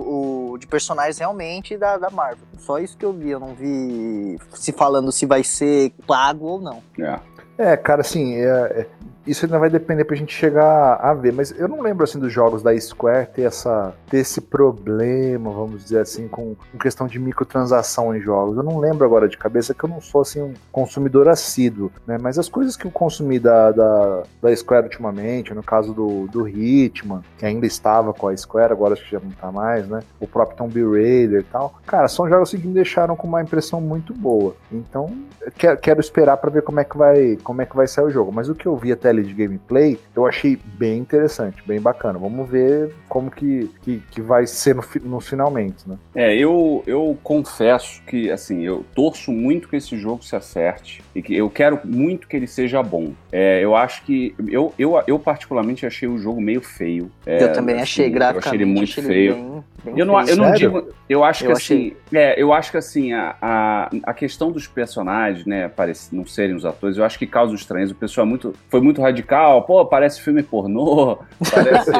o- 0.52 0.58
de 0.58 0.66
personagens 0.66 1.18
realmente 1.18 1.76
da, 1.76 1.96
da 1.96 2.10
Marvel. 2.10 2.46
Só 2.58 2.78
isso 2.78 2.96
que 2.96 3.04
eu 3.04 3.12
vi, 3.12 3.30
eu 3.30 3.40
não 3.40 3.54
vi 3.54 4.38
se 4.54 4.72
falando 4.72 5.10
se 5.10 5.24
vai 5.26 5.42
ser 5.42 5.92
pago 6.06 6.46
ou 6.46 6.60
não. 6.60 6.82
É. 7.00 7.18
É, 7.60 7.76
cara, 7.76 8.02
assim, 8.02 8.36
é, 8.36 8.46
é, 8.46 8.86
isso 9.28 9.44
ainda 9.44 9.58
vai 9.58 9.68
depender 9.68 10.04
pra 10.04 10.16
gente 10.16 10.34
chegar 10.34 10.94
a 10.94 11.12
ver. 11.12 11.32
Mas 11.32 11.54
eu 11.58 11.68
não 11.68 11.80
lembro 11.80 12.04
assim 12.04 12.18
dos 12.18 12.32
jogos 12.32 12.62
da 12.62 12.78
Square 12.78 13.28
ter, 13.34 13.42
essa, 13.42 13.94
ter 14.08 14.18
esse 14.18 14.40
problema, 14.40 15.50
vamos 15.50 15.84
dizer 15.84 16.00
assim, 16.00 16.26
com, 16.26 16.54
com 16.54 16.78
questão 16.78 17.06
de 17.06 17.18
microtransação 17.18 18.14
em 18.16 18.20
jogos. 18.20 18.56
Eu 18.56 18.62
não 18.62 18.78
lembro 18.78 19.04
agora 19.04 19.28
de 19.28 19.36
cabeça 19.36 19.74
que 19.74 19.84
eu 19.84 19.88
não 19.88 20.00
sou 20.00 20.22
assim 20.22 20.40
um 20.40 20.54
consumidor 20.72 21.28
assíduo, 21.28 21.92
né? 22.06 22.18
Mas 22.20 22.38
as 22.38 22.48
coisas 22.48 22.76
que 22.76 22.86
eu 22.86 22.90
consumi 22.90 23.38
da, 23.38 23.70
da, 23.70 24.22
da 24.40 24.56
Square 24.56 24.84
ultimamente, 24.84 25.52
no 25.52 25.62
caso 25.62 25.92
do, 25.92 26.26
do 26.28 26.48
Hitman, 26.48 27.22
que 27.36 27.44
ainda 27.44 27.66
estava 27.66 28.14
com 28.14 28.28
a 28.28 28.36
Square, 28.36 28.72
agora 28.72 28.94
acho 28.94 29.04
que 29.04 29.12
já 29.12 29.20
não 29.20 29.30
tá 29.30 29.52
mais, 29.52 29.86
né? 29.86 30.00
O 30.18 30.26
próprio 30.26 30.56
Tomb 30.56 30.82
Raider 30.82 31.40
e 31.40 31.44
tal. 31.44 31.74
Cara, 31.86 32.08
são 32.08 32.28
jogos 32.28 32.50
que 32.50 32.58
me 32.58 32.72
deixaram 32.72 33.14
com 33.14 33.26
uma 33.26 33.42
impressão 33.42 33.80
muito 33.80 34.14
boa. 34.14 34.56
Então, 34.72 35.12
quero, 35.56 35.78
quero 35.78 36.00
esperar 36.00 36.36
para 36.38 36.50
ver 36.50 36.62
como 36.62 36.80
é 36.80 36.84
que 36.84 36.96
vai 36.96 37.36
como 37.42 37.60
é 37.62 37.66
que 37.66 37.76
vai 37.76 37.86
sair 37.86 38.04
o 38.04 38.10
jogo. 38.10 38.32
Mas 38.32 38.48
o 38.48 38.54
que 38.54 38.66
eu 38.66 38.76
vi 38.76 38.92
até 38.92 39.12
ali 39.18 39.28
de 39.28 39.34
gameplay, 39.34 39.98
eu 40.14 40.26
achei 40.26 40.58
bem 40.78 40.98
interessante, 40.98 41.62
bem 41.66 41.80
bacana. 41.80 42.18
Vamos 42.18 42.48
ver 42.48 42.94
como 43.08 43.30
que, 43.30 43.70
que, 43.82 44.02
que 44.10 44.20
vai 44.20 44.46
ser 44.46 44.74
no, 44.74 44.82
no 45.04 45.20
finalmente, 45.20 45.88
né? 45.88 45.98
É, 46.14 46.36
eu, 46.36 46.82
eu 46.86 47.16
confesso 47.22 48.02
que, 48.06 48.30
assim, 48.30 48.62
eu 48.62 48.84
torço 48.94 49.32
muito 49.32 49.68
que 49.68 49.76
esse 49.76 49.96
jogo 49.96 50.24
se 50.24 50.34
acerte 50.36 51.02
que 51.22 51.34
eu 51.36 51.48
quero 51.50 51.80
muito 51.84 52.26
que 52.28 52.36
ele 52.36 52.46
seja 52.46 52.82
bom. 52.82 53.12
É, 53.32 53.62
eu 53.62 53.74
acho 53.76 54.02
que, 54.04 54.34
eu, 54.48 54.72
eu, 54.78 55.02
eu 55.06 55.18
particularmente 55.18 55.86
achei 55.86 56.08
o 56.08 56.18
jogo 56.18 56.40
meio 56.40 56.60
feio. 56.60 57.10
É, 57.26 57.42
eu 57.42 57.52
também 57.52 57.80
achei 57.80 58.06
assim, 58.06 58.14
graficamente. 58.14 58.46
Eu 58.46 58.50
achei 58.50 58.58
ele 58.58 58.64
muito 58.64 58.90
achei 58.90 59.04
feio. 59.04 59.34
bem- 59.34 59.64
bem 59.84 59.94
Eu 59.98 60.06
não, 60.06 60.16
feio. 60.16 60.28
eu 60.30 60.36
não 60.36 60.44
Sério? 60.46 60.58
digo. 60.58 60.88
Eu 61.08 61.24
acho 61.24 61.44
que 61.44 61.50
Eu 61.50 61.52
assim. 61.52 61.92
É, 62.12 62.40
eu 62.42 62.52
acho 62.52 62.70
que 62.70 62.76
assim, 62.76 63.12
a, 63.12 63.34
a, 63.40 63.90
a 64.04 64.12
questão 64.14 64.50
dos 64.52 64.66
personagens, 64.66 65.46
né, 65.46 65.68
parece 65.68 66.14
não 66.14 66.26
serem 66.26 66.54
os 66.54 66.64
atores, 66.66 66.96
eu 66.98 67.04
acho 67.04 67.18
que 67.18 67.26
causa 67.26 67.54
estranheza. 67.54 67.92
O 67.92 67.96
pessoal 67.96 68.26
é 68.26 68.28
muito, 68.28 68.54
foi 68.68 68.80
muito 68.80 69.00
radical. 69.00 69.62
Pô, 69.62 69.84
parece 69.86 70.20
filme 70.20 70.42
pornô, 70.42 71.18
parece 71.50 71.90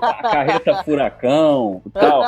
a 0.00 0.14
carreta 0.22 0.82
furacão 0.84 1.82
e 1.86 1.90
tal. 1.90 2.22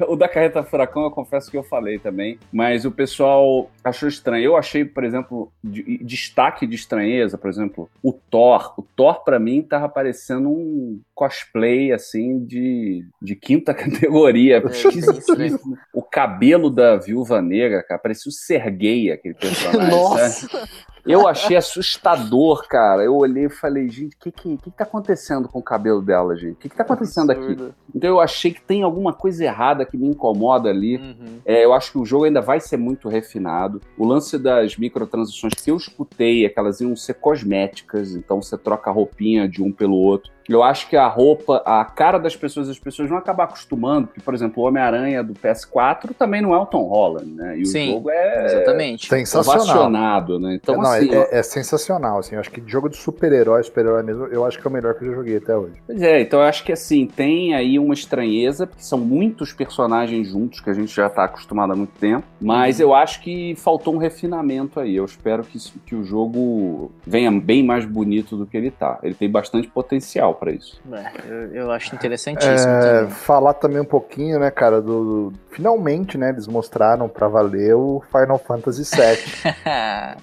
o 0.08 0.16
da 0.16 0.28
carreta 0.28 0.62
furacão 0.62 1.04
eu 1.04 1.10
confesso 1.10 1.50
que 1.50 1.56
eu 1.56 1.62
falei 1.62 1.98
também, 1.98 2.38
mas 2.52 2.84
o 2.84 2.90
pessoal 2.90 3.70
achou 3.84 4.08
estranho. 4.08 4.44
Eu 4.44 4.56
achei, 4.56 4.79
por 4.84 5.04
exemplo, 5.04 5.52
de- 5.62 5.98
destaque 5.98 6.66
de 6.66 6.74
estranheza, 6.74 7.36
por 7.38 7.48
exemplo, 7.50 7.88
o 8.02 8.12
Thor. 8.12 8.74
O 8.76 8.82
Thor 8.82 9.22
pra 9.24 9.38
mim 9.38 9.62
tava 9.62 9.88
parecendo 9.88 10.48
um 10.50 11.00
cosplay 11.20 11.92
assim 11.92 12.42
de, 12.46 13.04
de 13.20 13.36
quinta 13.36 13.74
categoria. 13.74 14.56
É, 14.56 14.66
Esquisitíssimo. 14.66 15.76
O 15.92 16.02
cabelo 16.02 16.70
da 16.70 16.96
Viúva 16.96 17.42
Negra, 17.42 17.82
cara, 17.82 18.00
parecia 18.00 18.30
o 18.30 18.32
Sergei, 18.32 19.10
aquele 19.10 19.34
personagem. 19.34 19.90
Nossa! 19.90 20.68
Eu 21.06 21.26
achei 21.26 21.56
assustador, 21.56 22.66
cara. 22.68 23.02
Eu 23.02 23.16
olhei 23.16 23.46
e 23.46 23.50
falei, 23.50 23.88
gente, 23.88 24.14
o 24.14 24.18
que, 24.18 24.30
que, 24.30 24.56
que, 24.58 24.70
tá 24.70 24.84
acontecendo 24.84 25.48
com 25.48 25.58
o 25.58 25.62
cabelo 25.62 26.02
dela, 26.02 26.36
gente? 26.36 26.52
O 26.52 26.56
que, 26.56 26.68
que 26.68 26.76
tá 26.76 26.82
acontecendo 26.82 27.30
aqui? 27.30 27.56
Então 27.94 28.10
eu 28.10 28.20
achei 28.20 28.52
que 28.52 28.60
tem 28.60 28.82
alguma 28.82 29.12
coisa 29.12 29.44
errada 29.44 29.84
que 29.84 29.96
me 29.96 30.08
incomoda 30.08 30.68
ali. 30.68 30.96
Uhum. 30.96 31.40
É, 31.44 31.64
eu 31.64 31.72
acho 31.72 31.92
que 31.92 31.98
o 31.98 32.04
jogo 32.04 32.24
ainda 32.24 32.40
vai 32.40 32.60
ser 32.60 32.76
muito 32.76 33.08
refinado. 33.08 33.80
O 33.96 34.06
lance 34.06 34.38
das 34.38 34.76
microtransações 34.76 35.54
que 35.54 35.70
eu 35.70 35.76
escutei 35.76 36.44
é 36.44 36.48
que 36.48 36.58
elas 36.58 36.80
iam 36.80 36.94
ser 36.94 37.14
cosméticas, 37.14 38.14
então 38.14 38.42
você 38.42 38.56
troca 38.56 38.90
a 38.90 38.92
roupinha 38.92 39.48
de 39.48 39.62
um 39.62 39.72
pelo 39.72 39.96
outro. 39.96 40.30
Eu 40.54 40.62
acho 40.62 40.88
que 40.88 40.96
a 40.96 41.06
roupa, 41.06 41.62
a 41.64 41.84
cara 41.84 42.18
das 42.18 42.36
pessoas, 42.36 42.68
as 42.68 42.78
pessoas 42.78 43.08
vão 43.08 43.18
acabar 43.18 43.44
acostumando, 43.44 44.08
porque, 44.08 44.20
por 44.20 44.34
exemplo, 44.34 44.62
o 44.62 44.66
Homem-Aranha 44.66 45.22
do 45.22 45.34
PS4 45.34 46.10
também 46.18 46.40
não 46.40 46.54
é 46.54 46.58
o 46.58 46.66
Tom 46.66 46.84
Holland, 46.84 47.30
né? 47.30 47.58
E 47.58 47.62
o 47.62 47.66
Sim, 47.66 47.92
jogo 47.94 48.10
é 48.10 48.46
Exatamente. 48.46 49.08
Sensacional. 49.08 49.62
ovacionado, 49.62 50.38
né? 50.38 50.54
Então, 50.54 50.74
É, 50.74 50.78
não, 50.78 50.92
assim, 50.92 51.14
é, 51.14 51.38
é 51.38 51.42
sensacional, 51.42 52.18
assim. 52.18 52.34
Eu 52.34 52.40
acho 52.40 52.50
que 52.50 52.62
jogo 52.66 52.88
de 52.88 52.96
super-herói, 52.96 53.62
super-herói 53.62 54.02
mesmo, 54.02 54.26
eu 54.26 54.44
acho 54.44 54.58
que 54.58 54.66
é 54.66 54.70
o 54.70 54.72
melhor 54.72 54.94
que 54.94 55.04
eu 55.04 55.10
já 55.10 55.14
joguei 55.14 55.36
até 55.36 55.56
hoje. 55.56 55.74
Pois 55.86 56.02
é, 56.02 56.20
então 56.20 56.40
eu 56.40 56.46
acho 56.46 56.64
que 56.64 56.72
assim, 56.72 57.06
tem 57.06 57.54
aí 57.54 57.78
uma 57.78 57.94
estranheza, 57.94 58.66
porque 58.66 58.82
são 58.82 58.98
muitos 58.98 59.52
personagens 59.52 60.28
juntos 60.28 60.60
que 60.60 60.70
a 60.70 60.74
gente 60.74 60.94
já 60.94 61.08
tá 61.08 61.24
acostumado 61.24 61.72
há 61.72 61.76
muito 61.76 61.92
tempo, 61.98 62.24
mas 62.40 62.80
eu 62.80 62.94
acho 62.94 63.20
que 63.22 63.54
faltou 63.56 63.94
um 63.94 63.98
refinamento 63.98 64.80
aí. 64.80 64.96
Eu 64.96 65.04
espero 65.04 65.42
que, 65.44 65.58
que 65.86 65.94
o 65.94 66.04
jogo 66.04 66.90
venha 67.06 67.30
bem 67.30 67.62
mais 67.62 67.84
bonito 67.84 68.36
do 68.36 68.46
que 68.46 68.56
ele 68.56 68.70
tá. 68.70 68.98
Ele 69.02 69.14
tem 69.14 69.30
bastante 69.30 69.68
potencial 69.68 70.34
pra 70.40 70.50
isso. 70.50 70.80
É, 70.90 71.12
eu, 71.28 71.54
eu 71.54 71.70
acho 71.70 71.94
interessantíssimo 71.94 72.72
É, 72.74 72.80
também. 73.00 73.10
falar 73.10 73.54
também 73.54 73.80
um 73.80 73.84
pouquinho, 73.84 74.40
né, 74.40 74.50
cara, 74.50 74.80
do. 74.80 75.32
Finalmente, 75.50 76.16
né, 76.16 76.30
eles 76.30 76.46
mostraram 76.46 77.08
pra 77.08 77.28
valer 77.28 77.74
o 77.74 78.02
Final 78.10 78.38
Fantasy 78.38 78.82
VII. 78.84 79.52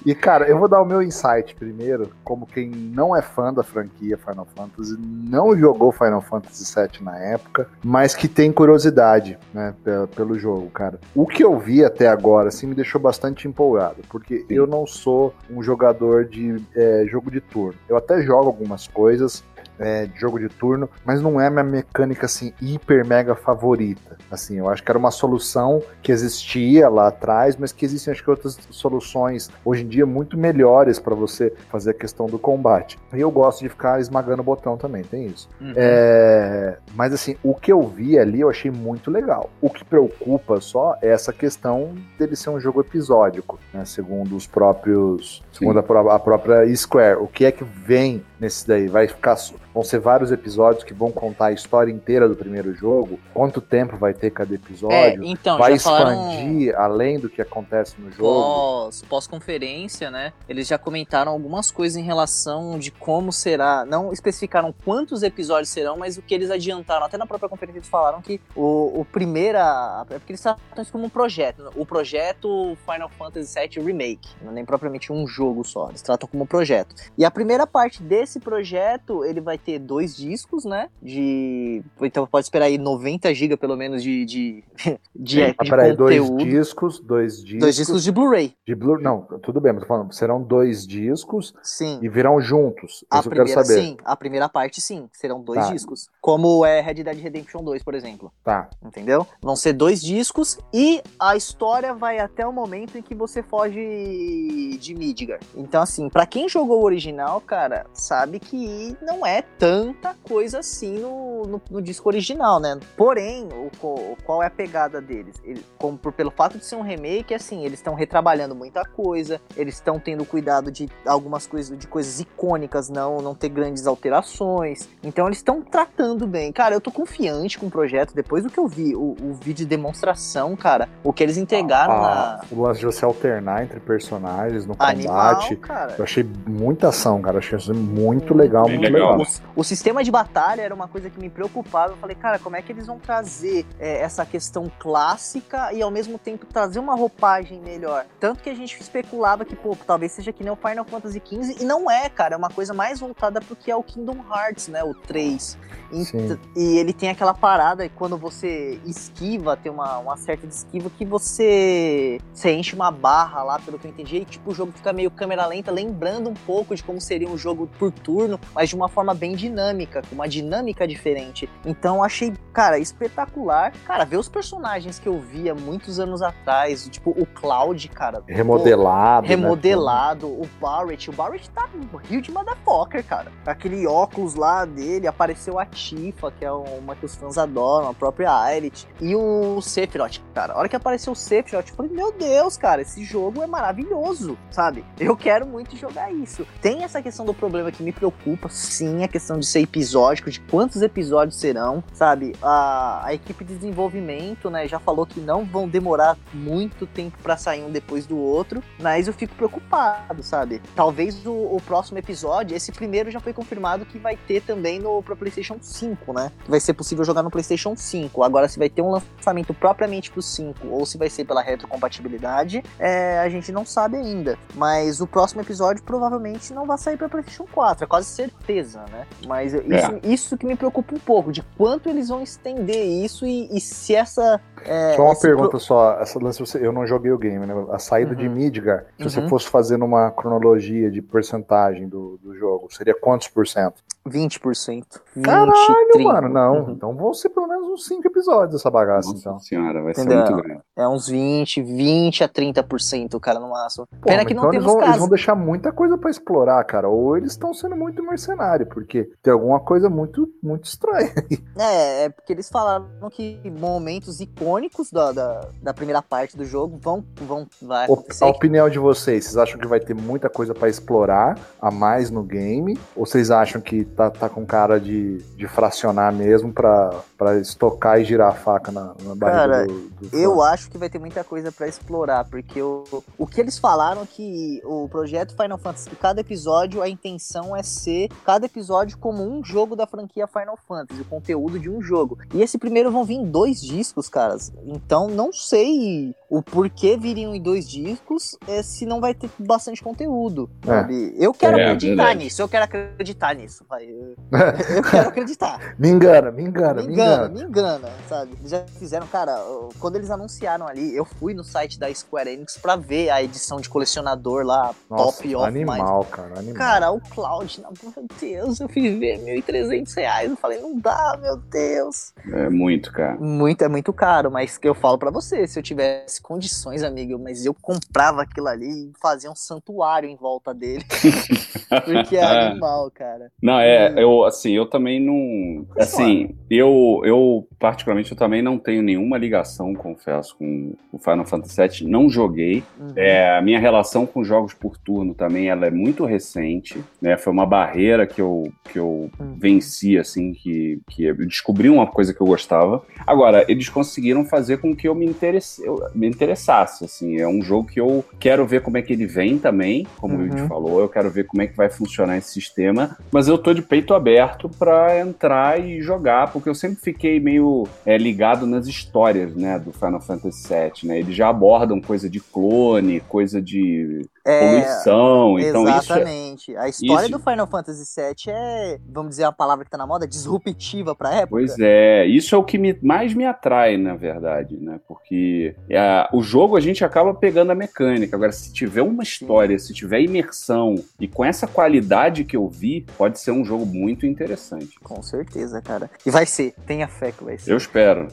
E, 0.06 0.14
cara, 0.16 0.48
eu 0.48 0.58
vou 0.58 0.68
dar 0.68 0.82
o 0.82 0.86
meu 0.86 1.02
insight 1.02 1.54
primeiro, 1.56 2.10
como 2.24 2.46
quem 2.46 2.70
não 2.70 3.16
é 3.16 3.22
fã 3.22 3.54
da 3.54 3.64
franquia 3.64 4.18
Final 4.18 4.48
Fantasy, 4.56 4.96
não 5.00 5.56
jogou 5.58 5.92
Final 5.92 6.22
Fantasy 6.22 6.64
VII 6.74 7.04
na 7.04 7.18
época, 7.18 7.68
mas 7.84 8.16
que 8.16 8.28
tem 8.28 8.52
curiosidade, 8.52 9.38
né, 9.54 9.74
pe- 9.84 10.08
pelo 10.16 10.38
jogo, 10.40 10.70
cara. 10.70 11.00
O 11.16 11.26
que 11.26 11.44
eu 11.44 11.58
vi 11.58 11.84
até 11.84 12.08
agora, 12.08 12.50
assim, 12.50 12.68
me 12.68 12.76
deixou 12.76 13.00
bastante 13.02 13.48
empolgado, 13.48 13.98
porque 14.10 14.46
eu 14.50 14.66
não 14.68 14.86
sou 14.88 15.34
um 15.50 15.62
jogador 15.62 16.26
de 16.26 16.62
é, 16.76 17.06
jogo 17.08 17.30
de 17.32 17.40
turno. 17.42 17.78
Eu 17.90 17.98
até 17.98 18.22
jogo 18.22 18.48
algumas 18.48 18.88
coisas, 18.88 19.44
é, 19.80 20.06
de 20.06 20.20
jogo 20.20 20.40
de 20.40 20.50
turno, 20.50 20.90
mas 21.06 21.22
não 21.22 21.40
é 21.40 21.50
minha 21.50 21.64
mecânica 21.64 22.26
assim 22.26 22.54
hiper 22.62 23.06
mega 23.06 23.36
favorita. 23.36 24.18
Assim, 24.30 24.58
eu 24.58 24.70
acho 24.70 24.84
que 24.84 24.92
era 24.92 24.98
uma 24.98 25.12
solução 25.12 25.82
que 26.02 26.12
existia 26.12 26.90
lá 26.90 27.08
atrás, 27.08 27.56
mas 27.56 27.72
que 27.72 27.86
existem 27.86 28.12
acho 28.12 28.24
que 28.24 28.30
outras 28.30 28.58
soluções 28.70 29.50
hoje 29.64 29.84
em 29.84 29.88
dia 29.88 30.06
muito 30.06 30.38
melhores 30.38 31.00
para 31.00 31.16
você 31.16 31.54
fazer 31.70 31.92
a 31.92 31.94
questão 31.94 32.26
do 32.28 32.38
combate. 32.38 32.98
E 33.14 33.20
eu 33.20 33.32
gosto 33.32 33.62
de 33.62 33.70
ficar 33.70 34.00
esmagando 34.00 34.42
o 34.42 34.46
botão 34.46 34.78
também, 34.78 35.04
tem 35.04 35.28
isso. 35.28 35.50
Uhum. 35.62 35.74
É, 35.76 36.78
mas 36.94 37.14
assim, 37.14 37.36
o 37.44 37.56
que 37.56 37.72
eu 37.72 37.82
vi 37.82 38.18
ali 38.18 38.42
eu 38.42 38.50
achei 38.50 38.72
muito 38.72 39.10
legal. 39.10 39.50
O 39.62 39.70
que 39.70 39.84
preocupa 39.84 40.60
só 40.60 40.98
é 41.02 41.10
essa 41.10 41.32
questão 41.32 41.96
dele 42.18 42.36
ser 42.36 42.50
um 42.50 42.60
jogo 42.60 42.82
episódico, 42.82 43.60
né? 43.74 43.86
Segundo 43.86 44.36
os 44.36 44.46
próprios. 44.46 45.44
Segundo 45.52 45.80
a, 45.80 46.16
a 46.16 46.20
própria 46.20 46.76
Square. 46.76 47.18
O 47.22 47.28
que 47.28 47.46
é 47.46 47.52
que 47.52 47.64
vem 47.64 48.24
nesse 48.40 48.68
daí? 48.68 48.88
Vai 48.88 49.08
ficar. 49.08 49.38
Vão 49.78 49.84
ser 49.84 50.00
vários 50.00 50.32
episódios 50.32 50.84
que 50.84 50.92
vão 50.92 51.12
contar 51.12 51.46
a 51.48 51.52
história 51.52 51.92
inteira 51.92 52.28
do 52.28 52.36
primeiro 52.36 52.74
jogo. 52.74 53.20
Quanto 53.32 53.62
tempo 53.62 53.96
vai 53.96 54.12
ter 54.12 54.32
cada 54.32 54.52
É, 54.52 54.56
episódio? 54.56 55.24
então, 55.24 55.56
vai 55.56 55.74
já 55.74 55.80
falaram 55.84 56.32
expandir 56.32 56.76
além 56.76 57.20
do 57.20 57.30
que 57.30 57.40
acontece 57.40 57.94
no 58.02 58.12
jogo? 58.12 58.24
pós, 58.24 59.04
pós-conferência, 59.08 60.10
né? 60.10 60.34
Eles 60.50 60.68
já 60.68 60.80
comentaram 60.80 61.32
algumas 61.32 61.70
coisas 61.70 61.96
em 61.96 62.02
relação 62.02 62.80
de 62.80 62.90
como 62.90 63.32
será. 63.32 63.86
Não 63.86 64.12
especificaram 64.12 64.74
quantos 64.84 65.22
episódios 65.22 65.70
serão, 65.70 65.96
mas 65.96 66.18
o 66.18 66.24
que 66.24 66.34
eles 66.34 66.50
adiantaram. 66.50 67.06
Até 67.06 67.16
na 67.16 67.28
própria 67.28 67.48
conferência 67.48 67.78
eles 67.78 67.88
falaram 67.88 68.20
que 68.20 68.42
o, 68.56 69.02
o 69.02 69.06
primeira. 69.06 70.08
É 70.10 70.18
porque 70.18 70.32
eles 70.32 70.42
tratam 70.42 70.82
isso 70.82 70.92
como 70.92 71.06
um 71.06 71.10
projeto. 71.10 71.72
O 71.76 71.86
projeto 71.86 72.76
Final 72.84 73.10
Fantasy 73.10 73.54
VII 73.54 73.86
Remake. 73.86 74.28
Não 74.42 74.50
é 74.50 74.56
nem 74.56 74.66
propriamente 74.66 75.14
um 75.14 75.28
jogo 75.28 75.64
só. 75.64 75.90
Eles 75.90 76.02
tratam 76.02 76.28
como 76.28 76.46
um 76.46 76.48
projeto. 76.48 76.96
E 77.16 77.24
a 77.24 77.30
primeira 77.30 77.68
parte 77.68 78.02
desse 78.02 78.40
projeto, 78.40 79.24
ele 79.24 79.40
vai 79.40 79.60
ter 79.68 79.80
dois 79.80 80.16
discos, 80.16 80.64
né? 80.64 80.88
De. 81.02 81.84
Então 82.02 82.26
pode 82.26 82.46
esperar 82.46 82.66
aí 82.68 82.78
90 82.78 83.34
GB 83.34 83.58
pelo 83.58 83.76
menos 83.76 84.02
de, 84.02 84.24
de, 84.24 84.64
de, 85.14 85.44
Ah, 85.44 85.56
de 85.62 85.70
peraí, 85.70 85.94
dois 85.94 86.20
conteúdo. 86.22 86.46
discos, 86.46 87.00
dois 87.02 87.44
discos. 87.44 87.60
Dois 87.60 87.76
discos 87.76 88.02
de 88.04 88.12
Blu-ray. 88.14 88.54
de 88.66 88.74
Blue. 88.74 88.98
Não, 89.02 89.24
tudo 89.44 89.60
bem, 89.60 89.74
mas 89.74 89.82
tô 89.82 89.88
falando, 89.88 90.14
serão 90.14 90.42
dois 90.42 90.88
discos 90.88 91.54
Sim. 91.62 92.00
e 92.02 92.08
virão 92.08 92.40
juntos. 92.40 93.04
A 93.12 93.20
Isso 93.20 93.28
eu 93.28 93.32
quero 93.34 93.44
primeira, 93.46 93.66
saber. 93.66 93.82
sim. 93.82 93.98
A 94.06 94.16
primeira 94.16 94.48
parte, 94.48 94.80
sim. 94.80 95.10
Serão 95.12 95.42
dois 95.42 95.60
Tá. 95.60 95.74
discos. 95.74 96.08
Como 96.22 96.66
é 96.66 96.80
Red 96.80 97.04
Dead 97.04 97.18
Redemption 97.20 97.62
2, 97.62 97.84
por 97.84 97.94
exemplo. 97.94 98.32
Tá. 98.46 98.70
Entendeu? 98.82 99.28
Vão 99.42 99.56
ser 99.58 99.74
dois 99.74 100.02
discos 100.02 100.58
e 100.74 101.02
a 101.20 101.36
história 101.36 101.94
vai 101.94 102.20
até 102.20 102.48
o 102.48 102.54
momento 102.54 102.98
em 102.98 103.02
que 103.02 103.14
você 103.14 103.44
foge 103.44 104.78
de 104.80 104.96
Midgar. 104.96 105.40
Então, 105.56 105.82
assim, 105.82 106.10
pra 106.10 106.26
quem 106.26 106.48
jogou 106.48 106.80
o 106.82 106.86
original, 106.86 107.42
cara, 107.42 107.86
sabe 107.94 108.40
que 108.40 108.96
não 109.02 109.26
é 109.26 109.42
tanta 109.58 110.16
coisa 110.24 110.60
assim 110.60 111.00
no, 111.00 111.44
no, 111.44 111.62
no 111.70 111.82
disco 111.82 112.08
original, 112.10 112.60
né? 112.60 112.80
Porém, 112.96 113.48
o, 113.52 114.16
qual 114.26 114.42
é 114.44 114.48
a 114.48 114.50
pegada 114.50 115.02
deles? 115.02 115.36
Ele, 115.44 115.64
como 115.78 115.98
por, 115.98 116.12
pelo 116.14 116.32
fato 116.32 116.58
de 116.58 116.66
ser 116.66 116.76
um 116.76 116.82
remake, 116.82 117.34
assim, 117.34 117.64
eles 117.66 117.80
estão 117.80 117.94
retrabalhando 117.94 118.56
muita 118.56 118.84
coisa, 118.86 119.42
eles 119.56 119.76
estão 119.76 120.00
tendo 120.00 120.26
cuidado 120.26 120.72
de 120.72 120.90
algumas 121.06 121.48
coisas, 121.48 121.78
de 121.78 121.88
coisas 121.88 122.20
icônicas, 122.20 122.90
não, 122.90 123.18
não 123.22 123.34
ter 123.36 123.50
grandes 123.50 123.86
alterações. 123.88 124.88
Então 125.04 125.26
eles 125.28 125.40
estão 125.40 125.62
tratando 125.62 126.28
bem. 126.28 126.52
Cara, 126.52 126.76
eu 126.76 126.82
tô 126.82 126.92
confiante 126.92 127.58
com 127.58 127.68
o 127.68 127.72
projeto. 127.72 128.14
Depois 128.14 128.44
do 128.44 128.50
que 128.50 128.60
eu 128.60 128.68
vi, 128.68 128.96
o, 128.96 129.16
o 129.22 129.34
vídeo 129.34 129.58
de 129.58 129.66
demonstração, 129.66 130.56
cara, 130.56 130.88
o 131.04 131.12
que 131.14 131.24
eles 131.24 131.38
entregaram 131.38 131.94
Ah, 131.94 132.40
na 132.52 132.56
O 132.56 132.62
lance 132.62 132.80
de 132.80 132.86
você 132.86 133.04
alternar 133.06 133.64
entre 133.64 133.80
personagens 133.80 134.66
no 134.66 134.76
Animal, 134.80 135.36
combate. 135.36 135.56
cara. 135.58 135.96
Eu 135.98 136.04
achei 136.04 136.24
muita 136.48 136.90
ação, 136.90 137.22
cara. 137.22 137.36
Eu 137.36 137.40
achei 137.40 137.58
isso 137.58 137.74
muito 137.74 138.34
legal, 138.34 138.68
muito 138.68 138.82
legal. 138.82 139.12
legal. 139.18 139.22
Os, 139.22 139.42
O 139.58 139.64
sistema 139.64 140.04
de 140.04 140.12
batalha 140.12 140.62
era 140.62 140.72
uma 140.72 140.88
coisa 140.88 141.10
que 141.10 141.20
me 141.20 141.32
preocupava. 141.32 141.94
Eu 141.94 141.98
falei, 141.98 142.16
cara, 142.16 142.38
como 142.38 142.56
é 142.56 142.62
que 142.62 142.72
eles 142.72 142.86
vão 142.86 143.00
trazer 143.00 143.66
é, 143.80 144.02
essa 144.04 144.24
questão 144.24 144.72
clássica 144.78 145.74
e 145.74 145.82
ao 145.82 145.90
mesmo 145.90 146.20
tempo 146.20 146.46
trazer 146.46 146.78
uma 146.78 146.94
roupagem 146.94 147.60
melhor? 147.60 148.06
Tanto 148.20 148.44
que 148.44 148.52
a 148.52 148.54
gente 148.54 148.80
especulava 148.80 149.44
que, 149.44 149.56
pô, 149.56 149.76
talvez 149.76 150.12
seja 150.12 150.32
que 150.32 150.44
nem 150.44 150.54
o 150.54 150.56
Final 150.56 150.86
Fantasy 150.86 151.20
XV, 151.26 151.56
e 151.60 151.66
não 151.66 151.90
é, 151.90 152.08
cara, 152.08 152.36
é 152.36 152.38
uma 152.38 152.52
coisa 152.52 152.72
mais 152.72 153.00
voltada 153.00 153.42
pro 153.42 153.56
que 153.56 153.72
é 153.72 153.76
o 153.76 153.82
Kingdom 153.82 154.24
Hearts, 154.32 154.68
né? 154.68 154.84
O 154.84 154.94
3. 154.94 155.58
Sim. 155.92 156.38
E 156.56 156.78
ele 156.78 156.94
tem 156.94 157.10
aquela 157.10 157.34
parada 157.34 157.90
quando 157.90 158.18
você 158.18 158.80
esquiva, 158.86 159.56
tem 159.56 159.72
uma, 159.72 159.98
uma 159.98 160.18
certa 160.18 160.46
de 160.46 160.54
esquiva 160.54 160.90
que 160.90 161.06
você, 161.06 162.20
você 162.34 162.52
enche 162.52 162.76
uma 162.76 162.92
barra 162.92 163.42
lá, 163.42 163.60
pelo 163.60 163.80
que 163.80 163.88
eu 163.88 163.92
entendi, 163.92 164.18
e 164.18 164.26
tipo, 164.26 164.52
o 164.52 164.54
jogo 164.54 164.72
fica 164.74 164.92
meio 164.94 165.10
câmera 165.10 165.46
lenta, 165.48 165.72
lembrando 165.72 166.30
um 166.30 166.34
pouco 166.34 166.76
de 166.76 166.84
como 166.84 167.00
seria 167.00 167.28
um 167.28 167.38
jogo 167.38 167.68
por 167.80 167.92
turno, 167.92 168.40
mas 168.54 168.70
de 168.70 168.76
uma 168.76 168.90
forma 168.90 169.14
bem 169.14 169.36
dinâmica, 169.48 170.02
com 170.08 170.16
uma 170.16 170.28
dinâmica 170.28 170.88
diferente. 170.88 171.50
Então 171.66 172.04
achei, 172.04 172.34
cara, 172.54 172.78
espetacular. 172.78 173.72
Cara, 173.86 174.06
ver 174.06 174.18
os 174.18 174.30
personagens 174.30 175.00
que 175.00 175.08
eu 175.08 175.20
via 175.20 175.56
muitos 175.56 176.00
anos 176.00 176.22
atrás, 176.22 176.88
tipo 176.90 177.12
o 177.12 177.26
Cloud, 177.26 177.88
cara. 177.90 178.24
Remodelado. 178.28 179.24
Pô, 179.24 179.30
remodelado, 179.30 180.28
né? 180.28 180.38
o 180.42 180.60
Barrett. 180.60 181.10
O 181.10 181.14
Barrett 181.14 181.50
tá 181.52 181.68
rio 182.10 182.22
de 182.22 182.32
motherfucker, 182.32 183.04
cara. 183.04 183.32
Aquele 183.46 183.88
óculos 183.88 184.36
lá 184.36 184.66
dele, 184.66 185.08
apareceu 185.08 185.60
a 185.60 185.66
Tifa, 185.66 186.32
que 186.32 186.46
é 186.46 186.52
uma 186.52 186.96
que 186.96 187.06
os 187.06 187.16
fãs 187.16 187.38
adoram, 187.38 187.90
a 187.90 187.94
própria 187.94 188.32
Aerith. 188.32 188.88
E 189.00 189.16
o 189.16 189.62
Sephiroth, 189.62 190.20
cara. 190.34 190.54
A 190.54 190.60
hora 190.60 190.70
que 190.70 190.76
apareceu 190.76 191.14
o 191.14 191.16
Sephiroth, 191.16 191.70
eu 191.70 191.76
falei, 191.76 191.92
meu 191.92 192.12
Deus, 192.12 192.58
cara, 192.58 192.82
esse 192.82 193.04
jogo 193.04 193.42
é 193.42 193.48
maravilhoso, 193.48 194.38
sabe? 194.52 194.84
Eu 195.00 195.16
quero 195.16 195.46
muito 195.46 195.76
jogar 195.76 196.12
isso. 196.12 196.46
Tem 196.62 196.84
essa 196.84 197.02
questão 197.02 197.26
do 197.26 197.34
problema 197.34 197.72
que 197.72 197.84
me 197.84 197.92
preocupa, 197.92 198.50
sim, 198.50 199.04
a 199.04 199.08
questão 199.08 199.37
de 199.40 199.46
ser 199.46 199.62
episódico, 199.62 200.30
de 200.30 200.40
quantos 200.40 200.82
episódios 200.82 201.40
serão, 201.40 201.84
sabe? 201.94 202.36
A, 202.42 203.06
a 203.06 203.14
equipe 203.14 203.44
de 203.44 203.56
desenvolvimento, 203.56 204.50
né, 204.50 204.68
já 204.68 204.80
falou 204.80 205.06
que 205.06 205.20
não 205.20 205.46
vão 205.46 205.68
demorar 205.68 206.18
muito 206.34 206.86
tempo 206.86 207.18
para 207.22 207.38
sair 207.38 207.64
um 207.64 207.72
depois 207.72 208.06
do 208.06 208.18
outro, 208.18 208.64
mas 208.80 209.08
eu 209.08 209.14
fico 209.14 209.36
preocupado, 209.36 210.24
sabe? 210.24 210.62
Talvez 210.76 211.26
o, 211.26 211.32
o 211.32 211.62
próximo 211.66 211.98
episódio, 211.98 212.56
esse 212.56 212.72
primeiro 212.72 213.12
já 213.12 213.20
foi 213.20 213.34
confirmado 213.34 213.86
que 213.86 213.98
vai 213.98 214.16
ter 214.16 214.42
também 214.42 214.80
no 214.80 215.02
pro 215.02 215.16
PlayStation 215.16 215.58
5, 215.62 216.14
né? 216.14 216.32
Vai 216.48 216.60
ser 216.60 216.74
possível 216.74 217.04
jogar 217.04 217.24
no 217.24 217.30
PlayStation 217.30 217.76
5. 217.76 218.24
Agora, 218.24 218.48
se 218.48 218.60
vai 218.60 218.70
ter 218.70 218.82
um 218.82 218.92
lançamento 218.92 219.54
propriamente 219.54 220.12
pro 220.12 220.22
5 220.22 220.68
ou 220.68 220.86
se 220.86 220.98
vai 220.98 221.10
ser 221.10 221.26
pela 221.26 221.42
retrocompatibilidade, 221.42 222.64
é, 222.80 223.20
a 223.20 223.30
gente 223.30 223.52
não 223.52 223.66
sabe 223.66 223.98
ainda. 223.98 224.38
Mas 224.56 225.02
o 225.02 225.08
próximo 225.08 225.42
episódio 225.42 225.84
provavelmente 225.84 226.54
não 226.54 226.66
vai 226.66 226.78
sair 226.78 226.98
para 226.98 227.10
PlayStation 227.10 227.46
4, 227.52 227.84
é 227.84 227.88
quase 227.88 228.08
certeza, 228.08 228.86
né? 228.92 229.06
Mas 229.28 229.54
isso, 229.54 229.66
é. 229.66 230.00
isso 230.04 230.38
que 230.38 230.46
me 230.46 230.56
preocupa 230.56 230.96
um 230.96 231.00
pouco, 231.00 231.32
de 231.32 231.44
quanto 231.58 231.90
eles 231.90 232.08
vão 232.08 232.24
estender 232.24 232.86
isso 232.86 233.26
e, 233.26 233.50
e 233.56 233.60
se 233.60 233.94
essa. 233.94 234.40
É, 234.68 234.96
só 234.96 235.04
uma 235.04 235.20
pergunta 235.20 235.50
pro... 235.50 235.60
só, 235.60 236.00
essa 236.00 236.20
lance, 236.20 236.44
eu 236.62 236.72
não 236.72 236.86
joguei 236.86 237.12
o 237.12 237.18
game, 237.18 237.46
né? 237.46 237.54
A 237.72 237.80
saída 237.80 238.12
uhum. 238.12 238.18
de 238.18 238.30
Midgar, 238.30 238.86
se 238.98 239.04
uhum. 239.04 239.10
você 239.10 239.28
fosse 239.28 239.48
fazendo 239.48 239.86
uma 239.86 240.12
cronologia 240.12 240.92
de 240.92 241.02
porcentagem 241.02 241.88
do, 241.88 242.18
do 242.22 242.36
jogo, 242.36 242.68
seria 242.72 242.94
quantos 242.94 243.28
por 243.28 243.48
cento? 243.48 243.82
20%. 244.08 244.86
20, 245.16 245.26
Caralho, 245.26 245.54
30. 245.92 246.14
mano, 246.14 246.30
não. 246.30 246.64
Uhum. 246.64 246.72
Então 246.72 246.96
vão 246.96 247.14
ser 247.14 247.30
pelo 247.30 247.48
menos 247.48 247.68
uns 247.68 247.86
5 247.86 248.08
episódios 248.08 248.56
essa 248.56 248.72
bagaça, 248.72 249.10
Nossa 249.10 249.20
então. 249.20 249.40
senhora, 249.40 249.82
vai 249.82 249.92
Entendeu? 249.92 250.26
ser 250.26 250.32
muito 250.32 250.44
grande. 250.44 250.62
É 250.76 250.88
uns 250.88 251.08
20, 251.08 251.62
20 251.62 252.24
a 252.24 252.30
30%, 252.30 253.20
cara, 253.20 253.40
no 253.40 253.50
máximo. 253.50 253.88
Pô, 254.02 254.08
Pena 254.08 254.26
que 254.26 254.34
então 254.34 254.46
não 254.46 254.54
eles 254.54 254.64
temos 254.64 254.74
vão, 254.74 254.80
caso. 254.80 254.92
eles 254.92 255.00
vão 255.00 255.10
deixar 255.10 255.36
muita 255.36 255.72
coisa 255.72 255.98
para 255.98 256.10
explorar, 256.10 256.64
cara. 256.64 256.88
Ou 256.88 257.18
eles 257.18 257.32
estão 257.32 257.54
sendo 257.54 257.76
muito 257.76 258.04
mercenário, 258.04 258.66
porque 258.68 259.10
tem 259.22 259.34
alguma 259.34 259.60
coisa 259.60 259.90
muito, 259.90 260.30
muito 260.42 260.66
estranha 260.66 261.12
aí. 261.18 261.40
É, 261.58 262.06
é 262.06 262.10
porque 262.10 262.32
eles 262.32 262.50
falaram 262.50 262.88
que 263.12 263.40
momentos 263.60 264.20
icônicos 264.20 264.57
da, 264.92 265.12
da, 265.12 265.48
da 265.62 265.74
primeira 265.74 266.02
parte 266.02 266.38
do 266.38 266.46
jogo 266.46 266.78
vão, 266.82 267.04
vão 267.22 267.48
vai 267.62 267.86
acontecer. 267.86 268.24
A 268.24 268.28
opinião 268.28 268.70
de 268.70 268.80
vocês, 268.80 269.26
vocês 269.26 269.38
acham 269.38 269.60
que 269.60 269.68
vai 269.68 269.80
ter 269.80 269.94
muita 269.94 270.30
coisa 270.30 270.54
para 270.54 270.70
explorar 270.70 271.38
a 271.62 271.72
mais 271.72 272.10
no 272.10 272.24
game? 272.24 272.78
Ou 272.96 273.06
vocês 273.06 273.32
acham 273.32 273.62
que 273.62 273.86
tá, 273.86 274.10
tá 274.10 274.30
com 274.30 274.46
cara 274.46 274.80
de, 274.80 275.18
de 275.36 275.48
fracionar 275.48 276.14
mesmo 276.14 276.52
para 276.54 277.04
estocar 277.40 278.00
e 278.00 278.06
girar 278.06 278.30
a 278.30 278.36
faca 278.36 278.72
na, 278.72 278.96
na 279.04 279.16
barriga 279.16 279.38
Cara, 279.38 279.66
do, 279.66 280.10
do 280.10 280.18
eu 280.18 280.42
acho 280.42 280.70
que 280.70 280.78
vai 280.78 280.90
ter 280.90 281.00
muita 281.00 281.24
coisa 281.24 281.52
para 281.52 281.68
explorar, 281.68 282.26
porque 282.26 282.62
o, 282.62 282.84
o 283.18 283.28
que 283.28 283.42
eles 283.42 283.58
falaram 283.58 284.04
é 284.04 284.06
que 284.06 284.62
o 284.64 284.88
projeto 284.90 285.36
Final 285.36 285.58
Fantasy, 285.58 285.90
cada 285.96 286.22
episódio, 286.22 286.82
a 286.82 286.90
intenção 286.90 287.56
é 287.56 287.64
ser 287.64 288.10
cada 288.26 288.46
episódio 288.46 288.98
como 288.98 289.24
um 289.24 289.44
jogo 289.44 289.76
da 289.76 289.88
franquia 289.88 290.28
Final 290.28 290.58
Fantasy, 290.68 291.02
o 291.02 291.06
conteúdo 291.06 291.60
de 291.60 291.70
um 291.70 291.82
jogo. 291.82 292.18
E 292.34 292.42
esse 292.42 292.58
primeiro 292.58 292.92
vão 292.92 293.04
vir 293.04 293.24
dois 293.26 293.62
discos, 293.62 294.10
caras. 294.10 294.37
Então 294.66 295.08
não 295.08 295.32
sei 295.32 296.14
o 296.30 296.42
porquê 296.42 296.98
viriam 296.98 297.34
em 297.34 297.42
dois 297.42 297.70
discos 297.70 298.38
é, 298.48 298.62
se 298.62 298.86
não 298.86 299.00
vai 299.00 299.14
ter 299.14 299.30
bastante 299.40 299.82
conteúdo. 299.82 300.50
É. 300.68 301.24
Eu 301.24 301.34
quero 301.34 301.58
é, 301.58 301.66
acreditar 301.66 302.14
nisso, 302.16 302.42
eu 302.42 302.50
quero 302.50 302.66
acreditar 302.66 303.34
nisso. 303.36 303.66
Eu, 303.80 304.16
eu 304.76 304.84
quero 304.84 305.10
acreditar. 305.10 305.76
me 305.80 305.90
engana, 305.90 306.32
me 306.32 306.44
engana, 306.44 306.82
me 306.82 306.94
engana. 306.94 307.30
Me 307.30 307.42
engana, 307.44 307.90
sabe? 308.08 308.34
Eles 308.40 308.52
já 308.52 308.66
fizeram, 308.78 309.08
cara, 309.08 309.38
quando 309.80 309.96
eles 309.96 310.12
anunciaram 310.12 310.68
ali, 310.68 310.96
eu 310.96 311.06
fui 311.06 311.34
no 311.34 311.44
site 311.44 311.80
da 311.80 311.94
Square 311.94 312.30
Enix 312.30 312.58
pra 312.58 312.76
ver 312.76 313.10
a 313.10 313.24
edição 313.24 313.60
de 313.62 313.70
colecionador 313.70 314.46
lá, 314.46 314.76
Nossa, 314.90 315.18
top 315.18 315.36
of 315.36 315.46
animal, 315.46 316.00
mind. 316.00 316.10
cara, 316.10 316.40
animal. 316.40 316.56
Cara, 316.56 316.92
o 316.92 317.00
Cloud, 317.00 317.62
meu 317.62 318.06
Deus, 318.20 318.60
eu 318.60 318.68
fui 318.68 318.98
ver 318.98 319.20
1.300 319.20 319.96
reais, 319.96 320.30
eu 320.30 320.38
falei, 320.38 320.60
não 320.60 320.78
dá, 320.78 321.18
meu 321.22 321.38
Deus. 321.38 322.14
É 322.34 322.50
muito, 322.50 322.92
cara. 322.92 323.16
Muito, 323.16 323.64
é 323.64 323.68
muito 323.68 323.94
caro, 323.94 324.30
mas 324.30 324.58
que 324.58 324.68
eu 324.68 324.76
falo 324.76 324.98
para 324.98 325.10
você, 325.10 325.48
se 325.48 325.58
eu 325.58 325.64
tivesse 325.64 326.17
condições, 326.20 326.84
amigo, 326.84 327.18
mas 327.20 327.46
eu 327.46 327.54
comprava 327.54 328.22
aquilo 328.22 328.48
ali 328.48 328.90
e 328.90 328.92
fazia 329.02 329.32
um 329.32 329.36
santuário 329.36 330.10
em 330.10 330.16
volta 330.16 330.54
dele. 330.54 330.84
Porque 331.86 332.16
é 332.16 332.24
animal, 332.24 332.90
cara. 332.92 333.32
Não, 333.42 333.60
é, 333.60 333.94
eu, 334.02 334.24
assim, 334.24 334.52
eu 334.52 334.66
também 334.66 335.00
não. 335.00 335.66
Assim, 335.78 336.36
eu, 336.50 337.02
eu, 337.04 337.48
particularmente, 337.60 338.12
eu 338.12 338.18
também 338.18 338.42
não 338.42 338.58
tenho 338.58 338.82
nenhuma 338.82 339.18
ligação, 339.18 339.74
confesso, 339.74 340.36
com 340.38 340.74
o 340.92 340.98
Final 340.98 341.26
Fantasy 341.26 341.84
VII. 341.84 341.90
Não 341.90 342.10
joguei. 342.10 342.64
Uhum. 342.80 342.94
É, 342.96 343.38
a 343.38 343.42
minha 343.42 343.60
relação 343.60 344.06
com 344.06 344.24
jogos 344.24 344.54
por 344.54 344.78
turno 344.78 345.14
também 345.14 345.50
ela 345.50 345.66
é 345.66 345.72
muito 345.72 346.06
recente. 346.06 346.84
Né? 347.02 347.18
Foi 347.18 347.34
uma 347.34 347.46
barreira 347.46 348.08
que 348.08 348.22
eu, 348.22 348.52
que 348.72 348.80
eu 348.80 349.10
uhum. 349.20 349.36
venci, 349.38 349.98
assim, 349.98 350.34
que, 350.34 350.82
que 350.90 351.04
eu 351.04 351.16
descobri 351.16 351.70
uma 351.70 351.88
coisa 351.88 352.14
que 352.14 352.22
eu 352.22 352.28
gostava. 352.28 352.84
Agora, 353.06 353.46
eles 353.48 353.70
conseguiram 353.70 354.26
fazer 354.26 354.58
com 354.58 354.76
que 354.76 354.88
eu 354.88 354.96
me, 354.96 355.06
interesse, 355.06 355.66
eu, 355.66 355.78
me 355.94 356.07
interessasse. 356.08 356.86
Assim, 356.86 357.18
é 357.18 357.28
um 357.28 357.42
jogo 357.42 357.68
que 357.68 357.80
eu 357.80 358.04
quero 358.20 358.46
ver 358.46 358.62
como 358.62 358.78
é 358.78 358.82
que 358.82 358.94
ele 358.94 359.06
vem 359.06 359.38
também, 359.38 359.86
como 359.98 360.16
uhum. 360.16 360.22
o 360.22 360.26
Yuji 360.26 360.48
falou. 360.48 360.80
Eu 360.80 360.90
quero 360.90 361.10
ver 361.10 361.26
como 361.26 361.42
é 361.42 361.48
que 361.48 361.56
vai 361.56 361.70
funcionar 361.70 362.18
esse 362.18 362.32
sistema. 362.32 362.98
Mas 363.12 363.28
eu 363.28 363.38
tô 363.38 363.54
de 363.54 363.62
peito 363.62 363.94
aberto 363.94 364.50
para 364.50 365.00
entrar 365.00 365.60
e 365.60 365.82
jogar, 365.82 366.32
porque 366.32 366.50
eu 366.50 366.56
sempre 366.56 366.80
fiquei 366.82 367.20
meio 367.20 367.68
é, 367.86 367.98
ligado 367.98 368.46
nas 368.46 368.68
histórias, 368.68 369.36
né, 369.36 369.60
do 369.60 369.72
Final 369.72 370.02
Fantasy 370.02 370.48
VII, 370.48 370.88
né? 370.88 371.00
Eles 371.00 371.16
já 371.16 371.30
abordam 371.30 371.82
coisa 371.82 372.10
de 372.10 372.20
clone, 372.20 373.00
coisa 373.02 373.42
de 373.42 374.06
é, 374.28 374.40
poluição. 374.40 375.40
Então 375.40 375.68
exatamente. 375.68 376.52
Isso 376.52 376.60
a 376.60 376.70
história 376.70 377.06
isso... 377.08 377.18
do 377.18 377.20
Final 377.20 377.48
Fantasy 377.48 377.84
VII 377.96 378.34
é, 378.34 378.80
vamos 378.88 379.12
dizer 379.12 379.24
a 379.24 379.32
palavra 379.32 379.64
que 379.64 379.72
tá 379.72 379.78
na 379.78 379.88
moda, 379.88 380.08
disruptiva 380.08 380.94
pra 380.94 381.14
época. 381.14 381.30
Pois 381.30 381.58
é, 381.60 382.06
isso 382.06 382.36
é 382.36 382.38
o 382.38 382.44
que 382.44 382.58
me, 382.58 382.78
mais 382.82 383.14
me 383.14 383.26
atrai, 383.26 383.78
na 383.78 383.96
verdade, 383.96 384.58
né? 384.58 384.80
Porque 384.88 385.56
é, 385.70 386.08
o 386.12 386.22
jogo 386.22 386.58
a 386.58 386.60
gente 386.60 386.84
acaba 386.84 387.14
pegando 387.14 387.52
a 387.52 387.56
mecânica. 387.56 388.16
Agora, 388.16 388.32
se 388.32 388.52
tiver 388.52 388.82
uma 388.82 389.04
história, 389.04 389.58
Sim. 389.58 389.68
se 389.68 389.74
tiver 389.74 390.02
imersão 390.02 390.76
e 391.00 391.08
com 391.08 391.24
essa 391.24 391.48
qualidade 391.48 392.24
que 392.24 392.36
eu 392.36 392.48
vi, 392.50 392.86
pode 392.98 393.20
ser 393.20 393.32
um 393.32 393.46
jogo 393.46 393.66
muito 393.66 394.06
interessante. 394.06 394.80
Com 394.82 395.02
certeza, 395.02 395.62
cara. 395.62 395.90
E 396.06 396.12
vai 396.12 396.26
ser, 396.26 396.54
tenha 396.66 396.88
fé 396.88 397.12
que 397.12 397.24
vai 397.24 397.38
ser. 397.38 397.52
Eu 397.52 397.58
espero. 397.58 398.08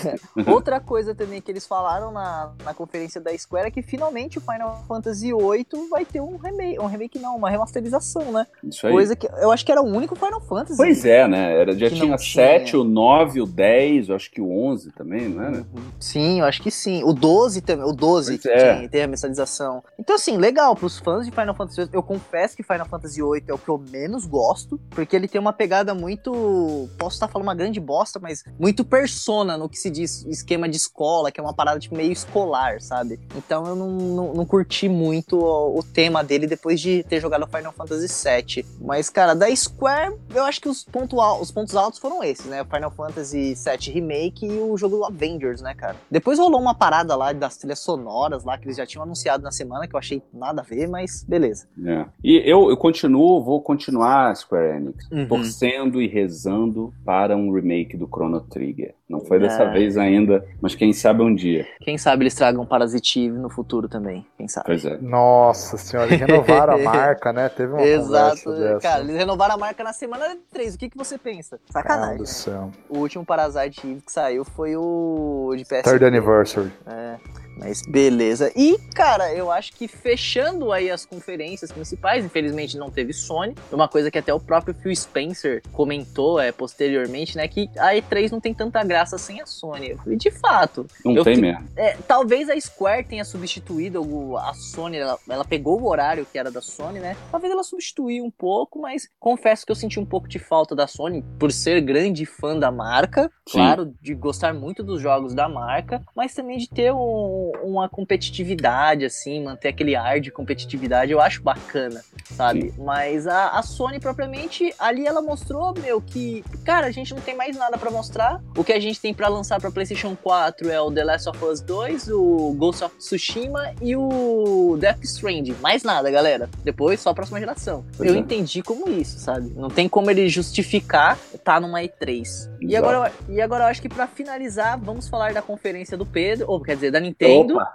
Outra 0.46 0.80
coisa 0.80 1.14
também 1.14 1.40
que 1.40 1.50
eles 1.50 1.66
falaram 1.66 2.12
na, 2.12 2.52
na 2.64 2.74
conferência 2.74 3.20
da 3.20 3.36
Square 3.36 3.68
é 3.68 3.70
que 3.70 3.82
finalmente 3.82 4.38
o 4.38 4.40
Final 4.40 4.84
Fantasy 4.86 5.32
VIII 5.32 5.55
8 5.56 5.88
vai 5.88 6.04
ter 6.04 6.20
um 6.20 6.36
remake, 6.36 6.78
um 6.78 6.86
remake 6.86 7.18
não, 7.18 7.36
uma 7.36 7.50
remasterização, 7.50 8.32
né? 8.32 8.46
Isso 8.62 8.86
aí. 8.86 8.92
Coisa 8.92 9.16
que 9.16 9.26
eu 9.26 9.50
acho 9.50 9.64
que 9.64 9.72
era 9.72 9.80
o 9.80 9.86
único 9.86 10.14
Final 10.14 10.40
Fantasy. 10.40 10.76
Pois 10.76 11.04
é, 11.04 11.26
né? 11.26 11.60
Era, 11.60 11.76
já 11.76 11.90
tinha 11.90 12.16
7, 12.16 12.76
o 12.76 12.84
9, 12.84 13.42
o 13.42 13.46
10, 13.46 14.08
eu 14.08 14.16
acho 14.16 14.30
que 14.30 14.40
o 14.40 14.50
11 14.50 14.92
também, 14.92 15.28
não 15.28 15.42
era? 15.42 15.56
Uhum. 15.58 15.82
Sim, 15.98 16.40
eu 16.40 16.46
acho 16.46 16.62
que 16.62 16.70
sim. 16.70 17.02
O 17.04 17.12
12 17.12 17.60
também, 17.62 17.86
o 17.86 17.92
12 17.92 18.38
que 18.38 18.48
é. 18.48 18.88
tem 18.88 19.00
a 19.00 19.04
remasterização. 19.04 19.82
Então 19.98 20.16
assim, 20.16 20.36
legal 20.36 20.74
pros 20.76 20.98
fãs 20.98 21.26
de 21.26 21.32
Final 21.32 21.54
Fantasy 21.54 21.80
8. 21.82 21.94
Eu 21.94 22.02
confesso 22.02 22.56
que 22.56 22.62
Final 22.62 22.86
Fantasy 22.86 23.22
8 23.22 23.50
é 23.50 23.54
o 23.54 23.58
que 23.58 23.68
eu 23.68 23.78
menos 23.78 24.26
gosto, 24.26 24.78
porque 24.90 25.16
ele 25.16 25.28
tem 25.28 25.40
uma 25.40 25.52
pegada 25.52 25.94
muito, 25.94 26.88
posso 26.98 27.16
estar 27.16 27.28
falando 27.28 27.46
uma 27.46 27.54
grande 27.54 27.80
bosta, 27.80 28.18
mas 28.18 28.44
muito 28.58 28.84
persona 28.84 29.56
no 29.56 29.68
que 29.68 29.78
se 29.78 29.90
diz 29.90 30.24
esquema 30.26 30.68
de 30.68 30.76
escola, 30.76 31.30
que 31.30 31.40
é 31.40 31.42
uma 31.42 31.54
parada 31.54 31.78
tipo 31.78 31.96
meio 31.96 32.12
escolar, 32.12 32.80
sabe? 32.80 33.20
Então 33.36 33.66
eu 33.66 33.76
não, 33.76 33.90
não, 33.90 34.34
não 34.34 34.46
curti 34.46 34.88
muito 34.88 35.45
o 35.46 35.82
tema 35.82 36.22
dele 36.22 36.46
depois 36.46 36.80
de 36.80 37.02
ter 37.04 37.20
jogado 37.20 37.46
Final 37.46 37.72
Fantasy 37.72 38.06
VII. 38.06 38.66
Mas, 38.80 39.08
cara, 39.08 39.34
da 39.34 39.54
Square, 39.54 40.14
eu 40.34 40.44
acho 40.44 40.60
que 40.60 40.68
os, 40.68 40.84
ponto, 40.84 41.16
os 41.40 41.50
pontos 41.50 41.74
altos 41.74 41.98
foram 41.98 42.22
esses, 42.22 42.46
né? 42.46 42.62
O 42.62 42.66
Final 42.66 42.90
Fantasy 42.90 43.54
VII 43.54 43.92
Remake 43.92 44.46
e 44.46 44.58
o 44.58 44.76
jogo 44.76 45.04
Avengers, 45.04 45.60
né, 45.60 45.74
cara? 45.74 45.96
Depois 46.10 46.38
rolou 46.38 46.60
uma 46.60 46.74
parada 46.74 47.14
lá 47.16 47.32
das 47.32 47.56
trilhas 47.56 47.78
sonoras 47.78 48.44
lá, 48.44 48.58
que 48.58 48.66
eles 48.66 48.76
já 48.76 48.86
tinham 48.86 49.02
anunciado 49.02 49.42
na 49.42 49.50
semana, 49.50 49.86
que 49.86 49.94
eu 49.94 49.98
achei 49.98 50.22
nada 50.32 50.62
a 50.62 50.64
ver, 50.64 50.88
mas 50.88 51.24
beleza. 51.24 51.66
É. 51.84 52.06
E 52.22 52.36
eu, 52.44 52.70
eu 52.70 52.76
continuo, 52.76 53.42
vou 53.42 53.60
continuar, 53.60 54.34
Square 54.36 54.76
Enix, 54.76 55.10
uhum. 55.10 55.28
torcendo 55.28 56.00
e 56.00 56.06
rezando 56.06 56.92
para 57.04 57.36
um 57.36 57.52
remake 57.52 57.96
do 57.96 58.06
Chrono 58.06 58.40
Trigger. 58.40 58.94
Não 59.08 59.20
foi 59.20 59.38
dessa 59.38 59.62
é. 59.62 59.70
vez 59.70 59.96
ainda, 59.96 60.44
mas 60.60 60.74
quem 60.74 60.92
sabe 60.92 61.22
um 61.22 61.32
dia. 61.32 61.66
Quem 61.80 61.96
sabe 61.96 62.24
eles 62.24 62.34
tragam 62.34 62.66
Parasitive 62.66 63.36
no 63.38 63.48
futuro 63.48 63.88
também, 63.88 64.26
quem 64.36 64.48
sabe. 64.48 64.66
Pois 64.66 64.84
é. 64.84 64.98
Nossa 64.98 65.76
senhora, 65.76 66.08
eles 66.08 66.20
renovaram 66.20 66.74
a 66.74 66.78
marca, 66.82 67.32
né? 67.32 67.48
Teve 67.48 67.72
uma 67.72 67.82
Exato. 67.82 68.50
Cara, 68.82 69.02
eles 69.02 69.16
renovaram 69.16 69.54
a 69.54 69.58
marca 69.58 69.84
na 69.84 69.92
semana 69.92 70.36
3. 70.52 70.74
O 70.74 70.78
que, 70.78 70.90
que 70.90 70.98
você 70.98 71.16
pensa? 71.16 71.60
Sacanagem. 71.70 72.18
do 72.18 72.26
céu. 72.26 72.72
O 72.88 72.98
último 72.98 73.24
Parasite 73.24 73.86
Eve 73.86 74.00
que 74.00 74.12
saiu 74.12 74.44
foi 74.44 74.76
o 74.76 75.54
de 75.56 75.64
PS. 75.64 75.82
Third 75.82 76.04
Anniversary. 76.04 76.72
É. 76.86 77.16
Mas 77.56 77.82
beleza. 77.82 78.52
E, 78.54 78.78
cara, 78.94 79.32
eu 79.32 79.50
acho 79.50 79.72
que 79.72 79.88
fechando 79.88 80.72
aí 80.72 80.90
as 80.90 81.06
conferências 81.06 81.72
principais, 81.72 82.24
infelizmente 82.24 82.76
não 82.76 82.90
teve 82.90 83.12
Sony. 83.12 83.54
Uma 83.72 83.88
coisa 83.88 84.10
que 84.10 84.18
até 84.18 84.32
o 84.32 84.38
próprio 84.38 84.74
Phil 84.74 84.94
Spencer 84.94 85.62
comentou 85.72 86.38
é, 86.38 86.52
posteriormente, 86.52 87.36
né? 87.36 87.48
Que 87.48 87.70
a 87.78 87.94
E3 87.94 88.30
não 88.30 88.40
tem 88.40 88.52
tanta 88.52 88.84
graça 88.84 89.16
sem 89.16 89.40
a 89.40 89.46
Sony. 89.46 89.96
E 90.06 90.16
de 90.16 90.30
fato. 90.30 90.86
Não 91.04 91.24
tem 91.24 91.38
mesmo. 91.38 91.66
É, 91.76 91.96
talvez 92.06 92.48
a 92.50 92.60
Square 92.60 93.04
tenha 93.04 93.24
substituído 93.24 94.36
a 94.36 94.52
Sony. 94.54 94.98
Ela, 94.98 95.18
ela, 95.28 95.44
pegou 95.44 95.80
o 95.80 95.88
horário 95.88 96.26
que 96.30 96.38
era 96.38 96.50
da 96.50 96.60
Sony, 96.60 96.98
né? 96.98 97.16
Talvez 97.30 97.52
ela 97.52 97.64
substituiu 97.64 98.24
um 98.24 98.30
pouco, 98.30 98.80
mas 98.80 99.08
confesso 99.18 99.64
que 99.64 99.72
eu 99.72 99.76
senti 99.76 99.98
um 99.98 100.06
pouco 100.06 100.28
de 100.28 100.38
falta 100.38 100.74
da 100.74 100.86
Sony 100.86 101.24
por 101.38 101.50
ser 101.50 101.80
grande 101.80 102.26
fã 102.26 102.58
da 102.58 102.70
marca. 102.70 103.30
Sim. 103.48 103.58
Claro, 103.58 103.94
de 104.00 104.14
gostar 104.14 104.52
muito 104.52 104.82
dos 104.82 105.00
jogos 105.00 105.34
da 105.34 105.48
marca, 105.48 106.02
mas 106.14 106.34
também 106.34 106.58
de 106.58 106.68
ter 106.68 106.92
um 106.92 107.45
uma 107.62 107.88
competitividade, 107.88 109.04
assim, 109.04 109.42
manter 109.42 109.68
aquele 109.68 109.94
ar 109.94 110.20
de 110.20 110.30
competitividade, 110.30 111.12
eu 111.12 111.20
acho 111.20 111.42
bacana, 111.42 112.02
sabe? 112.24 112.70
Sim. 112.70 112.82
Mas 112.82 113.26
a, 113.26 113.50
a, 113.50 113.62
Sony, 113.62 114.00
propriamente, 114.00 114.72
ali 114.78 115.06
ela 115.06 115.20
mostrou, 115.20 115.74
meu, 115.78 116.00
que, 116.00 116.44
cara, 116.64 116.86
a 116.86 116.90
gente 116.90 117.14
não 117.14 117.20
tem 117.20 117.34
mais 117.34 117.56
nada 117.56 117.78
para 117.78 117.90
mostrar. 117.90 118.40
O 118.56 118.64
que 118.64 118.72
a 118.72 118.80
gente 118.80 119.00
tem 119.00 119.12
para 119.12 119.28
lançar 119.28 119.60
pra 119.60 119.70
PlayStation 119.70 120.16
4 120.16 120.70
é 120.70 120.80
o 120.80 120.90
The 120.90 121.04
Last 121.04 121.28
of 121.28 121.44
Us 121.44 121.60
2, 121.60 122.08
o 122.08 122.54
Ghost 122.56 122.84
of 122.84 122.96
Tsushima 122.96 123.74
e 123.80 123.96
o 123.96 124.76
Death 124.78 125.02
Stranding. 125.04 125.56
Mais 125.60 125.82
nada, 125.82 126.10
galera. 126.10 126.48
Depois, 126.64 127.00
só 127.00 127.10
a 127.10 127.14
próxima 127.14 127.38
geração. 127.38 127.84
Pois 127.96 128.08
eu 128.08 128.16
é. 128.16 128.18
entendi 128.18 128.62
como 128.62 128.88
isso, 128.88 129.18
sabe? 129.18 129.52
Não 129.54 129.68
tem 129.68 129.88
como 129.88 130.10
ele 130.10 130.28
justificar 130.28 131.18
tá 131.44 131.60
numa 131.60 131.80
E3. 131.80 132.50
E 132.60 132.74
agora, 132.74 133.12
e 133.28 133.40
agora 133.40 133.64
eu 133.64 133.68
acho 133.68 133.80
que 133.80 133.88
para 133.88 134.06
finalizar, 134.06 134.78
vamos 134.78 135.08
falar 135.08 135.32
da 135.32 135.42
conferência 135.42 135.96
do 135.96 136.04
Pedro, 136.04 136.50
ou 136.50 136.60
quer 136.60 136.74
dizer, 136.74 136.90
da 136.90 136.98
Nintendo. 136.98 137.32
Opa. 137.40 137.72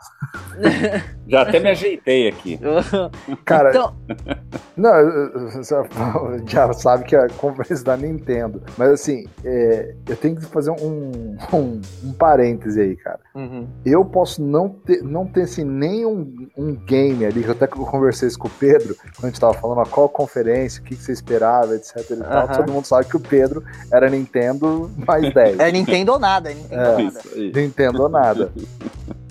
Já 1.32 1.44
até 1.44 1.60
me 1.60 1.70
ajeitei 1.70 2.28
aqui. 2.28 2.60
Cara, 3.46 3.70
então... 3.70 3.96
não, 4.76 6.46
já 6.46 6.74
sabe 6.74 7.06
que 7.06 7.16
é 7.16 7.20
a 7.20 7.30
conferência 7.30 7.86
da 7.86 7.96
Nintendo. 7.96 8.62
Mas 8.78 8.92
assim, 8.92 9.26
é, 9.46 9.96
eu 10.10 10.18
tenho 10.18 10.36
que 10.36 10.46
fazer 10.46 10.72
um, 10.72 11.38
um, 11.54 11.82
um 12.04 12.14
parêntese 12.14 12.82
aí, 12.82 12.96
cara. 12.98 13.20
Uhum. 13.34 13.66
Eu 13.86 14.04
posso 14.04 14.44
não 14.44 14.68
ter, 14.68 15.02
não 15.02 15.26
ter 15.26 15.44
assim, 15.44 15.64
nem 15.64 16.06
um, 16.06 16.50
um 16.58 16.76
game 16.76 17.26
ali, 17.26 17.44
que 17.44 17.48
eu 17.48 17.54
até 17.54 17.68
conversei 17.68 18.28
isso 18.28 18.40
com 18.40 18.48
o 18.48 18.52
Pedro, 18.52 18.96
quando 19.16 19.26
a 19.26 19.28
gente 19.28 19.40
tava 19.40 19.54
falando 19.54 19.88
qual 19.90 20.10
conferência, 20.10 20.82
o 20.82 20.84
que, 20.84 20.96
que 20.96 21.04
você 21.04 21.14
esperava, 21.14 21.76
etc. 21.76 21.98
E 22.12 22.16
tal. 22.18 22.48
Uhum. 22.48 22.54
Todo 22.54 22.72
mundo 22.74 22.86
sabe 22.86 23.06
que 23.08 23.16
o 23.16 23.22
Pedro 23.22 23.64
era 23.92 24.10
Nintendo 24.10 24.92
mais 25.08 25.34
10. 25.34 25.60
É 25.60 25.72
Nintendo 25.72 26.12
ou 26.12 26.20
nada, 26.20 26.52
é 26.52 26.56
Nintendo 26.56 26.82
é, 26.82 26.90
ou 26.90 27.04
nada. 27.04 27.22
Nintendo 27.36 28.04
ou 28.04 28.10
nada. 28.10 28.52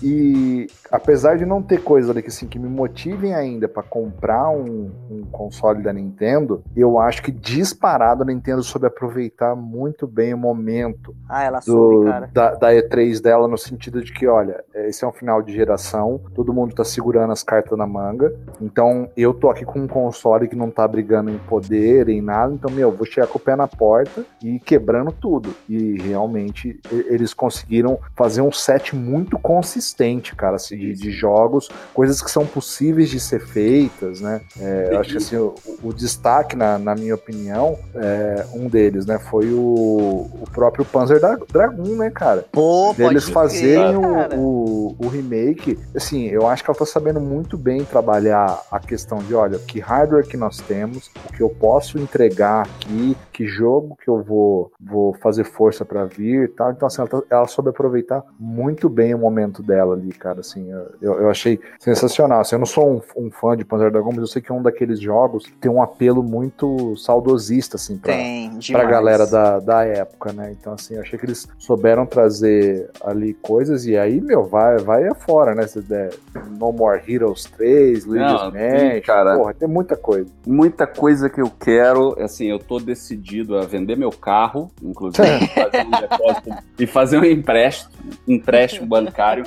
E 0.03 0.67
apesar 0.91 1.37
de 1.37 1.45
não 1.45 1.61
ter 1.61 1.81
coisa 1.83 2.11
ali 2.11 2.21
que, 2.21 2.27
assim, 2.27 2.47
que 2.47 2.59
me 2.59 2.67
motivem 2.67 3.33
ainda 3.33 3.67
para 3.67 3.83
comprar 3.83 4.49
um, 4.49 4.91
um, 5.09 5.21
console 5.31 5.81
da 5.81 5.93
Nintendo, 5.93 6.63
eu 6.75 6.99
acho 6.99 7.21
que 7.23 7.31
disparado 7.31 8.23
a 8.23 8.25
Nintendo 8.25 8.61
soube 8.63 8.87
aproveitar 8.87 9.55
muito 9.55 10.05
bem 10.05 10.33
o 10.33 10.37
momento 10.37 11.15
ah, 11.29 11.43
ela 11.43 11.59
do, 11.59 11.65
soube, 11.65 12.09
cara. 12.09 12.29
Da, 12.33 12.55
da, 12.55 12.73
E3 12.73 13.21
dela, 13.21 13.47
no 13.47 13.57
sentido 13.57 14.03
de 14.03 14.11
que, 14.11 14.27
olha, 14.27 14.63
esse 14.73 15.03
é 15.03 15.07
um 15.07 15.11
final 15.11 15.41
de 15.41 15.53
geração, 15.53 16.19
todo 16.33 16.53
mundo 16.53 16.75
tá 16.75 16.83
segurando 16.83 17.31
as 17.31 17.43
cartas 17.43 17.77
na 17.77 17.87
manga, 17.87 18.35
então 18.61 19.09
eu 19.15 19.33
tô 19.33 19.49
aqui 19.49 19.65
com 19.65 19.79
um 19.79 19.87
console 19.87 20.47
que 20.47 20.55
não 20.55 20.69
tá 20.69 20.87
brigando 20.87 21.31
em 21.31 21.37
poder, 21.37 22.09
em 22.09 22.21
nada, 22.21 22.53
então, 22.53 22.71
meu, 22.71 22.91
vou 22.91 23.05
chegar 23.05 23.27
com 23.27 23.37
o 23.37 23.41
pé 23.41 23.55
na 23.55 23.67
porta 23.67 24.25
e 24.43 24.59
quebrando 24.59 25.11
tudo. 25.11 25.53
E 25.67 25.97
realmente 26.01 26.79
eles 26.91 27.33
conseguiram 27.33 27.99
fazer 28.15 28.41
um 28.41 28.51
set 28.51 28.95
muito 28.95 29.39
consistente 29.39 30.01
consistente, 30.01 30.35
cara, 30.35 30.55
assim, 30.55 30.75
de, 30.81 30.93
de, 30.93 31.11
jogos, 31.11 31.69
coisas 31.93 32.21
que 32.21 32.31
são 32.31 32.45
possíveis 32.45 33.09
de 33.09 33.19
ser 33.19 33.39
feitas, 33.39 34.21
né? 34.21 34.41
É, 34.59 34.89
eu 34.91 34.99
acho 34.99 35.11
que 35.11 35.17
assim, 35.17 35.35
o, 35.35 35.53
o 35.83 35.93
destaque, 35.93 36.55
na, 36.55 36.77
na, 36.77 36.95
minha 36.95 37.15
opinião, 37.15 37.77
é, 37.95 38.45
um 38.53 38.67
deles, 38.67 39.05
né, 39.05 39.19
foi 39.19 39.51
o, 39.51 40.29
o 40.41 40.47
próprio 40.51 40.85
Panzer 40.85 41.19
da, 41.19 41.37
Dragoon, 41.51 41.95
né, 41.95 42.09
cara? 42.09 42.45
Pô, 42.51 42.93
Eles 42.97 43.29
fazerem 43.29 43.97
o, 43.97 44.35
o, 44.35 44.95
o, 44.99 45.07
remake, 45.07 45.77
assim, 45.95 46.27
eu 46.27 46.47
acho 46.47 46.63
que 46.63 46.69
ela 46.69 46.77
tá 46.77 46.85
sabendo 46.85 47.19
muito 47.19 47.57
bem 47.57 47.83
trabalhar 47.83 48.61
a 48.71 48.79
questão 48.79 49.19
de, 49.19 49.35
olha, 49.35 49.59
que 49.59 49.79
hardware 49.79 50.27
que 50.27 50.37
nós 50.37 50.57
temos, 50.57 51.11
o 51.29 51.33
que 51.33 51.41
eu 51.41 51.49
posso 51.49 51.99
entregar 51.99 52.63
aqui, 52.63 53.15
que 53.31 53.45
jogo 53.45 53.97
que 54.01 54.09
eu 54.09 54.21
vou, 54.21 54.71
vou 54.79 55.13
fazer 55.15 55.43
força 55.43 55.83
para 55.83 56.05
vir 56.05 56.45
e 56.45 56.47
tal. 56.47 56.71
Então, 56.71 56.87
assim, 56.87 57.01
ela, 57.01 57.09
tá, 57.09 57.21
ela 57.29 57.47
soube 57.47 57.69
aproveitar 57.69 58.23
muito 58.39 58.89
bem 58.89 59.13
o 59.13 59.17
momento 59.17 59.61
dela 59.61 59.81
dela 59.81 59.95
ali, 59.95 60.11
cara, 60.11 60.39
assim, 60.39 60.70
eu, 61.01 61.21
eu 61.21 61.29
achei 61.29 61.59
sensacional. 61.79 62.41
Assim, 62.41 62.55
eu 62.55 62.59
não 62.59 62.65
sou 62.65 62.89
um, 62.89 63.25
um, 63.25 63.31
fã 63.31 63.55
de 63.55 63.65
Panzer 63.65 63.91
Dragon, 63.91 64.09
mas 64.09 64.19
eu 64.19 64.27
sei 64.27 64.41
que 64.41 64.51
é 64.51 64.55
um 64.55 64.61
daqueles 64.61 64.99
jogos 64.99 65.45
que 65.45 65.53
tem 65.53 65.71
um 65.71 65.81
apelo 65.81 66.23
muito 66.23 66.95
saudosista, 66.97 67.75
assim, 67.75 67.97
pra, 67.97 68.13
tem, 68.13 68.59
pra 68.71 68.85
galera 68.85 69.25
da, 69.25 69.59
da 69.59 69.83
época, 69.83 70.31
né? 70.31 70.51
Então, 70.51 70.73
assim, 70.73 70.95
eu 70.95 71.01
achei 71.01 71.17
que 71.17 71.25
eles 71.25 71.47
souberam 71.57 72.05
trazer 72.05 72.89
ali 73.03 73.33
coisas 73.33 73.85
e 73.85 73.97
aí, 73.97 74.21
meu, 74.21 74.43
vai, 74.43 74.77
vai 74.77 75.07
afora, 75.07 75.55
né? 75.55 75.67
Se 75.67 75.81
der 75.81 76.13
No 76.57 76.71
More 76.71 77.01
Heroes 77.07 77.45
3, 77.45 78.05
Luigi's 78.05 78.31
Mansion, 78.31 79.01
cara, 79.05 79.37
porra, 79.37 79.53
tem 79.53 79.67
muita 79.67 79.95
coisa. 79.95 80.29
Muita 80.45 80.87
coisa 80.87 81.29
que 81.29 81.41
eu 81.41 81.49
quero, 81.49 82.15
assim, 82.21 82.47
eu 82.47 82.59
tô 82.59 82.79
decidido 82.79 83.57
a 83.57 83.61
vender 83.61 83.97
meu 83.97 84.11
carro, 84.11 84.71
inclusive, 84.81 85.27
fazer 85.53 85.85
um 85.85 85.91
depósito 85.91 86.49
e 86.79 86.87
fazer 86.87 87.17
um 87.17 87.25
empréstimo, 87.25 87.91
empréstimo 88.27 88.87
bancário 88.87 89.45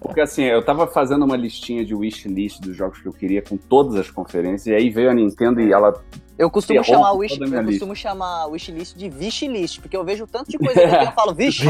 porque 0.00 0.20
assim, 0.20 0.44
eu 0.44 0.64
tava 0.64 0.86
fazendo 0.86 1.24
uma 1.24 1.36
listinha 1.36 1.84
de 1.84 1.94
wishlist 1.94 2.60
dos 2.60 2.76
jogos 2.76 3.00
que 3.00 3.08
eu 3.08 3.12
queria 3.12 3.42
com 3.42 3.56
todas 3.56 3.96
as 3.96 4.10
conferências, 4.10 4.66
e 4.66 4.74
aí 4.74 4.90
veio 4.90 5.10
a 5.10 5.14
Nintendo 5.14 5.60
e 5.60 5.72
ela. 5.72 5.92
Eu 6.38 6.50
costumo 6.50 6.82
chamar 6.82 7.12
wish, 7.12 7.38
eu 7.40 7.64
costumo 7.64 7.94
chamar 7.94 8.46
wishlist 8.46 8.96
de 8.96 9.08
wishlist, 9.08 9.80
porque 9.80 9.96
eu 9.96 10.04
vejo 10.04 10.26
tanto 10.26 10.50
de 10.50 10.58
coisa 10.58 10.80
que 10.80 11.06
eu 11.06 11.12
falo, 11.12 11.34
vixe. 11.34 11.68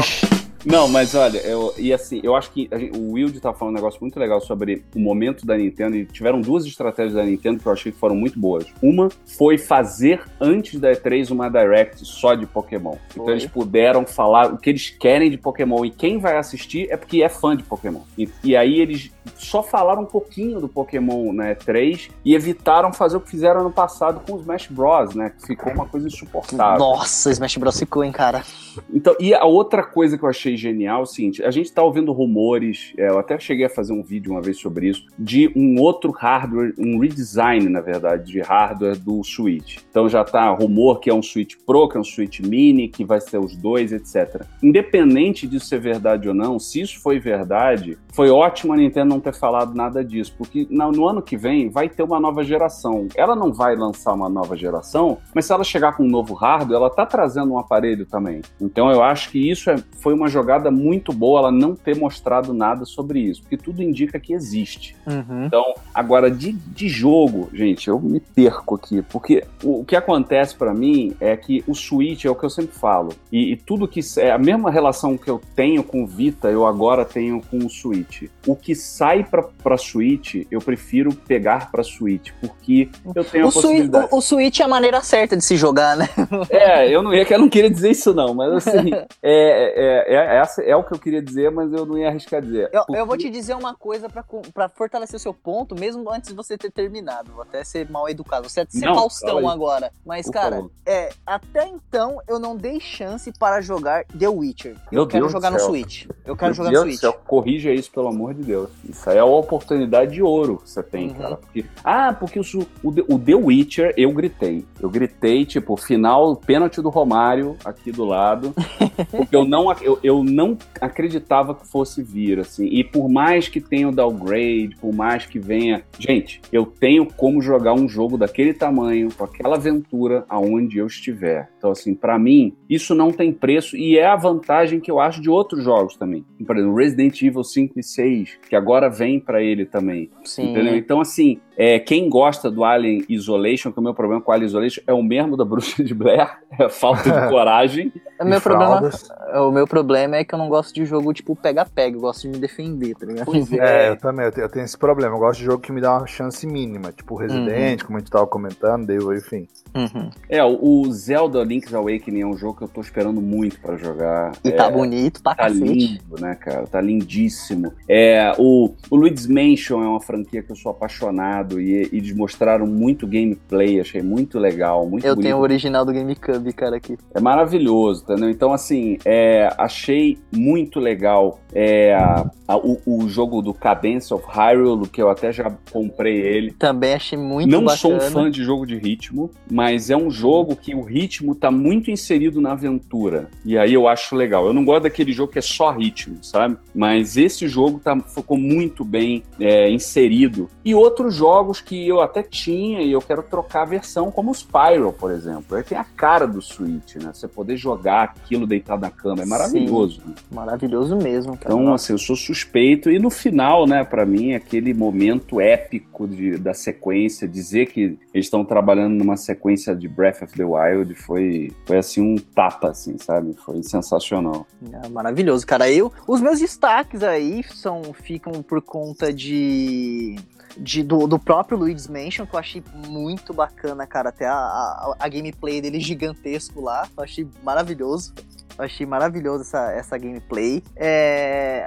Não, 0.65 0.87
mas 0.87 1.13
olha, 1.13 1.39
eu, 1.39 1.73
e 1.77 1.91
assim, 1.91 2.21
eu 2.23 2.35
acho 2.35 2.51
que 2.51 2.69
gente, 2.71 2.97
o 2.97 3.13
Wild 3.13 3.39
tá 3.39 3.53
falando 3.53 3.73
um 3.73 3.77
negócio 3.77 3.99
muito 4.01 4.17
legal 4.17 4.39
sobre 4.39 4.83
o 4.95 4.99
momento 4.99 5.45
da 5.45 5.57
Nintendo, 5.57 5.95
e 5.95 6.05
tiveram 6.05 6.39
duas 6.39 6.65
estratégias 6.65 7.13
da 7.13 7.23
Nintendo 7.23 7.59
que 7.59 7.65
eu 7.65 7.71
achei 7.71 7.91
que 7.91 7.97
foram 7.97 8.15
muito 8.15 8.39
boas. 8.39 8.65
Uma 8.81 9.09
foi 9.37 9.57
fazer 9.57 10.23
antes 10.39 10.79
da 10.79 10.91
E3 10.91 11.31
uma 11.31 11.49
Direct 11.49 12.05
só 12.05 12.33
de 12.33 12.45
Pokémon. 12.45 12.95
Então 13.11 13.29
eles 13.29 13.45
puderam 13.45 14.05
falar 14.05 14.53
o 14.53 14.57
que 14.57 14.69
eles 14.69 14.89
querem 14.89 15.29
de 15.29 15.37
Pokémon, 15.37 15.83
e 15.83 15.91
quem 15.91 16.17
vai 16.17 16.37
assistir 16.37 16.87
é 16.89 16.95
porque 16.95 17.21
é 17.21 17.29
fã 17.29 17.55
de 17.55 17.63
Pokémon. 17.63 18.01
E, 18.17 18.29
e 18.43 18.55
aí 18.55 18.79
eles 18.79 19.11
só 19.37 19.63
falaram 19.63 20.03
um 20.03 20.05
pouquinho 20.05 20.59
do 20.59 20.67
Pokémon 20.67 21.31
na 21.33 21.55
E3 21.55 22.09
e 22.23 22.35
evitaram 22.35 22.91
fazer 22.93 23.17
o 23.17 23.21
que 23.21 23.29
fizeram 23.29 23.61
ano 23.61 23.71
passado 23.71 24.21
com 24.25 24.33
o 24.33 24.39
Smash 24.39 24.67
Bros, 24.67 25.15
né? 25.15 25.31
Que 25.31 25.47
ficou 25.47 25.71
uma 25.73 25.85
coisa 25.85 26.07
insuportável. 26.07 26.79
Nossa, 26.79 27.31
Smash 27.31 27.57
Bros 27.57 27.79
ficou, 27.79 28.03
hein, 28.03 28.11
cara. 28.11 28.43
Então, 28.91 29.15
e 29.19 29.33
a 29.33 29.45
outra 29.45 29.83
coisa 29.83 30.17
que 30.17 30.23
eu 30.23 30.29
achei 30.29 30.57
genial 30.57 31.01
é 31.01 31.03
o 31.03 31.05
seguinte: 31.05 31.43
a 31.43 31.51
gente 31.51 31.65
está 31.65 31.83
ouvindo 31.83 32.11
rumores, 32.11 32.93
é, 32.97 33.09
eu 33.09 33.19
até 33.19 33.37
cheguei 33.39 33.65
a 33.65 33.69
fazer 33.69 33.93
um 33.93 34.03
vídeo 34.03 34.31
uma 34.31 34.41
vez 34.41 34.59
sobre 34.59 34.89
isso, 34.89 35.05
de 35.17 35.51
um 35.55 35.79
outro 35.79 36.11
hardware, 36.11 36.73
um 36.77 36.99
redesign, 36.99 37.69
na 37.69 37.81
verdade, 37.81 38.31
de 38.31 38.41
hardware 38.41 38.97
do 38.97 39.23
Switch. 39.23 39.77
Então 39.89 40.09
já 40.09 40.21
está 40.21 40.49
rumor 40.49 40.99
que 40.99 41.09
é 41.09 41.13
um 41.13 41.21
Switch 41.21 41.55
Pro, 41.65 41.87
que 41.87 41.97
é 41.97 41.99
um 41.99 42.03
Switch 42.03 42.39
Mini, 42.39 42.87
que 42.87 43.03
vai 43.03 43.21
ser 43.21 43.37
os 43.37 43.55
dois, 43.55 43.91
etc. 43.91 44.43
Independente 44.61 45.47
disso 45.47 45.67
ser 45.67 45.79
verdade 45.79 46.27
ou 46.27 46.33
não, 46.33 46.59
se 46.59 46.81
isso 46.81 46.99
foi 47.01 47.19
verdade, 47.19 47.97
foi 48.11 48.29
ótimo 48.29 48.73
a 48.73 48.77
Nintendo 48.77 49.12
não 49.13 49.19
ter 49.19 49.33
falado 49.33 49.75
nada 49.75 50.03
disso, 50.03 50.33
porque 50.37 50.67
no, 50.69 50.91
no 50.91 51.07
ano 51.07 51.21
que 51.21 51.37
vem 51.37 51.69
vai 51.69 51.87
ter 51.87 52.03
uma 52.03 52.19
nova 52.19 52.43
geração. 52.43 53.07
Ela 53.15 53.35
não 53.35 53.53
vai 53.53 53.75
lançar 53.75 54.13
uma 54.13 54.29
nova 54.29 54.55
geração, 54.57 55.17
mas 55.33 55.45
se 55.45 55.53
ela 55.53 55.63
chegar 55.63 55.95
com 55.95 56.03
um 56.03 56.09
novo 56.09 56.33
hardware, 56.33 56.77
ela 56.77 56.89
tá 56.89 57.05
trazendo 57.05 57.53
um 57.53 57.59
aparelho 57.59 58.05
também. 58.05 58.41
Então 58.59 58.91
eu 58.91 59.03
acho 59.03 59.29
que 59.29 59.49
isso 59.49 59.69
é, 59.69 59.75
foi 59.99 60.13
uma 60.13 60.27
jogada 60.27 60.71
muito 60.71 61.13
boa, 61.13 61.39
ela 61.39 61.51
não 61.51 61.75
ter 61.75 61.95
mostrado 61.95 62.53
nada 62.53 62.85
sobre 62.85 63.19
isso, 63.19 63.41
porque 63.41 63.57
tudo 63.57 63.81
indica 63.81 64.19
que 64.19 64.33
existe. 64.33 64.95
Uhum. 65.05 65.45
Então, 65.45 65.73
agora 65.93 66.29
de, 66.29 66.51
de 66.51 66.87
jogo, 66.87 67.49
gente, 67.53 67.87
eu 67.87 67.99
me 67.99 68.19
perco 68.19 68.75
aqui, 68.75 69.01
porque 69.01 69.43
o, 69.63 69.81
o 69.81 69.85
que 69.85 69.95
acontece 69.95 70.55
para 70.55 70.73
mim 70.73 71.15
é 71.19 71.35
que 71.37 71.63
o 71.67 71.75
Switch 71.75 72.25
é 72.25 72.29
o 72.29 72.35
que 72.35 72.45
eu 72.45 72.49
sempre 72.49 72.75
falo, 72.75 73.13
e, 73.31 73.53
e, 73.53 73.55
tudo 73.55 73.87
que 73.87 74.01
é 74.17 74.31
a 74.31 74.37
mesma 74.37 74.71
relação 74.71 75.17
que 75.17 75.29
eu 75.29 75.41
tenho 75.55 75.83
com 75.83 76.03
o 76.03 76.07
Vita, 76.07 76.49
eu 76.49 76.65
agora 76.65 77.05
tenho 77.05 77.41
com 77.41 77.57
o 77.57 77.69
Switch. 77.69 78.23
O 78.47 78.55
que 78.55 78.75
sai 78.75 79.02
pra, 79.29 79.43
pra 79.43 79.77
Switch, 79.77 80.45
eu 80.49 80.59
prefiro 80.59 81.13
pegar 81.13 81.71
pra 81.71 81.83
Switch, 81.83 82.31
porque 82.39 82.89
eu 83.15 83.23
tenho 83.23 83.45
o 83.45 83.49
a 83.49 83.51
possibilidade. 83.51 84.07
O, 84.11 84.17
o, 84.17 84.21
Switch 84.21 84.59
é 84.59 84.63
a 84.63 84.67
maneira 84.67 85.01
certa 85.01 85.35
de 85.35 85.43
se 85.43 85.57
jogar, 85.57 85.97
né? 85.97 86.07
É, 86.49 86.89
eu 86.89 87.01
não, 87.01 87.13
ia, 87.13 87.23
eu 87.29 87.39
não 87.39 87.49
queria 87.49 87.69
dizer 87.69 87.91
isso 87.91 88.13
não, 88.13 88.33
mas 88.33 88.53
assim, 88.53 88.93
é, 89.21 90.05
é, 90.11 90.15
é, 90.15 90.41
é, 90.41 90.69
é 90.69 90.75
o 90.75 90.83
que 90.83 90.93
eu 90.93 90.99
queria 90.99 91.21
dizer, 91.21 91.51
mas 91.51 91.71
eu 91.73 91.85
não 91.85 91.97
ia 91.97 92.09
arriscar 92.09 92.41
dizer. 92.41 92.69
Eu, 92.71 92.85
porque... 92.85 92.99
eu 92.99 93.05
vou 93.05 93.17
te 93.17 93.29
dizer 93.29 93.55
uma 93.55 93.73
coisa 93.73 94.07
pra, 94.09 94.23
pra 94.53 94.69
fortalecer 94.69 95.15
o 95.15 95.19
seu 95.19 95.33
ponto, 95.33 95.75
mesmo 95.77 96.09
antes 96.11 96.29
de 96.29 96.35
você 96.35 96.57
ter 96.57 96.71
terminado. 96.71 97.31
Vou 97.31 97.41
até 97.41 97.63
ser 97.63 97.89
mal 97.89 98.07
educado. 98.07 98.47
Você 98.49 98.61
é 98.61 98.65
ser 98.69 98.85
não, 98.85 98.95
Faustão 98.95 99.49
agora. 99.49 99.91
Mas, 100.05 100.25
Por 100.25 100.33
cara, 100.33 100.65
é, 100.85 101.09
até 101.25 101.67
então 101.67 102.19
eu 102.27 102.39
não 102.39 102.55
dei 102.55 102.79
chance 102.79 103.31
para 103.37 103.61
jogar 103.61 104.05
The 104.05 104.27
Witcher. 104.27 104.73
Eu 104.73 104.79
Meu 104.91 105.07
quero 105.07 105.23
Deus 105.23 105.31
jogar 105.31 105.51
no 105.51 105.59
Switch. 105.59 106.05
Eu 106.25 106.35
quero 106.35 106.49
Meu 106.49 106.53
jogar 106.53 106.69
Deus 106.69 106.83
no 106.83 106.89
Switch. 106.91 107.01
Céu, 107.01 107.13
corrija 107.25 107.71
isso, 107.71 107.91
pelo 107.91 108.07
amor 108.07 108.33
de 108.33 108.43
Deus. 108.43 108.69
Isso 108.93 109.09
aí 109.09 109.17
é 109.17 109.23
uma 109.23 109.37
oportunidade 109.37 110.13
de 110.13 110.21
ouro 110.21 110.57
que 110.57 110.69
você 110.69 110.83
tem, 110.83 111.09
uhum. 111.09 111.13
cara. 111.15 111.35
Porque, 111.37 111.65
ah, 111.83 112.13
porque 112.13 112.39
o, 112.39 112.43
o, 112.83 113.15
o 113.15 113.19
The 113.19 113.35
Witcher, 113.35 113.93
eu 113.97 114.11
gritei. 114.11 114.63
Eu 114.79 114.89
gritei, 114.89 115.45
tipo, 115.45 115.75
final, 115.75 116.35
pênalti 116.35 116.81
do 116.81 116.89
Romário 116.89 117.57
aqui 117.65 117.91
do 117.91 118.05
lado. 118.05 118.53
porque 119.11 119.35
eu 119.35 119.43
não, 119.43 119.71
eu, 119.81 119.99
eu 120.03 120.23
não 120.23 120.57
acreditava 120.79 121.55
que 121.55 121.67
fosse 121.67 122.03
vir, 122.03 122.39
assim. 122.39 122.65
E 122.65 122.83
por 122.83 123.09
mais 123.09 123.47
que 123.47 123.59
tenha 123.59 123.89
o 123.89 123.91
downgrade, 123.91 124.77
por 124.79 124.93
mais 124.93 125.25
que 125.25 125.39
venha. 125.39 125.83
Gente, 125.97 126.41
eu 126.51 126.65
tenho 126.65 127.05
como 127.05 127.41
jogar 127.41 127.73
um 127.73 127.87
jogo 127.87 128.17
daquele 128.17 128.53
tamanho, 128.53 129.09
com 129.11 129.23
aquela 129.23 129.55
aventura, 129.55 130.23
aonde 130.29 130.77
eu 130.77 130.85
estiver. 130.85 131.49
Então, 131.57 131.71
assim, 131.71 131.95
para 131.95 132.19
mim, 132.19 132.55
isso 132.69 132.93
não 132.93 133.11
tem 133.11 133.33
preço 133.33 133.75
e 133.75 133.97
é 133.97 134.05
a 134.05 134.15
vantagem 134.15 134.79
que 134.79 134.91
eu 134.91 134.99
acho 134.99 135.21
de 135.21 135.29
outros 135.29 135.63
jogos 135.63 135.95
também. 135.95 136.23
Por 136.45 136.57
exemplo, 136.57 136.75
Resident 136.75 137.21
Evil 137.21 137.43
5 137.43 137.79
e 137.79 137.83
6, 137.83 138.39
que 138.49 138.55
agora 138.55 138.82
vem 138.89 139.19
para 139.19 139.41
ele 139.41 139.65
também. 139.65 140.09
Sim. 140.23 140.51
Entendeu? 140.51 140.75
Então, 140.75 141.01
assim, 141.01 141.39
é, 141.57 141.79
quem 141.79 142.09
gosta 142.09 142.49
do 142.49 142.63
Alien 142.63 143.05
Isolation, 143.07 143.71
que 143.71 143.79
o 143.79 143.81
meu 143.81 143.93
problema 143.93 144.21
com 144.21 144.31
o 144.31 144.33
Alien 144.33 144.47
Isolation 144.47 144.81
é 144.87 144.93
o 144.93 145.03
mesmo 145.03 145.37
da 145.37 145.45
Bruxa 145.45 145.83
de 145.83 145.93
Blair, 145.93 146.29
é 146.59 146.67
falta 146.69 147.03
de 147.03 147.09
coragem. 147.29 147.93
o, 148.19 148.25
meu 148.25 148.41
problema, 148.41 148.91
o 149.35 149.51
meu 149.51 149.67
problema 149.67 150.15
é 150.17 150.23
que 150.23 150.33
eu 150.33 150.39
não 150.39 150.49
gosto 150.49 150.73
de 150.73 150.85
jogo 150.85 151.13
tipo 151.13 151.35
pega-pega, 151.35 151.95
eu 151.95 152.01
gosto 152.01 152.23
de 152.23 152.29
me 152.29 152.37
defender, 152.37 152.95
tá 152.95 153.05
ligado? 153.05 153.25
Pois 153.25 153.51
é, 153.53 153.89
eu 153.89 153.97
também, 153.97 154.25
eu 154.25 154.31
tenho, 154.31 154.45
eu 154.45 154.49
tenho, 154.49 154.65
esse 154.65 154.77
problema. 154.77 155.15
Eu 155.15 155.19
gosto 155.19 155.39
de 155.39 155.45
jogo 155.45 155.59
que 155.59 155.71
me 155.71 155.81
dá 155.81 155.97
uma 155.97 156.07
chance 156.07 156.45
mínima, 156.47 156.91
tipo 156.91 157.15
Resident, 157.15 157.81
uhum. 157.81 157.87
como 157.87 157.97
a 157.97 157.99
gente 157.99 158.11
tava 158.11 158.27
comentando, 158.27 158.85
Devil, 158.85 159.13
enfim. 159.13 159.47
Uhum. 159.75 160.09
É, 160.29 160.43
o 160.43 160.91
Zelda 160.91 161.43
Link's 161.43 161.73
Awakening 161.73 162.21
é 162.21 162.25
um 162.25 162.37
jogo 162.37 162.57
que 162.57 162.63
eu 162.63 162.67
tô 162.67 162.81
esperando 162.81 163.21
muito 163.21 163.59
para 163.59 163.75
jogar. 163.77 164.31
E 164.43 164.49
é, 164.49 164.51
tá 164.51 164.69
bonito, 164.69 165.21
tá 165.21 165.33
Tá 165.33 165.47
cacete. 165.47 165.63
lindo, 165.63 166.21
né, 166.21 166.35
cara? 166.35 166.67
Tá 166.67 166.79
lindíssimo. 166.79 167.73
É, 167.89 168.33
o, 168.37 168.73
o 168.89 168.95
Luigi's 168.95 169.27
Mansion 169.27 169.83
é 169.83 169.87
uma 169.87 169.99
franquia 169.99 170.43
que 170.43 170.51
eu 170.51 170.55
sou 170.55 170.71
apaixonado 170.71 171.42
e, 171.59 171.89
e 171.91 171.97
eles 171.97 172.15
mostraram 172.15 172.65
muito 172.65 173.07
gameplay, 173.07 173.79
achei 173.79 174.01
muito 174.01 174.39
legal, 174.39 174.87
muito 174.87 175.05
Eu 175.05 175.15
bonito. 175.15 175.25
tenho 175.25 175.37
o 175.37 175.41
original 175.41 175.85
do 175.85 175.93
GameCube, 175.93 176.53
cara, 176.53 176.77
aqui. 176.77 176.97
É 177.13 177.19
maravilhoso, 177.19 178.03
entendeu? 178.03 178.29
Então, 178.29 178.53
assim, 178.53 178.97
é, 179.05 179.49
achei 179.57 180.17
muito 180.31 180.79
legal 180.79 181.39
é, 181.53 181.93
a, 181.93 182.29
a, 182.47 182.57
o, 182.57 182.79
o, 182.85 183.07
jogo 183.07 183.41
do 183.41 183.53
Cadence 183.53 184.13
of 184.13 184.25
Hyrule, 184.27 184.87
que 184.87 185.01
eu 185.01 185.09
até 185.09 185.31
já 185.31 185.51
comprei 185.71 186.19
ele. 186.19 186.51
Também 186.51 186.93
achei 186.93 187.17
muito 187.17 187.49
Não 187.49 187.65
bacana. 187.65 187.77
sou 187.77 187.93
um 187.93 187.99
fã 187.99 188.31
de 188.31 188.43
jogo 188.43 188.65
de 188.65 188.77
ritmo, 188.77 189.29
mas 189.49 189.89
é 189.89 189.97
um 189.97 190.09
jogo 190.09 190.55
que 190.55 190.73
o 190.73 190.81
ritmo 190.81 191.35
tá 191.35 191.51
muito 191.51 191.91
inserido 191.91 192.41
na 192.41 192.53
aventura. 192.53 193.29
E 193.45 193.57
aí 193.57 193.73
eu 193.73 193.87
acho 193.87 194.15
legal. 194.15 194.47
Eu 194.47 194.53
não 194.53 194.65
gosto 194.65 194.83
daquele 194.83 195.11
jogo 195.11 195.31
que 195.31 195.39
é 195.39 195.41
só 195.41 195.71
ritmo, 195.71 196.17
sabe? 196.23 196.57
Mas 196.73 197.17
esse 197.17 197.47
jogo 197.47 197.79
tá, 197.79 197.99
ficou 197.99 198.37
muito 198.37 198.83
bem 198.83 199.23
é, 199.39 199.69
inserido. 199.69 200.49
E 200.65 200.73
outros 200.73 201.15
jogos 201.15 201.32
que 201.63 201.87
eu 201.87 202.01
até 202.01 202.23
tinha 202.23 202.81
e 202.81 202.91
eu 202.91 203.01
quero 203.01 203.23
trocar 203.23 203.63
a 203.63 203.65
versão, 203.65 204.11
como 204.11 204.31
o 204.31 204.33
Spyro, 204.33 204.93
por 204.93 205.11
exemplo. 205.11 205.57
Aí 205.57 205.63
tem 205.63 205.77
a 205.77 205.83
cara 205.83 206.27
do 206.27 206.41
Switch, 206.41 206.95
né? 206.95 207.11
Você 207.13 207.27
poder 207.27 207.57
jogar 207.57 208.03
aquilo 208.03 208.45
deitado 208.45 208.81
na 208.81 208.89
cama. 208.89 209.23
É 209.23 209.25
maravilhoso. 209.25 210.01
Né? 210.05 210.13
Maravilhoso 210.31 210.95
mesmo. 210.95 211.37
Cara. 211.37 211.53
Então, 211.53 211.73
assim, 211.73 211.93
eu 211.93 211.97
sou 211.97 212.15
suspeito. 212.15 212.89
E 212.89 212.99
no 212.99 213.09
final, 213.09 213.65
né, 213.65 213.83
para 213.83 214.05
mim, 214.05 214.33
aquele 214.33 214.73
momento 214.73 215.39
épico 215.39 216.07
de, 216.07 216.37
da 216.37 216.53
sequência, 216.53 217.27
dizer 217.27 217.67
que 217.67 217.97
eles 218.13 218.25
estão 218.25 218.43
trabalhando 218.43 218.93
numa 218.93 219.17
sequência 219.17 219.75
de 219.75 219.87
Breath 219.87 220.21
of 220.21 220.33
the 220.35 220.43
Wild 220.43 220.93
foi, 220.95 221.51
foi 221.65 221.77
assim, 221.77 222.01
um 222.01 222.15
tapa, 222.15 222.69
assim, 222.69 222.97
sabe? 222.97 223.33
Foi 223.45 223.61
sensacional. 223.63 224.45
É 224.83 224.87
maravilhoso, 224.89 225.45
cara. 225.45 225.69
Eu, 225.69 225.91
os 226.07 226.21
meus 226.21 226.39
destaques 226.39 227.03
aí 227.03 227.43
são, 227.43 227.81
ficam 227.93 228.43
por 228.43 228.61
conta 228.61 229.11
de 229.11 230.15
de, 230.57 230.83
do, 230.83 231.07
do 231.07 231.19
próprio 231.23 231.57
Luigi's 231.57 231.87
Mansion, 231.87 232.25
que 232.25 232.35
eu 232.35 232.39
achei 232.39 232.63
muito 232.87 233.33
bacana, 233.33 233.85
cara. 233.87 234.09
Até 234.09 234.27
a, 234.27 234.33
a, 234.33 234.95
a 234.99 235.07
gameplay 235.07 235.61
dele 235.61 235.79
gigantesco 235.79 236.61
lá, 236.61 236.87
eu 236.95 237.03
achei 237.03 237.27
maravilhoso. 237.43 238.13
Eu 238.57 238.65
achei 238.65 238.85
maravilhoso 238.85 239.41
essa, 239.41 239.71
essa 239.71 239.97
gameplay. 239.97 240.63
É, 240.75 241.65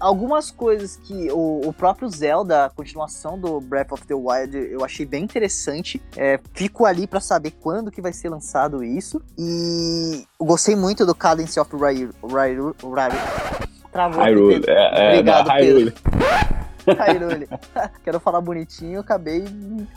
algumas 0.00 0.50
coisas 0.50 0.96
que 0.96 1.30
o, 1.30 1.60
o, 1.66 1.72
próprio 1.72 2.08
Zelda, 2.08 2.66
a 2.66 2.70
continuação 2.70 3.38
do 3.38 3.60
Breath 3.60 3.92
of 3.92 4.06
the 4.06 4.14
Wild, 4.14 4.56
eu 4.56 4.82
achei 4.84 5.04
bem 5.04 5.24
interessante. 5.24 6.00
É, 6.16 6.40
fico 6.54 6.86
ali 6.86 7.06
para 7.06 7.20
saber 7.20 7.52
quando 7.60 7.90
que 7.90 8.00
vai 8.00 8.12
ser 8.12 8.30
lançado 8.30 8.82
isso. 8.82 9.20
E 9.38 10.24
gostei 10.40 10.74
muito 10.74 11.04
do 11.04 11.14
Cadence 11.14 11.60
of 11.60 11.70
Hyrule. 11.76 12.74
Travou. 13.92 14.24
Hyrule. 14.24 14.64
É, 14.66 14.72
é, 14.72 15.18
Obrigado. 15.18 15.50
Pedro. 15.58 15.92
Hyrule. 16.98 17.48
Quero 18.04 18.20
falar 18.20 18.40
bonitinho, 18.40 19.00
acabei 19.00 19.44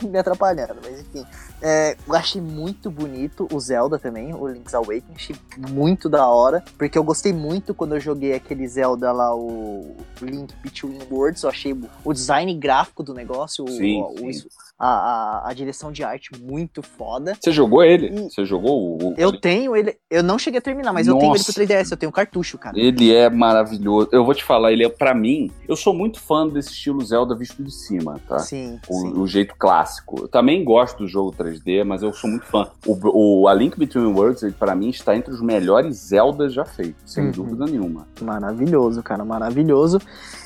me 0.02 0.18
atrapalhando, 0.18 0.76
mas 0.82 1.00
enfim. 1.00 1.24
É, 1.60 1.96
eu 2.06 2.14
achei 2.14 2.40
muito 2.40 2.90
bonito 2.90 3.48
o 3.52 3.58
Zelda 3.58 3.98
também, 3.98 4.34
o 4.34 4.46
Link's 4.48 4.74
Awakening, 4.74 5.14
achei 5.14 5.36
muito 5.56 6.08
da 6.08 6.26
hora, 6.26 6.62
porque 6.76 6.98
eu 6.98 7.04
gostei 7.04 7.32
muito 7.32 7.74
quando 7.74 7.94
eu 7.94 8.00
joguei 8.00 8.34
aquele 8.34 8.66
Zelda 8.68 9.12
lá, 9.12 9.34
o 9.34 9.96
Link 10.20 10.54
Between 10.62 10.98
Worlds, 11.10 11.42
eu 11.42 11.50
achei 11.50 11.76
o 12.04 12.12
design 12.12 12.52
gráfico 12.54 13.02
do 13.02 13.14
negócio, 13.14 13.66
sim, 13.68 14.02
o, 14.02 14.32
sim. 14.32 14.46
A, 14.78 14.88
a, 14.88 15.50
a, 15.50 15.54
direção 15.54 15.90
de 15.90 16.04
arte 16.04 16.30
muito 16.38 16.82
foda. 16.82 17.34
Você 17.40 17.50
jogou 17.50 17.82
ele? 17.82 18.08
E 18.08 18.30
Você 18.30 18.44
jogou 18.44 18.98
o, 19.02 19.14
Eu 19.16 19.40
tenho 19.40 19.74
ele, 19.74 19.96
eu 20.10 20.22
não 20.22 20.38
cheguei 20.38 20.58
a 20.58 20.62
terminar, 20.62 20.92
mas 20.92 21.06
Nossa. 21.06 21.16
eu 21.16 21.20
tenho 21.20 21.34
ele 21.34 21.44
pro 21.44 21.52
3DS, 21.54 21.90
eu 21.90 21.96
tenho 21.96 22.10
um 22.10 22.12
cartucho, 22.12 22.58
cara. 22.58 22.78
Ele 22.78 23.14
é 23.14 23.30
maravilhoso. 23.30 24.10
Eu 24.12 24.22
vou 24.22 24.34
te 24.34 24.44
falar, 24.44 24.72
ele 24.72 24.84
é 24.84 24.88
para 24.88 25.14
mim, 25.14 25.50
eu 25.66 25.76
sou 25.76 25.94
muito 25.94 26.20
fã 26.20 26.46
desse 26.46 26.72
estilo 26.72 27.02
Zelda 27.02 27.34
visto 27.34 27.62
de 27.64 27.70
cima, 27.70 28.20
tá? 28.28 28.38
Sim. 28.40 28.78
O, 28.86 29.00
sim. 29.00 29.12
o 29.16 29.26
jeito 29.26 29.54
clássico. 29.58 30.20
Eu 30.22 30.28
também 30.28 30.62
gosto 30.62 30.98
do 30.98 31.08
jogo 31.08 31.32
3D, 31.32 31.82
mas 31.82 32.02
eu 32.02 32.12
sou 32.12 32.28
muito 32.28 32.44
fã. 32.44 32.68
O, 32.86 33.42
o 33.42 33.48
A 33.48 33.54
Link 33.54 33.78
Between 33.78 34.12
Worlds, 34.12 34.42
ele, 34.42 34.52
para 34.52 34.74
mim, 34.74 34.90
está 34.90 35.16
entre 35.16 35.32
os 35.32 35.40
melhores 35.40 35.96
Zeldas 35.96 36.52
já 36.52 36.66
feitos, 36.66 37.10
sem 37.10 37.24
uhum. 37.24 37.30
dúvida 37.30 37.64
nenhuma. 37.64 38.06
Maravilhoso, 38.20 39.02
cara, 39.02 39.24
maravilhoso. 39.24 40.00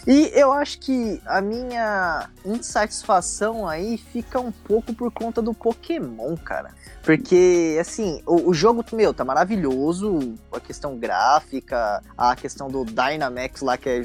E 0.07 0.31
eu 0.35 0.53
acho 0.53 0.79
que 0.79 1.21
a 1.27 1.41
minha 1.41 2.29
insatisfação 2.45 3.69
aí 3.69 3.99
fica 3.99 4.20
um 4.39 4.53
pouco 4.53 4.93
por 4.95 5.11
conta 5.11 5.41
do 5.41 5.55
Pokémon, 5.55 6.37
cara. 6.37 6.75
Porque, 7.03 7.79
assim, 7.81 8.23
o, 8.27 8.51
o, 8.51 8.55
jogo, 8.55 8.85
meu, 8.93 9.15
tá 9.15 9.25
maravilhoso. 9.25 10.35
A 10.53 10.61
questão 10.61 10.97
gráfica, 10.97 12.03
a 12.17 12.37
questão 12.37 12.69
do 12.69 12.85
Dynamax 12.85 13.63
lá, 13.63 13.77
que 13.77 13.89
é 13.89 14.03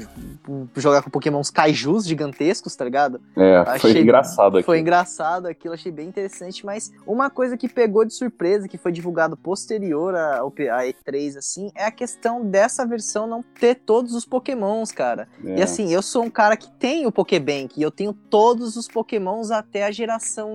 jogar 0.76 1.02
com 1.02 1.10
Pokémons 1.10 1.50
kaijus 1.50 2.06
gigantescos, 2.06 2.74
tá 2.74 2.84
ligado? 2.84 3.20
É, 3.36 3.56
achei, 3.58 3.92
foi 3.92 4.00
engraçado 4.00 4.48
aquilo. 4.48 4.64
Foi 4.64 4.78
engraçado 4.78 5.46
aquilo, 5.46 5.74
achei 5.74 5.92
bem 5.92 6.08
interessante. 6.08 6.64
Mas 6.64 6.90
uma 7.06 7.28
coisa 7.28 7.56
que 7.56 7.68
pegou 7.68 8.04
de 8.04 8.14
surpresa, 8.14 8.68
que 8.68 8.78
foi 8.78 8.92
divulgado 8.92 9.36
posterior 9.36 10.14
a, 10.14 10.38
a 10.38 10.84
E3, 10.84 11.36
assim, 11.36 11.70
é 11.74 11.84
a 11.84 11.90
questão 11.90 12.44
dessa 12.44 12.86
versão 12.86 13.26
não 13.26 13.42
ter 13.42 13.74
todos 13.74 14.14
os 14.14 14.24
Pokémons, 14.24 14.90
cara. 14.90 15.28
É. 15.44 15.58
E 15.58 15.62
assim, 15.62 15.92
eu 15.92 16.00
sou 16.00 16.24
um 16.24 16.30
cara 16.30 16.56
que 16.56 16.70
tem 16.70 17.06
o 17.06 17.12
Pokébank 17.12 17.78
e 17.78 17.82
eu 17.82 17.90
tenho 17.90 18.12
todos 18.12 18.76
os 18.76 18.88
Pokémons 18.88 19.50
até 19.50 19.84
a 19.84 19.90
geração 19.90 20.05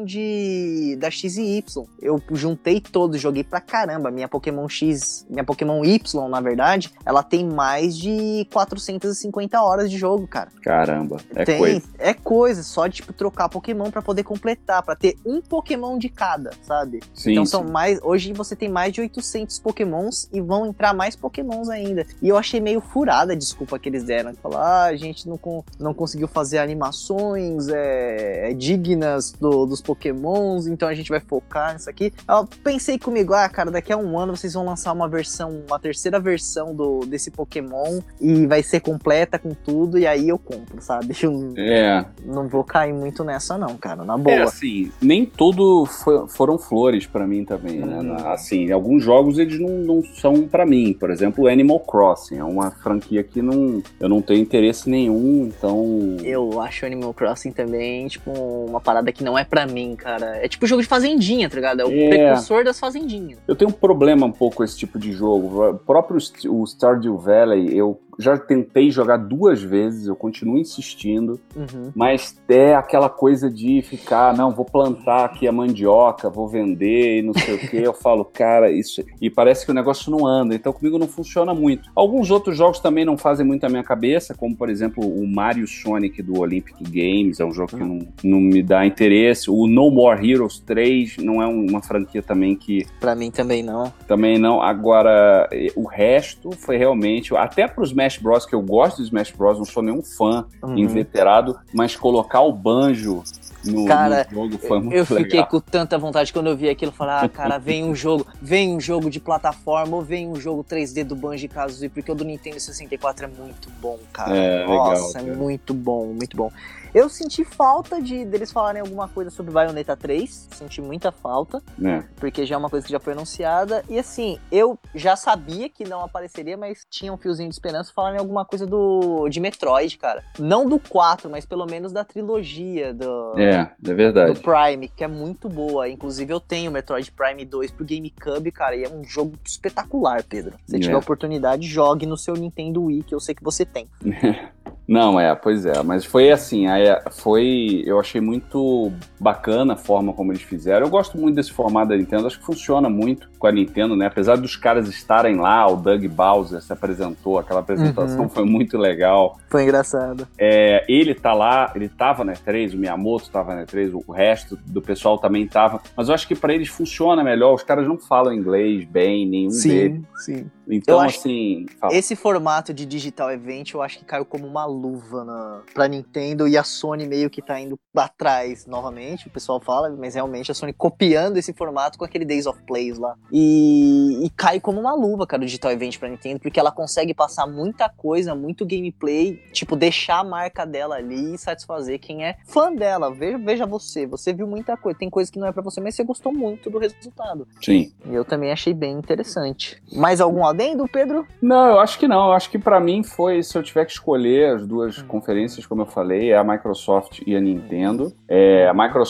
de 0.05 0.97
da 0.99 1.09
X 1.09 1.37
e 1.37 1.57
Y. 1.57 1.85
Eu 2.01 2.21
juntei 2.31 2.79
todos, 2.79 3.19
joguei 3.19 3.43
pra 3.43 3.59
caramba. 3.59 4.11
Minha 4.11 4.27
Pokémon 4.27 4.67
X, 4.67 5.25
minha 5.29 5.43
Pokémon 5.43 5.83
Y, 5.83 6.29
na 6.29 6.41
verdade, 6.41 6.91
ela 7.05 7.23
tem 7.23 7.45
mais 7.45 7.97
de 7.97 8.47
450 8.51 9.61
horas 9.61 9.89
de 9.89 9.97
jogo, 9.97 10.27
cara. 10.27 10.51
Caramba, 10.61 11.17
é 11.35 11.43
tem, 11.43 11.57
coisa. 11.57 11.83
É 11.97 12.13
coisa, 12.13 12.63
só 12.63 12.87
de 12.87 12.95
tipo 12.95 13.13
trocar 13.13 13.49
Pokémon 13.49 13.89
para 13.91 14.01
poder 14.01 14.23
completar, 14.23 14.83
para 14.83 14.95
ter 14.95 15.17
um 15.25 15.41
Pokémon 15.41 15.97
de 15.97 16.09
cada, 16.09 16.51
sabe? 16.63 17.01
Sim, 17.13 17.31
então 17.31 17.45
são 17.45 17.65
sim. 17.65 17.71
mais, 17.71 17.99
hoje 18.01 18.33
você 18.33 18.55
tem 18.55 18.69
mais 18.69 18.93
de 18.93 19.01
800 19.01 19.59
Pokémons 19.59 20.29
e 20.31 20.41
vão 20.41 20.65
entrar 20.65 20.93
mais 20.93 21.15
Pokémons 21.15 21.69
ainda. 21.69 22.05
E 22.21 22.29
eu 22.29 22.37
achei 22.37 22.59
meio 22.59 22.81
furada 22.81 23.33
a 23.33 23.35
desculpa 23.35 23.79
que 23.79 23.89
eles 23.89 24.03
deram, 24.03 24.33
falar, 24.35 24.61
ah, 24.61 24.85
a 24.85 24.95
gente 24.95 25.27
não, 25.27 25.39
não 25.79 25.93
conseguiu 25.93 26.27
fazer 26.27 26.59
animações 26.59 27.67
é, 27.67 28.51
é, 28.51 28.53
dignas 28.53 29.33
do- 29.41 29.65
dos 29.65 29.81
Pokémons, 29.81 30.67
então 30.67 30.87
a 30.87 30.93
gente 30.93 31.09
vai 31.09 31.19
focar 31.19 31.73
nisso 31.73 31.89
aqui. 31.89 32.13
Eu 32.29 32.47
pensei 32.63 32.97
comigo, 32.99 33.33
ah, 33.33 33.49
cara, 33.49 33.71
daqui 33.71 33.91
a 33.91 33.97
um 33.97 34.17
ano 34.19 34.35
vocês 34.37 34.53
vão 34.53 34.63
lançar 34.65 34.93
uma 34.93 35.09
versão, 35.09 35.63
uma 35.67 35.79
terceira 35.79 36.19
versão 36.19 36.73
do, 36.75 36.99
desse 37.01 37.31
Pokémon 37.31 37.99
e 38.19 38.45
vai 38.45 38.61
ser 38.63 38.79
completa 38.79 39.39
com 39.39 39.49
tudo, 39.53 39.97
e 39.97 40.05
aí 40.05 40.29
eu 40.29 40.37
compro, 40.37 40.81
sabe? 40.81 41.15
Eu 41.21 41.53
É, 41.57 42.05
não 42.25 42.47
vou 42.47 42.63
cair 42.63 42.93
muito 42.93 43.23
nessa, 43.23 43.57
não, 43.57 43.75
cara, 43.77 44.03
na 44.03 44.17
boa. 44.17 44.35
é 44.35 44.41
assim, 44.43 44.91
nem 45.01 45.25
tudo 45.25 45.85
fo- 45.85 46.27
foram 46.27 46.57
flores 46.57 47.05
pra 47.07 47.25
mim 47.25 47.43
também, 47.43 47.79
né? 47.79 47.99
Hum. 47.99 48.03
Na- 48.03 48.31
Assim, 48.31 48.71
alguns 48.71 49.03
jogos 49.03 49.37
eles 49.39 49.59
não, 49.59 49.69
não 49.69 50.03
são 50.03 50.47
pra 50.47 50.65
mim. 50.65 50.93
Por 50.93 51.09
exemplo, 51.09 51.47
Animal 51.47 51.79
Crossing 51.81 52.37
é 52.37 52.43
uma 52.43 52.69
franquia 52.71 53.23
que 53.23 53.41
não, 53.41 53.81
eu 53.99 54.07
não 54.07 54.21
tenho 54.21 54.39
interesse 54.41 54.89
nenhum, 54.89 55.45
então. 55.47 56.17
Eu 56.23 56.61
acho 56.61 56.85
Animal 56.85 57.13
Crossing 57.13 57.51
também, 57.51 58.07
tipo, 58.07 58.31
uma 58.31 58.79
parada 58.79 59.11
que 59.11 59.23
não 59.23 59.30
é 59.37 59.43
pra 59.43 59.65
mim, 59.65 59.95
cara. 59.95 60.37
É 60.43 60.47
tipo 60.47 60.65
jogo 60.67 60.81
de 60.81 60.87
fazendinha, 60.87 61.49
tá 61.49 61.55
ligado? 61.55 61.81
É 61.81 61.85
o 61.85 61.91
É. 61.91 62.09
precursor 62.09 62.63
das 62.63 62.79
fazendinhas. 62.79 63.39
Eu 63.47 63.55
tenho 63.55 63.69
um 63.69 63.73
problema 63.73 64.25
um 64.25 64.31
pouco 64.31 64.57
com 64.57 64.63
esse 64.63 64.77
tipo 64.77 64.97
de 64.99 65.11
jogo. 65.11 65.69
O 65.69 65.73
próprio 65.75 66.17
o 66.49 66.65
Stardew 66.65 67.17
Valley, 67.17 67.75
eu 67.75 67.99
já 68.19 68.37
tentei 68.37 68.91
jogar 68.91 69.17
duas 69.17 69.63
vezes, 69.63 70.05
eu 70.05 70.15
continuo 70.15 70.57
insistindo, 70.57 71.39
Uhum. 71.55 71.91
mas 71.95 72.37
é 72.47 72.75
aquela 72.75 73.09
coisa 73.09 73.49
de 73.49 73.81
ficar, 73.81 74.35
não, 74.37 74.51
vou 74.51 74.65
plantar 74.65 75.25
aqui 75.25 75.47
a 75.47 75.51
mandioca, 75.51 76.29
vou 76.29 76.47
vender 76.47 77.19
e 77.19 77.21
não 77.23 77.33
sei 77.33 77.55
o 77.55 77.57
que. 77.57 77.77
Eu 77.77 77.93
falo, 77.93 78.23
cara, 78.25 78.69
isso. 78.69 79.01
E 79.19 79.29
parece 79.29 79.65
que 79.65 79.71
o 79.71 79.73
negócio 79.73 80.11
não 80.11 80.27
anda, 80.27 80.53
então 80.53 80.71
comigo 80.73 80.99
não 80.99 81.07
funciona 81.07 81.53
muito. 81.53 81.89
Alguns 81.95 82.29
outros 82.29 82.55
jogos 82.55 82.79
também 82.79 83.05
não 83.05 83.17
fazem 83.17 83.45
muito 83.45 83.63
a 83.65 83.69
minha 83.69 83.83
cabeça, 83.83 84.35
como 84.35 84.55
por 84.55 84.69
exemplo 84.69 85.03
o 85.03 85.25
Mario 85.25 85.65
Sonic 85.65 86.21
do 86.21 86.39
Olympic 86.39 86.75
Games, 86.81 87.39
é 87.39 87.45
um 87.45 87.51
jogo 87.53 87.69
que 87.69 87.83
não, 87.83 87.99
não 88.23 88.39
me 88.39 88.61
dá 88.61 88.85
interesse. 88.85 89.20
O 89.47 89.67
No 89.67 89.89
More 89.91 90.27
Heroes 90.29 90.59
3 90.59 91.17
não 91.17 91.41
é 91.41 91.47
uma 91.47 91.81
franquia 91.81 92.21
também 92.21 92.55
que 92.55 92.85
Pra 92.99 93.15
mim 93.15 93.29
também 93.31 93.61
não. 93.63 93.91
também 94.07 94.37
não. 94.37 94.61
Agora, 94.61 95.47
eh, 95.51 95.67
o 95.75 95.85
resto 95.85 96.51
foi 96.51 96.77
realmente. 96.77 97.35
Até 97.35 97.67
pro 97.67 97.83
Smash 97.83 98.17
Bros, 98.17 98.45
que 98.45 98.55
eu 98.55 98.61
gosto 98.61 98.97
do 98.97 99.03
Smash 99.03 99.31
Bros, 99.31 99.57
não 99.57 99.65
sou 99.65 99.83
nenhum 99.83 100.01
fã 100.01 100.45
Uhum. 100.63 100.77
inveterado, 100.77 101.57
mas 101.73 101.95
colocar 101.95 102.41
o 102.41 102.51
banjo 102.51 103.23
no, 103.65 103.85
Cara, 103.85 104.25
no 104.31 104.35
jogo 104.49 104.57
foi 104.57 104.79
muito 104.79 104.95
Eu 104.95 105.05
fiquei 105.05 105.23
legal. 105.39 105.47
com 105.47 105.59
tanta 105.59 105.95
vontade 105.97 106.33
quando 106.33 106.47
eu 106.47 106.57
vi 106.57 106.67
aquilo, 106.67 106.91
falar, 106.91 107.23
ah, 107.23 107.29
cara, 107.29 107.57
vem 107.59 107.83
um 107.83 107.93
jogo, 107.93 108.25
vem 108.41 108.75
um 108.75 108.79
jogo 108.79 109.07
de 109.09 109.19
plataforma 109.19 109.95
ou 109.97 110.01
vem 110.01 110.27
um 110.27 110.35
jogo 110.35 110.63
3D 110.63 111.03
do 111.03 111.15
Banjo-Kazooie, 111.15 111.89
porque 111.89 112.11
o 112.11 112.15
do 112.15 112.23
Nintendo 112.25 112.59
64 112.59 113.25
é 113.25 113.27
muito 113.27 113.69
bom, 113.79 113.99
cara. 114.11 114.35
É, 114.35 114.61
legal, 114.61 114.77
Nossa, 114.89 115.19
cara. 115.19 115.31
é 115.31 115.35
muito 115.35 115.73
bom, 115.75 116.07
muito 116.07 116.35
bom. 116.35 116.51
Eu 116.93 117.07
senti 117.09 117.45
falta 117.45 118.01
de 118.01 118.25
deles 118.25 118.51
falarem 118.51 118.81
alguma 118.81 119.07
coisa 119.07 119.29
sobre 119.29 119.51
Bayonetta 119.53 119.95
3, 119.95 120.49
senti 120.53 120.81
muita 120.81 121.11
falta. 121.11 121.61
né? 121.77 122.05
porque 122.17 122.45
já 122.45 122.55
é 122.55 122.57
uma 122.57 122.69
coisa 122.69 122.85
que 122.85 122.91
já 122.91 122.99
foi 122.99 123.13
anunciada. 123.13 123.83
E 123.89 123.97
assim, 123.97 124.37
eu 124.51 124.77
já 124.93 125.15
sabia 125.15 125.69
que 125.69 125.83
não 125.85 126.01
apareceria, 126.01 126.57
mas 126.57 126.85
tinha 126.89 127.11
um 127.13 127.17
fiozinho 127.17 127.49
de 127.49 127.55
esperança 127.55 127.91
falarem 127.93 128.19
alguma 128.19 128.45
coisa 128.45 128.65
do 128.67 129.27
de 129.29 129.39
Metroid, 129.39 129.97
cara. 129.97 130.23
Não 130.37 130.67
do 130.67 130.77
4, 130.79 131.29
mas 131.29 131.45
pelo 131.45 131.65
menos 131.65 131.91
da 131.91 132.03
trilogia 132.03 132.93
do, 132.93 133.33
É, 133.39 133.51
é 133.55 133.71
do 133.79 133.95
verdade. 133.95 134.39
Prime, 134.39 134.87
que 134.89 135.03
é 135.03 135.07
muito 135.07 135.47
boa. 135.49 135.87
Inclusive, 135.89 136.31
eu 136.33 136.39
tenho 136.39 136.69
o 136.69 136.73
Metroid 136.73 137.11
Prime 137.11 137.45
2 137.45 137.71
pro 137.71 137.85
GameCube, 137.85 138.51
cara, 138.51 138.75
e 138.75 138.83
é 138.83 138.89
um 138.89 139.03
jogo 139.03 139.33
espetacular, 139.45 140.23
Pedro. 140.23 140.55
Se 140.65 140.75
É. 140.75 140.79
tiver 140.79 140.95
oportunidade, 140.97 141.65
jogue 141.67 142.05
no 142.05 142.17
seu 142.17 142.35
Nintendo 142.35 142.83
Wii, 142.83 143.03
que 143.03 143.15
eu 143.15 143.19
sei 143.19 143.33
que 143.33 143.43
você 143.43 143.65
tem. 143.65 143.87
Não, 144.87 145.19
é, 145.19 145.33
pois 145.35 145.65
é, 145.65 145.81
mas 145.83 146.03
foi 146.03 146.31
assim, 146.31 146.65
foi, 147.11 147.83
eu 147.85 147.99
achei 147.99 148.19
muito 148.19 148.91
bacana 149.21 149.73
a 149.73 149.77
forma 149.77 150.11
como 150.13 150.31
eles 150.31 150.41
fizeram. 150.41 150.85
Eu 150.85 150.89
gosto 150.89 151.17
muito 151.17 151.35
desse 151.35 151.51
formato 151.51 151.89
da 151.89 151.97
Nintendo, 151.97 152.25
acho 152.25 152.39
que 152.39 152.45
funciona 152.45 152.89
muito 152.89 153.29
com 153.37 153.45
a 153.45 153.51
Nintendo, 153.51 153.95
né? 153.95 154.07
Apesar 154.07 154.35
dos 154.37 154.55
caras 154.55 154.87
estarem 154.87 155.35
lá, 155.35 155.67
o 155.67 155.75
Doug 155.75 156.03
Bowser 156.07 156.61
se 156.61 156.73
apresentou, 156.73 157.37
aquela 157.37 157.59
apresentação 157.59 158.23
Uhum. 158.23 158.29
foi 158.29 158.45
muito 158.45 158.77
legal. 158.77 159.37
Foi 159.49 159.63
engraçado. 159.63 160.27
É, 160.39 160.83
ele 160.89 161.13
tá 161.13 161.33
lá, 161.33 161.71
ele 161.75 161.87
tava 161.87 162.23
na 162.23 162.33
E3, 162.33 162.73
o 162.73 162.77
Miyamoto 162.77 163.29
tava 163.29 163.53
na 163.53 163.63
E3, 163.65 163.91
o 164.07 164.11
resto 164.11 164.57
do 164.65 164.81
pessoal 164.81 165.17
também 165.19 165.47
tava, 165.47 165.81
mas 165.95 166.07
eu 166.09 166.15
acho 166.15 166.27
que 166.27 166.35
pra 166.35 166.53
eles 166.53 166.67
funciona 166.69 167.23
melhor, 167.23 167.53
os 167.53 167.63
caras 167.63 167.87
não 167.87 167.97
falam 167.99 168.33
inglês 168.33 168.85
bem, 168.85 169.27
nenhum 169.27 169.49
deles. 169.51 170.01
sim. 170.17 170.49
Então, 170.73 170.95
Eu 170.95 171.01
acho- 171.01 171.19
assim, 171.19 171.65
fala. 171.81 171.93
Esse 171.93 172.15
formato 172.15 172.73
de 172.73 172.85
digital 172.85 173.29
event 173.29 173.73
eu 173.73 173.81
acho 173.81 173.99
que 173.99 174.05
caiu 174.05 174.23
como 174.23 174.47
uma 174.47 174.65
luva 174.65 175.25
na, 175.25 175.61
pra 175.73 175.85
Nintendo 175.85 176.47
e 176.47 176.57
a 176.57 176.63
Sony 176.63 177.05
meio 177.05 177.29
que 177.29 177.41
tá 177.41 177.59
indo 177.59 177.77
atrás 177.93 178.65
novamente, 178.65 179.10
o 179.27 179.29
pessoal 179.29 179.59
fala, 179.59 179.89
mas 179.89 180.15
realmente 180.15 180.51
a 180.51 180.53
Sony 180.53 180.73
copiando 180.73 181.37
esse 181.37 181.53
formato 181.53 181.97
com 181.97 182.05
aquele 182.05 182.25
Days 182.25 182.45
of 182.45 182.61
Plays 182.63 182.97
lá. 182.97 183.15
E, 183.31 184.25
e 184.25 184.29
cai 184.29 184.59
como 184.59 184.79
uma 184.79 184.93
luva, 184.93 185.25
cara, 185.27 185.41
o 185.41 185.45
digital 185.45 185.71
event 185.71 185.97
pra 185.97 186.09
Nintendo, 186.09 186.39
porque 186.39 186.59
ela 186.59 186.71
consegue 186.71 187.13
passar 187.13 187.47
muita 187.47 187.89
coisa, 187.89 188.33
muito 188.35 188.65
gameplay, 188.65 189.41
tipo, 189.51 189.75
deixar 189.75 190.19
a 190.19 190.23
marca 190.23 190.65
dela 190.65 190.95
ali 190.95 191.33
e 191.33 191.37
satisfazer 191.37 191.99
quem 191.99 192.23
é 192.25 192.37
fã 192.45 192.73
dela. 192.73 193.13
Veja, 193.13 193.37
veja 193.37 193.65
você, 193.65 194.05
você 194.05 194.33
viu 194.33 194.47
muita 194.47 194.75
coisa, 194.77 194.97
tem 194.97 195.09
coisa 195.09 195.31
que 195.31 195.39
não 195.39 195.47
é 195.47 195.51
pra 195.51 195.61
você, 195.61 195.81
mas 195.81 195.95
você 195.95 196.03
gostou 196.03 196.33
muito 196.33 196.69
do 196.69 196.77
resultado. 196.77 197.47
Sim. 197.63 197.91
E 198.05 198.13
eu 198.13 198.23
também 198.25 198.51
achei 198.51 198.73
bem 198.73 198.93
interessante. 198.93 199.81
Mais 199.93 200.21
algum 200.21 200.45
adendo, 200.45 200.87
Pedro? 200.87 201.27
Não, 201.41 201.67
eu 201.67 201.79
acho 201.79 201.97
que 201.99 202.07
não. 202.07 202.27
Eu 202.27 202.33
acho 202.33 202.49
que 202.49 202.59
pra 202.59 202.79
mim 202.79 203.03
foi, 203.03 203.43
se 203.43 203.57
eu 203.57 203.63
tiver 203.63 203.85
que 203.85 203.91
escolher 203.91 204.55
as 204.55 204.65
duas 204.67 204.99
Hum. 204.99 205.07
conferências, 205.07 205.65
como 205.65 205.81
eu 205.83 205.85
falei, 205.85 206.31
é 206.31 206.37
a 206.37 206.43
Microsoft 206.43 207.21
e 207.25 207.35
a 207.35 207.39
Nintendo. 207.39 208.13
É 208.27 208.67
a 208.67 208.73
Microsoft 208.73 209.00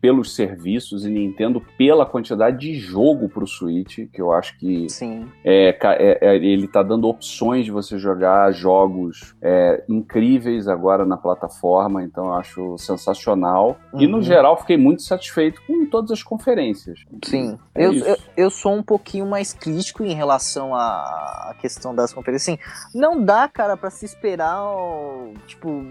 pelos 0.00 0.34
serviços 0.34 1.04
e 1.04 1.10
Nintendo 1.10 1.60
pela 1.76 2.04
quantidade 2.06 2.58
de 2.58 2.74
jogo 2.78 3.28
pro 3.28 3.46
Switch, 3.46 3.98
que 4.12 4.20
eu 4.20 4.32
acho 4.32 4.56
que 4.58 4.88
Sim. 4.88 5.26
é, 5.44 5.76
é- 5.82 6.18
é- 6.20 6.36
ele 6.36 6.66
tá 6.68 6.82
dando 6.82 7.08
opções 7.08 7.64
de 7.64 7.70
você 7.70 7.98
jogar 7.98 8.52
jogos 8.52 9.34
é, 9.42 9.82
incríveis 9.88 10.68
agora 10.68 11.04
na 11.04 11.16
plataforma, 11.16 12.02
então 12.02 12.26
eu 12.26 12.34
acho 12.34 12.76
sensacional. 12.78 13.78
E 13.94 14.06
no 14.06 14.18
Uhum. 14.18 14.22
geral 14.22 14.56
fiquei 14.58 14.76
muito 14.76 15.02
satisfeito 15.02 15.60
com 15.66 15.86
todas 15.86 16.10
as 16.10 16.22
conferências. 16.22 17.00
Sim, 17.24 17.58
É 17.74 17.86
eu, 17.86 17.92
eu, 17.92 18.16
eu 18.36 18.50
sou 18.50 18.74
um 18.74 18.82
pouquinho 18.82 19.26
mais 19.26 19.52
crítico 19.52 20.02
em 20.04 20.14
relação 20.14 20.74
à 20.74 21.54
questão 21.60 21.94
das 21.94 22.12
conferências. 22.12 22.58
Assim, 22.58 22.58
não 22.98 23.22
dá, 23.24 23.48
cara, 23.48 23.76
pra 23.76 23.90
se 23.90 24.04
esperar, 24.04 24.60
tipo, 25.46 25.84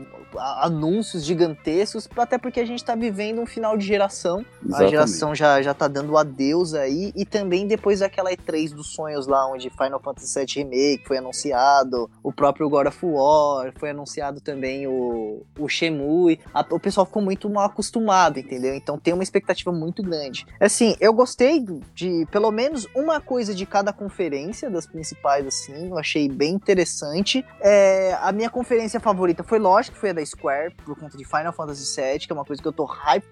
anúncios 0.61 1.23
gigantescos, 1.23 2.07
até 2.17 2.37
porque 2.37 2.59
a 2.59 2.65
gente 2.65 2.83
tá 2.83 2.95
vivendo 2.95 3.41
um 3.41 3.45
final 3.49 3.75
de 3.77 3.85
geração. 3.85 4.37
A 4.39 4.65
Exatamente. 4.65 4.89
geração 4.91 5.35
já, 5.35 5.61
já 5.61 5.73
tá 5.73 5.87
dando 5.87 6.17
adeus 6.17 6.73
aí, 6.73 7.11
e 7.15 7.25
também 7.25 7.67
depois 7.67 7.99
daquela 7.99 8.31
E3 8.31 8.73
dos 8.73 8.87
sonhos 8.93 9.27
lá, 9.27 9.45
onde 9.51 9.69
Final 9.69 9.99
Fantasy 9.99 10.39
VII 10.39 10.63
Remake 10.63 11.03
foi 11.07 11.17
anunciado, 11.17 12.09
o 12.23 12.31
próprio 12.31 12.69
God 12.69 12.87
of 12.87 12.97
War, 13.05 13.73
foi 13.77 13.89
anunciado 13.89 14.39
também 14.41 14.87
o, 14.87 15.41
o 15.57 15.67
Shenmue, 15.67 16.39
a- 16.53 16.65
o 16.71 16.79
pessoal 16.79 17.05
ficou 17.05 17.21
muito 17.21 17.49
mal 17.49 17.65
acostumado, 17.65 18.39
entendeu? 18.39 18.75
Então 18.75 18.97
tem 18.97 19.13
uma 19.13 19.23
expectativa 19.23 19.71
muito 19.71 20.03
grande. 20.03 20.45
Assim, 20.59 20.95
eu 20.99 21.13
gostei 21.13 21.65
de 21.95 22.25
pelo 22.31 22.51
menos 22.51 22.87
uma 22.95 23.19
coisa 23.19 23.53
de 23.55 23.65
cada 23.65 23.91
conferência, 23.91 24.69
das 24.69 24.85
principais, 24.85 25.45
assim, 25.47 25.89
eu 25.89 25.97
achei 25.97 26.29
bem 26.29 26.53
interessante. 26.53 27.43
É, 27.61 28.13
a 28.21 28.31
minha 28.31 28.49
conferência 28.49 28.99
favorita 28.99 29.43
foi, 29.43 29.57
lógico, 29.59 29.97
foi 29.97 30.11
a 30.11 30.13
da 30.13 30.25
Square, 30.25 30.75
por 30.85 30.97
conta 30.99 31.17
de 31.17 31.25
Final 31.25 31.53
Fantasy 31.53 31.99
VII, 31.99 32.19
que 32.19 32.31
é 32.31 32.35
uma 32.35 32.45
coisa 32.45 32.61
que 32.61 32.67
eu 32.67 32.71
tô 32.73 32.85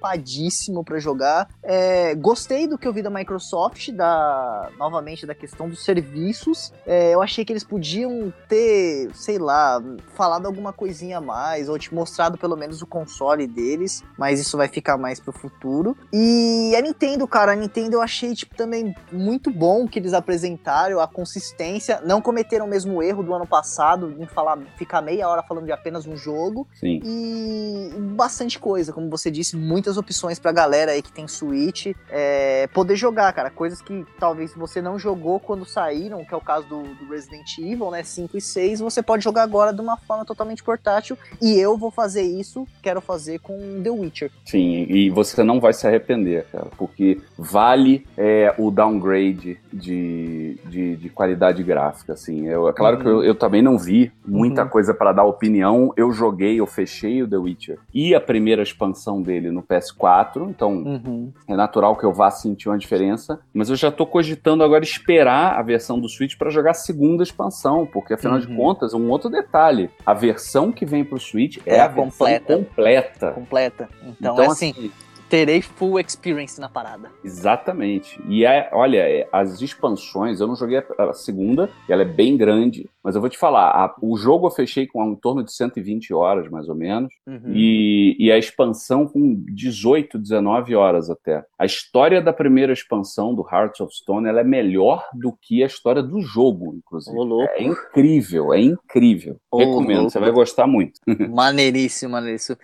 hypadíssimo 0.07 0.83
pra 0.83 0.99
jogar. 0.99 1.49
É, 1.61 2.15
gostei 2.15 2.67
do 2.67 2.77
que 2.77 2.87
eu 2.87 2.93
vi 2.93 3.01
da 3.01 3.09
Microsoft, 3.09 3.91
da 3.91 4.69
novamente 4.77 5.25
da 5.25 5.35
questão 5.35 5.69
dos 5.69 5.83
serviços. 5.83 6.71
É, 6.85 7.13
eu 7.13 7.21
achei 7.21 7.43
que 7.43 7.51
eles 7.51 7.63
podiam 7.63 8.33
ter, 8.47 9.09
sei 9.13 9.37
lá, 9.37 9.81
falado 10.15 10.45
alguma 10.45 10.71
coisinha 10.71 11.17
a 11.17 11.21
mais, 11.21 11.69
ou 11.69 11.77
te 11.77 11.93
mostrado 11.93 12.37
pelo 12.37 12.55
menos 12.55 12.81
o 12.81 12.87
console 12.87 13.45
deles, 13.47 14.03
mas 14.17 14.39
isso 14.39 14.57
vai 14.57 14.67
ficar 14.67 14.97
mais 14.97 15.19
pro 15.19 15.33
futuro. 15.33 15.97
E 16.13 16.73
a 16.75 16.81
Nintendo, 16.81 17.27
cara, 17.27 17.51
a 17.51 17.55
Nintendo 17.55 17.97
eu 17.97 18.01
achei, 18.01 18.33
tipo, 18.33 18.55
também 18.55 18.95
muito 19.11 19.51
bom 19.51 19.87
que 19.87 19.99
eles 19.99 20.13
apresentaram, 20.13 20.99
a 20.99 21.07
consistência, 21.07 22.01
não 22.05 22.21
cometeram 22.21 22.65
o 22.65 22.69
mesmo 22.69 23.01
erro 23.01 23.23
do 23.23 23.33
ano 23.33 23.45
passado 23.45 24.15
em 24.17 24.25
falar, 24.25 24.57
ficar 24.77 25.01
meia 25.01 25.27
hora 25.27 25.43
falando 25.43 25.65
de 25.65 25.71
apenas 25.71 26.05
um 26.05 26.15
jogo. 26.15 26.67
Sim. 26.79 27.01
E 27.03 27.91
bastante 28.15 28.59
coisa, 28.59 28.93
como 28.93 29.09
você 29.09 29.29
disse, 29.29 29.55
muitas 29.87 29.97
opções 29.97 30.37
pra 30.37 30.51
galera 30.51 30.91
aí 30.91 31.01
que 31.01 31.11
tem 31.11 31.27
Switch 31.27 31.87
é, 32.09 32.67
poder 32.73 32.97
jogar, 32.97 33.31
cara. 33.31 33.49
Coisas 33.49 33.81
que 33.81 34.05
talvez 34.19 34.53
você 34.53 34.81
não 34.81 34.99
jogou 34.99 35.39
quando 35.39 35.65
saíram, 35.65 36.25
que 36.25 36.33
é 36.33 36.37
o 36.37 36.41
caso 36.41 36.67
do, 36.67 36.83
do 36.83 37.09
Resident 37.09 37.57
Evil, 37.57 37.89
né? 37.89 38.03
5 38.03 38.37
e 38.37 38.41
6, 38.41 38.81
você 38.81 39.01
pode 39.01 39.23
jogar 39.23 39.43
agora 39.43 39.71
de 39.71 39.79
uma 39.79 39.95
forma 39.95 40.25
totalmente 40.25 40.61
portátil. 40.61 41.17
E 41.41 41.57
eu 41.57 41.77
vou 41.77 41.89
fazer 41.89 42.23
isso, 42.23 42.67
quero 42.81 42.99
fazer 42.99 43.39
com 43.39 43.81
The 43.81 43.89
Witcher. 43.89 44.31
Sim, 44.45 44.85
e 44.89 45.09
você 45.09 45.43
não 45.43 45.59
vai 45.59 45.71
se 45.73 45.87
arrepender, 45.87 46.45
cara, 46.51 46.67
porque 46.77 47.21
vale 47.37 48.05
é, 48.17 48.53
o 48.57 48.69
downgrade 48.69 49.57
de, 49.71 50.59
de, 50.65 50.95
de, 50.97 51.09
qualidade 51.09 51.63
gráfica, 51.63 52.13
assim. 52.13 52.47
Eu, 52.47 52.67
é 52.67 52.73
claro 52.73 52.97
uhum. 52.97 53.03
que 53.03 53.07
eu, 53.07 53.23
eu, 53.23 53.35
também 53.35 53.61
não 53.61 53.77
vi 53.77 54.11
muita 54.25 54.63
uhum. 54.63 54.69
coisa 54.69 54.93
para 54.93 55.13
dar 55.13 55.23
opinião. 55.23 55.93
Eu 55.95 56.11
joguei, 56.11 56.59
eu 56.59 56.67
fechei 56.67 57.23
o 57.23 57.27
The 57.27 57.37
Witcher 57.37 57.79
e 57.93 58.13
a 58.13 58.19
primeira 58.19 58.61
expansão 58.61 59.21
dele 59.21 59.51
no 59.51 59.61
PS4, 59.79 60.49
então 60.49 60.71
uhum. 60.71 61.31
é 61.47 61.55
natural 61.55 61.95
que 61.95 62.05
eu 62.05 62.13
vá 62.13 62.29
sentir 62.29 62.69
uma 62.69 62.77
diferença, 62.77 63.39
mas 63.53 63.69
eu 63.69 63.75
já 63.75 63.91
tô 63.91 64.05
cogitando 64.05 64.63
agora 64.63 64.83
esperar 64.83 65.57
a 65.57 65.61
versão 65.61 65.99
do 65.99 66.09
Switch 66.09 66.37
para 66.37 66.49
jogar 66.49 66.71
a 66.71 66.75
segunda 66.75 67.23
expansão, 67.23 67.85
porque 67.85 68.13
afinal 68.13 68.39
de 68.39 68.47
uhum. 68.47 68.57
contas, 68.57 68.93
um 68.93 69.09
outro 69.09 69.29
detalhe, 69.29 69.89
a 70.05 70.13
versão 70.13 70.71
que 70.71 70.85
vem 70.85 71.03
pro 71.03 71.19
Switch 71.19 71.57
é, 71.65 71.75
é 71.75 71.81
a 71.81 71.89
completa. 71.89 72.57
completa. 72.57 73.31
Completa. 73.31 73.89
Então, 74.01 74.33
então 74.33 74.41
é 74.41 74.47
assim, 74.47 74.71
assim 74.71 74.91
terei 75.29 75.61
full 75.61 75.99
experience 75.99 76.59
na 76.59 76.69
parada. 76.69 77.09
Exatamente. 77.23 78.21
E 78.27 78.45
é, 78.45 78.69
olha, 78.73 78.99
é, 78.99 79.27
as 79.31 79.61
expansões, 79.61 80.39
eu 80.39 80.47
não 80.47 80.55
joguei 80.55 80.83
a, 80.97 81.13
segunda, 81.13 81.69
ela 81.89 82.01
é 82.01 82.05
bem 82.05 82.37
grande, 82.37 82.89
mas 83.03 83.15
eu 83.15 83.21
vou 83.21 83.29
te 83.29 83.37
falar, 83.37 83.69
a, 83.71 83.95
o 84.01 84.17
jogo 84.17 84.47
eu 84.47 84.51
fechei 84.51 84.87
com 84.87 85.03
em 85.05 85.15
torno 85.15 85.43
de 85.43 85.53
120 85.53 86.13
horas, 86.13 86.49
mais 86.49 86.67
ou 86.67 86.75
menos, 86.75 87.13
uhum. 87.25 87.51
e, 87.53 88.15
e 88.19 88.31
a 88.31 88.37
expansão 88.37 89.07
com 89.07 89.35
18, 89.49 90.17
19 90.17 90.75
horas 90.75 91.09
até. 91.09 91.43
A 91.57 91.65
história 91.65 92.21
da 92.21 92.33
primeira 92.33 92.73
expansão 92.73 93.33
do 93.33 93.47
Hearts 93.49 93.79
of 93.81 93.93
Stone, 93.93 94.27
ela 94.27 94.41
é 94.41 94.43
melhor 94.43 95.05
do 95.13 95.37
que 95.41 95.63
a 95.63 95.67
história 95.67 96.03
do 96.03 96.21
jogo, 96.21 96.75
inclusive. 96.75 97.17
é 97.51 97.63
incrível, 97.63 98.53
é 98.53 98.59
incrível. 98.59 99.37
Recomendo, 99.53 99.97
louco. 99.97 100.11
você 100.11 100.19
vai 100.19 100.31
gostar 100.31 100.67
muito. 100.67 100.99
Maneiríssimo, 101.29 102.11
maneiríssimo. 102.13 102.57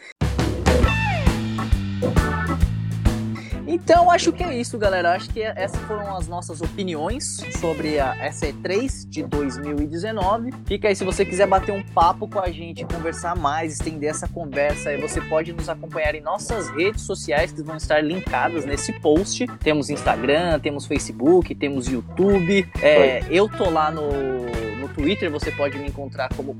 Então, 3.74 4.11
acho 4.11 4.32
que 4.32 4.43
é 4.43 4.55
isso, 4.55 4.78
galera. 4.78 5.13
Acho 5.13 5.30
que 5.32 5.41
essas 5.41 5.82
foram 5.82 6.15
as 6.15 6.28
nossas 6.28 6.61
opiniões 6.61 7.41
sobre 7.59 7.99
a 7.99 8.15
SE3 8.30 9.09
de 9.09 9.24
2019. 9.24 10.51
Fica 10.65 10.89
aí 10.89 10.95
se 10.95 11.03
você 11.03 11.26
quiser 11.26 11.47
bater 11.47 11.71
um 11.71 11.82
papo 11.82 12.28
com 12.28 12.39
a 12.39 12.51
gente, 12.51 12.86
conversar 12.86 13.36
mais, 13.36 13.74
estender 13.74 14.11
essa 14.11 14.28
conversa, 14.28 14.89
aí 14.89 15.01
você 15.01 15.19
pode 15.21 15.51
nos 15.53 15.69
acompanhar 15.69 16.13
em 16.13 16.21
nossas 16.21 16.69
redes 16.69 17.01
sociais 17.01 17.51
que 17.51 17.63
vão 17.63 17.78
estar 17.78 17.99
linkadas 17.99 18.63
nesse 18.63 18.93
post. 18.99 19.47
Temos 19.63 19.89
Instagram, 19.89 20.59
temos 20.59 20.86
Facebook, 20.86 21.55
temos 21.55 21.88
YouTube. 21.88 22.69
É, 22.80 23.24
eu 23.32 23.49
tô 23.49 23.71
lá 23.71 23.89
no 23.89 24.03
no 24.03 24.62
Twitter 24.94 25.32
você 25.32 25.52
pode 25.52 25.78
me 25.78 25.88
encontrar 25.88 26.30
como 26.36 26.56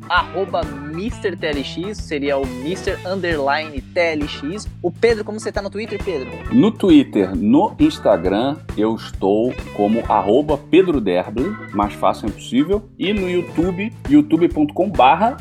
MrTLX, 0.94 1.98
seria 1.98 2.38
o 2.38 2.44
Mr. 2.44 2.98
Underline 3.08 3.82
TLX. 3.82 4.68
O 4.82 4.92
Pedro, 4.92 5.24
como 5.24 5.40
você 5.40 5.52
tá 5.52 5.62
no 5.62 5.70
Twitter, 5.70 6.04
Pedro? 6.04 6.30
No 6.52 6.72
Twitter, 6.72 7.36
no 7.36 7.76
Instagram, 7.80 8.58
eu 8.78 8.96
estou 8.96 9.54
como 9.76 10.04
arroba 10.10 10.58
Pedro 10.58 11.00
Derble, 11.00 11.56
mais 11.74 11.94
fácil 11.94 12.28
impossível. 12.28 12.90
E 12.98 13.14
no 13.14 13.30
YouTube, 13.30 13.92
youtube.com 14.10 14.90
barra, 14.90 15.38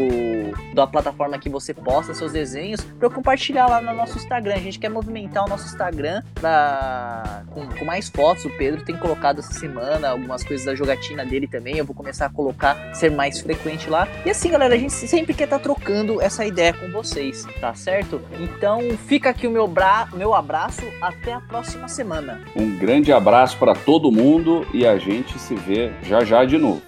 da 0.75 0.87
plataforma 0.87 1.39
que 1.39 1.49
você 1.49 1.73
posta 1.73 2.13
seus 2.15 2.35
desenhos 2.43 2.81
para 2.99 3.09
compartilhar 3.09 3.67
lá 3.67 3.81
no 3.81 3.95
nosso 3.95 4.17
Instagram. 4.17 4.55
A 4.55 4.59
gente 4.59 4.79
quer 4.79 4.89
movimentar 4.89 5.45
o 5.45 5.49
nosso 5.49 5.67
Instagram 5.67 6.23
pra... 6.35 7.43
com, 7.51 7.67
com 7.67 7.85
mais 7.85 8.09
fotos. 8.09 8.45
O 8.45 8.51
Pedro 8.51 8.85
tem 8.85 8.97
colocado 8.97 9.39
essa 9.39 9.53
semana 9.53 10.09
algumas 10.09 10.43
coisas 10.43 10.67
da 10.67 10.75
jogatina 10.75 11.25
dele 11.25 11.47
também. 11.47 11.77
Eu 11.77 11.85
vou 11.85 11.95
começar 11.95 12.27
a 12.27 12.31
colocar, 12.31 12.95
ser 12.95 13.11
mais 13.11 13.41
frequente 13.41 13.89
lá. 13.89 14.09
E 14.27 14.31
assim, 14.31 14.51
galera, 14.51 14.75
a 14.75 14.79
gente 14.79 14.93
sempre 14.93 15.33
quer 15.35 15.45
estar 15.45 15.59
tá 15.59 15.63
trocando 15.63 16.21
essa 16.21 16.45
ideia 16.45 16.73
com 16.73 16.91
vocês, 16.91 17.47
tá 17.61 17.75
certo? 17.75 18.21
Então 18.41 18.81
fica 19.07 19.31
aqui 19.31 19.47
o 19.47 19.51
meu, 19.51 19.69
bra... 19.69 20.09
meu 20.13 20.35
abraço. 20.35 20.83
Até 21.01 21.33
a 21.33 21.41
próxima 21.41 21.89
semana. 21.89 22.41
Um 22.57 22.77
grande 22.77 23.13
abraço 23.13 23.57
para 23.57 23.75
todo 23.75 24.11
mundo 24.11 24.67
e 24.73 24.87
a 24.87 24.99
gente 24.99 25.39
se 25.39 25.55
vê 25.55 25.93
já 26.03 26.25
já 26.25 26.45
de 26.45 26.59
novo. 26.59 26.83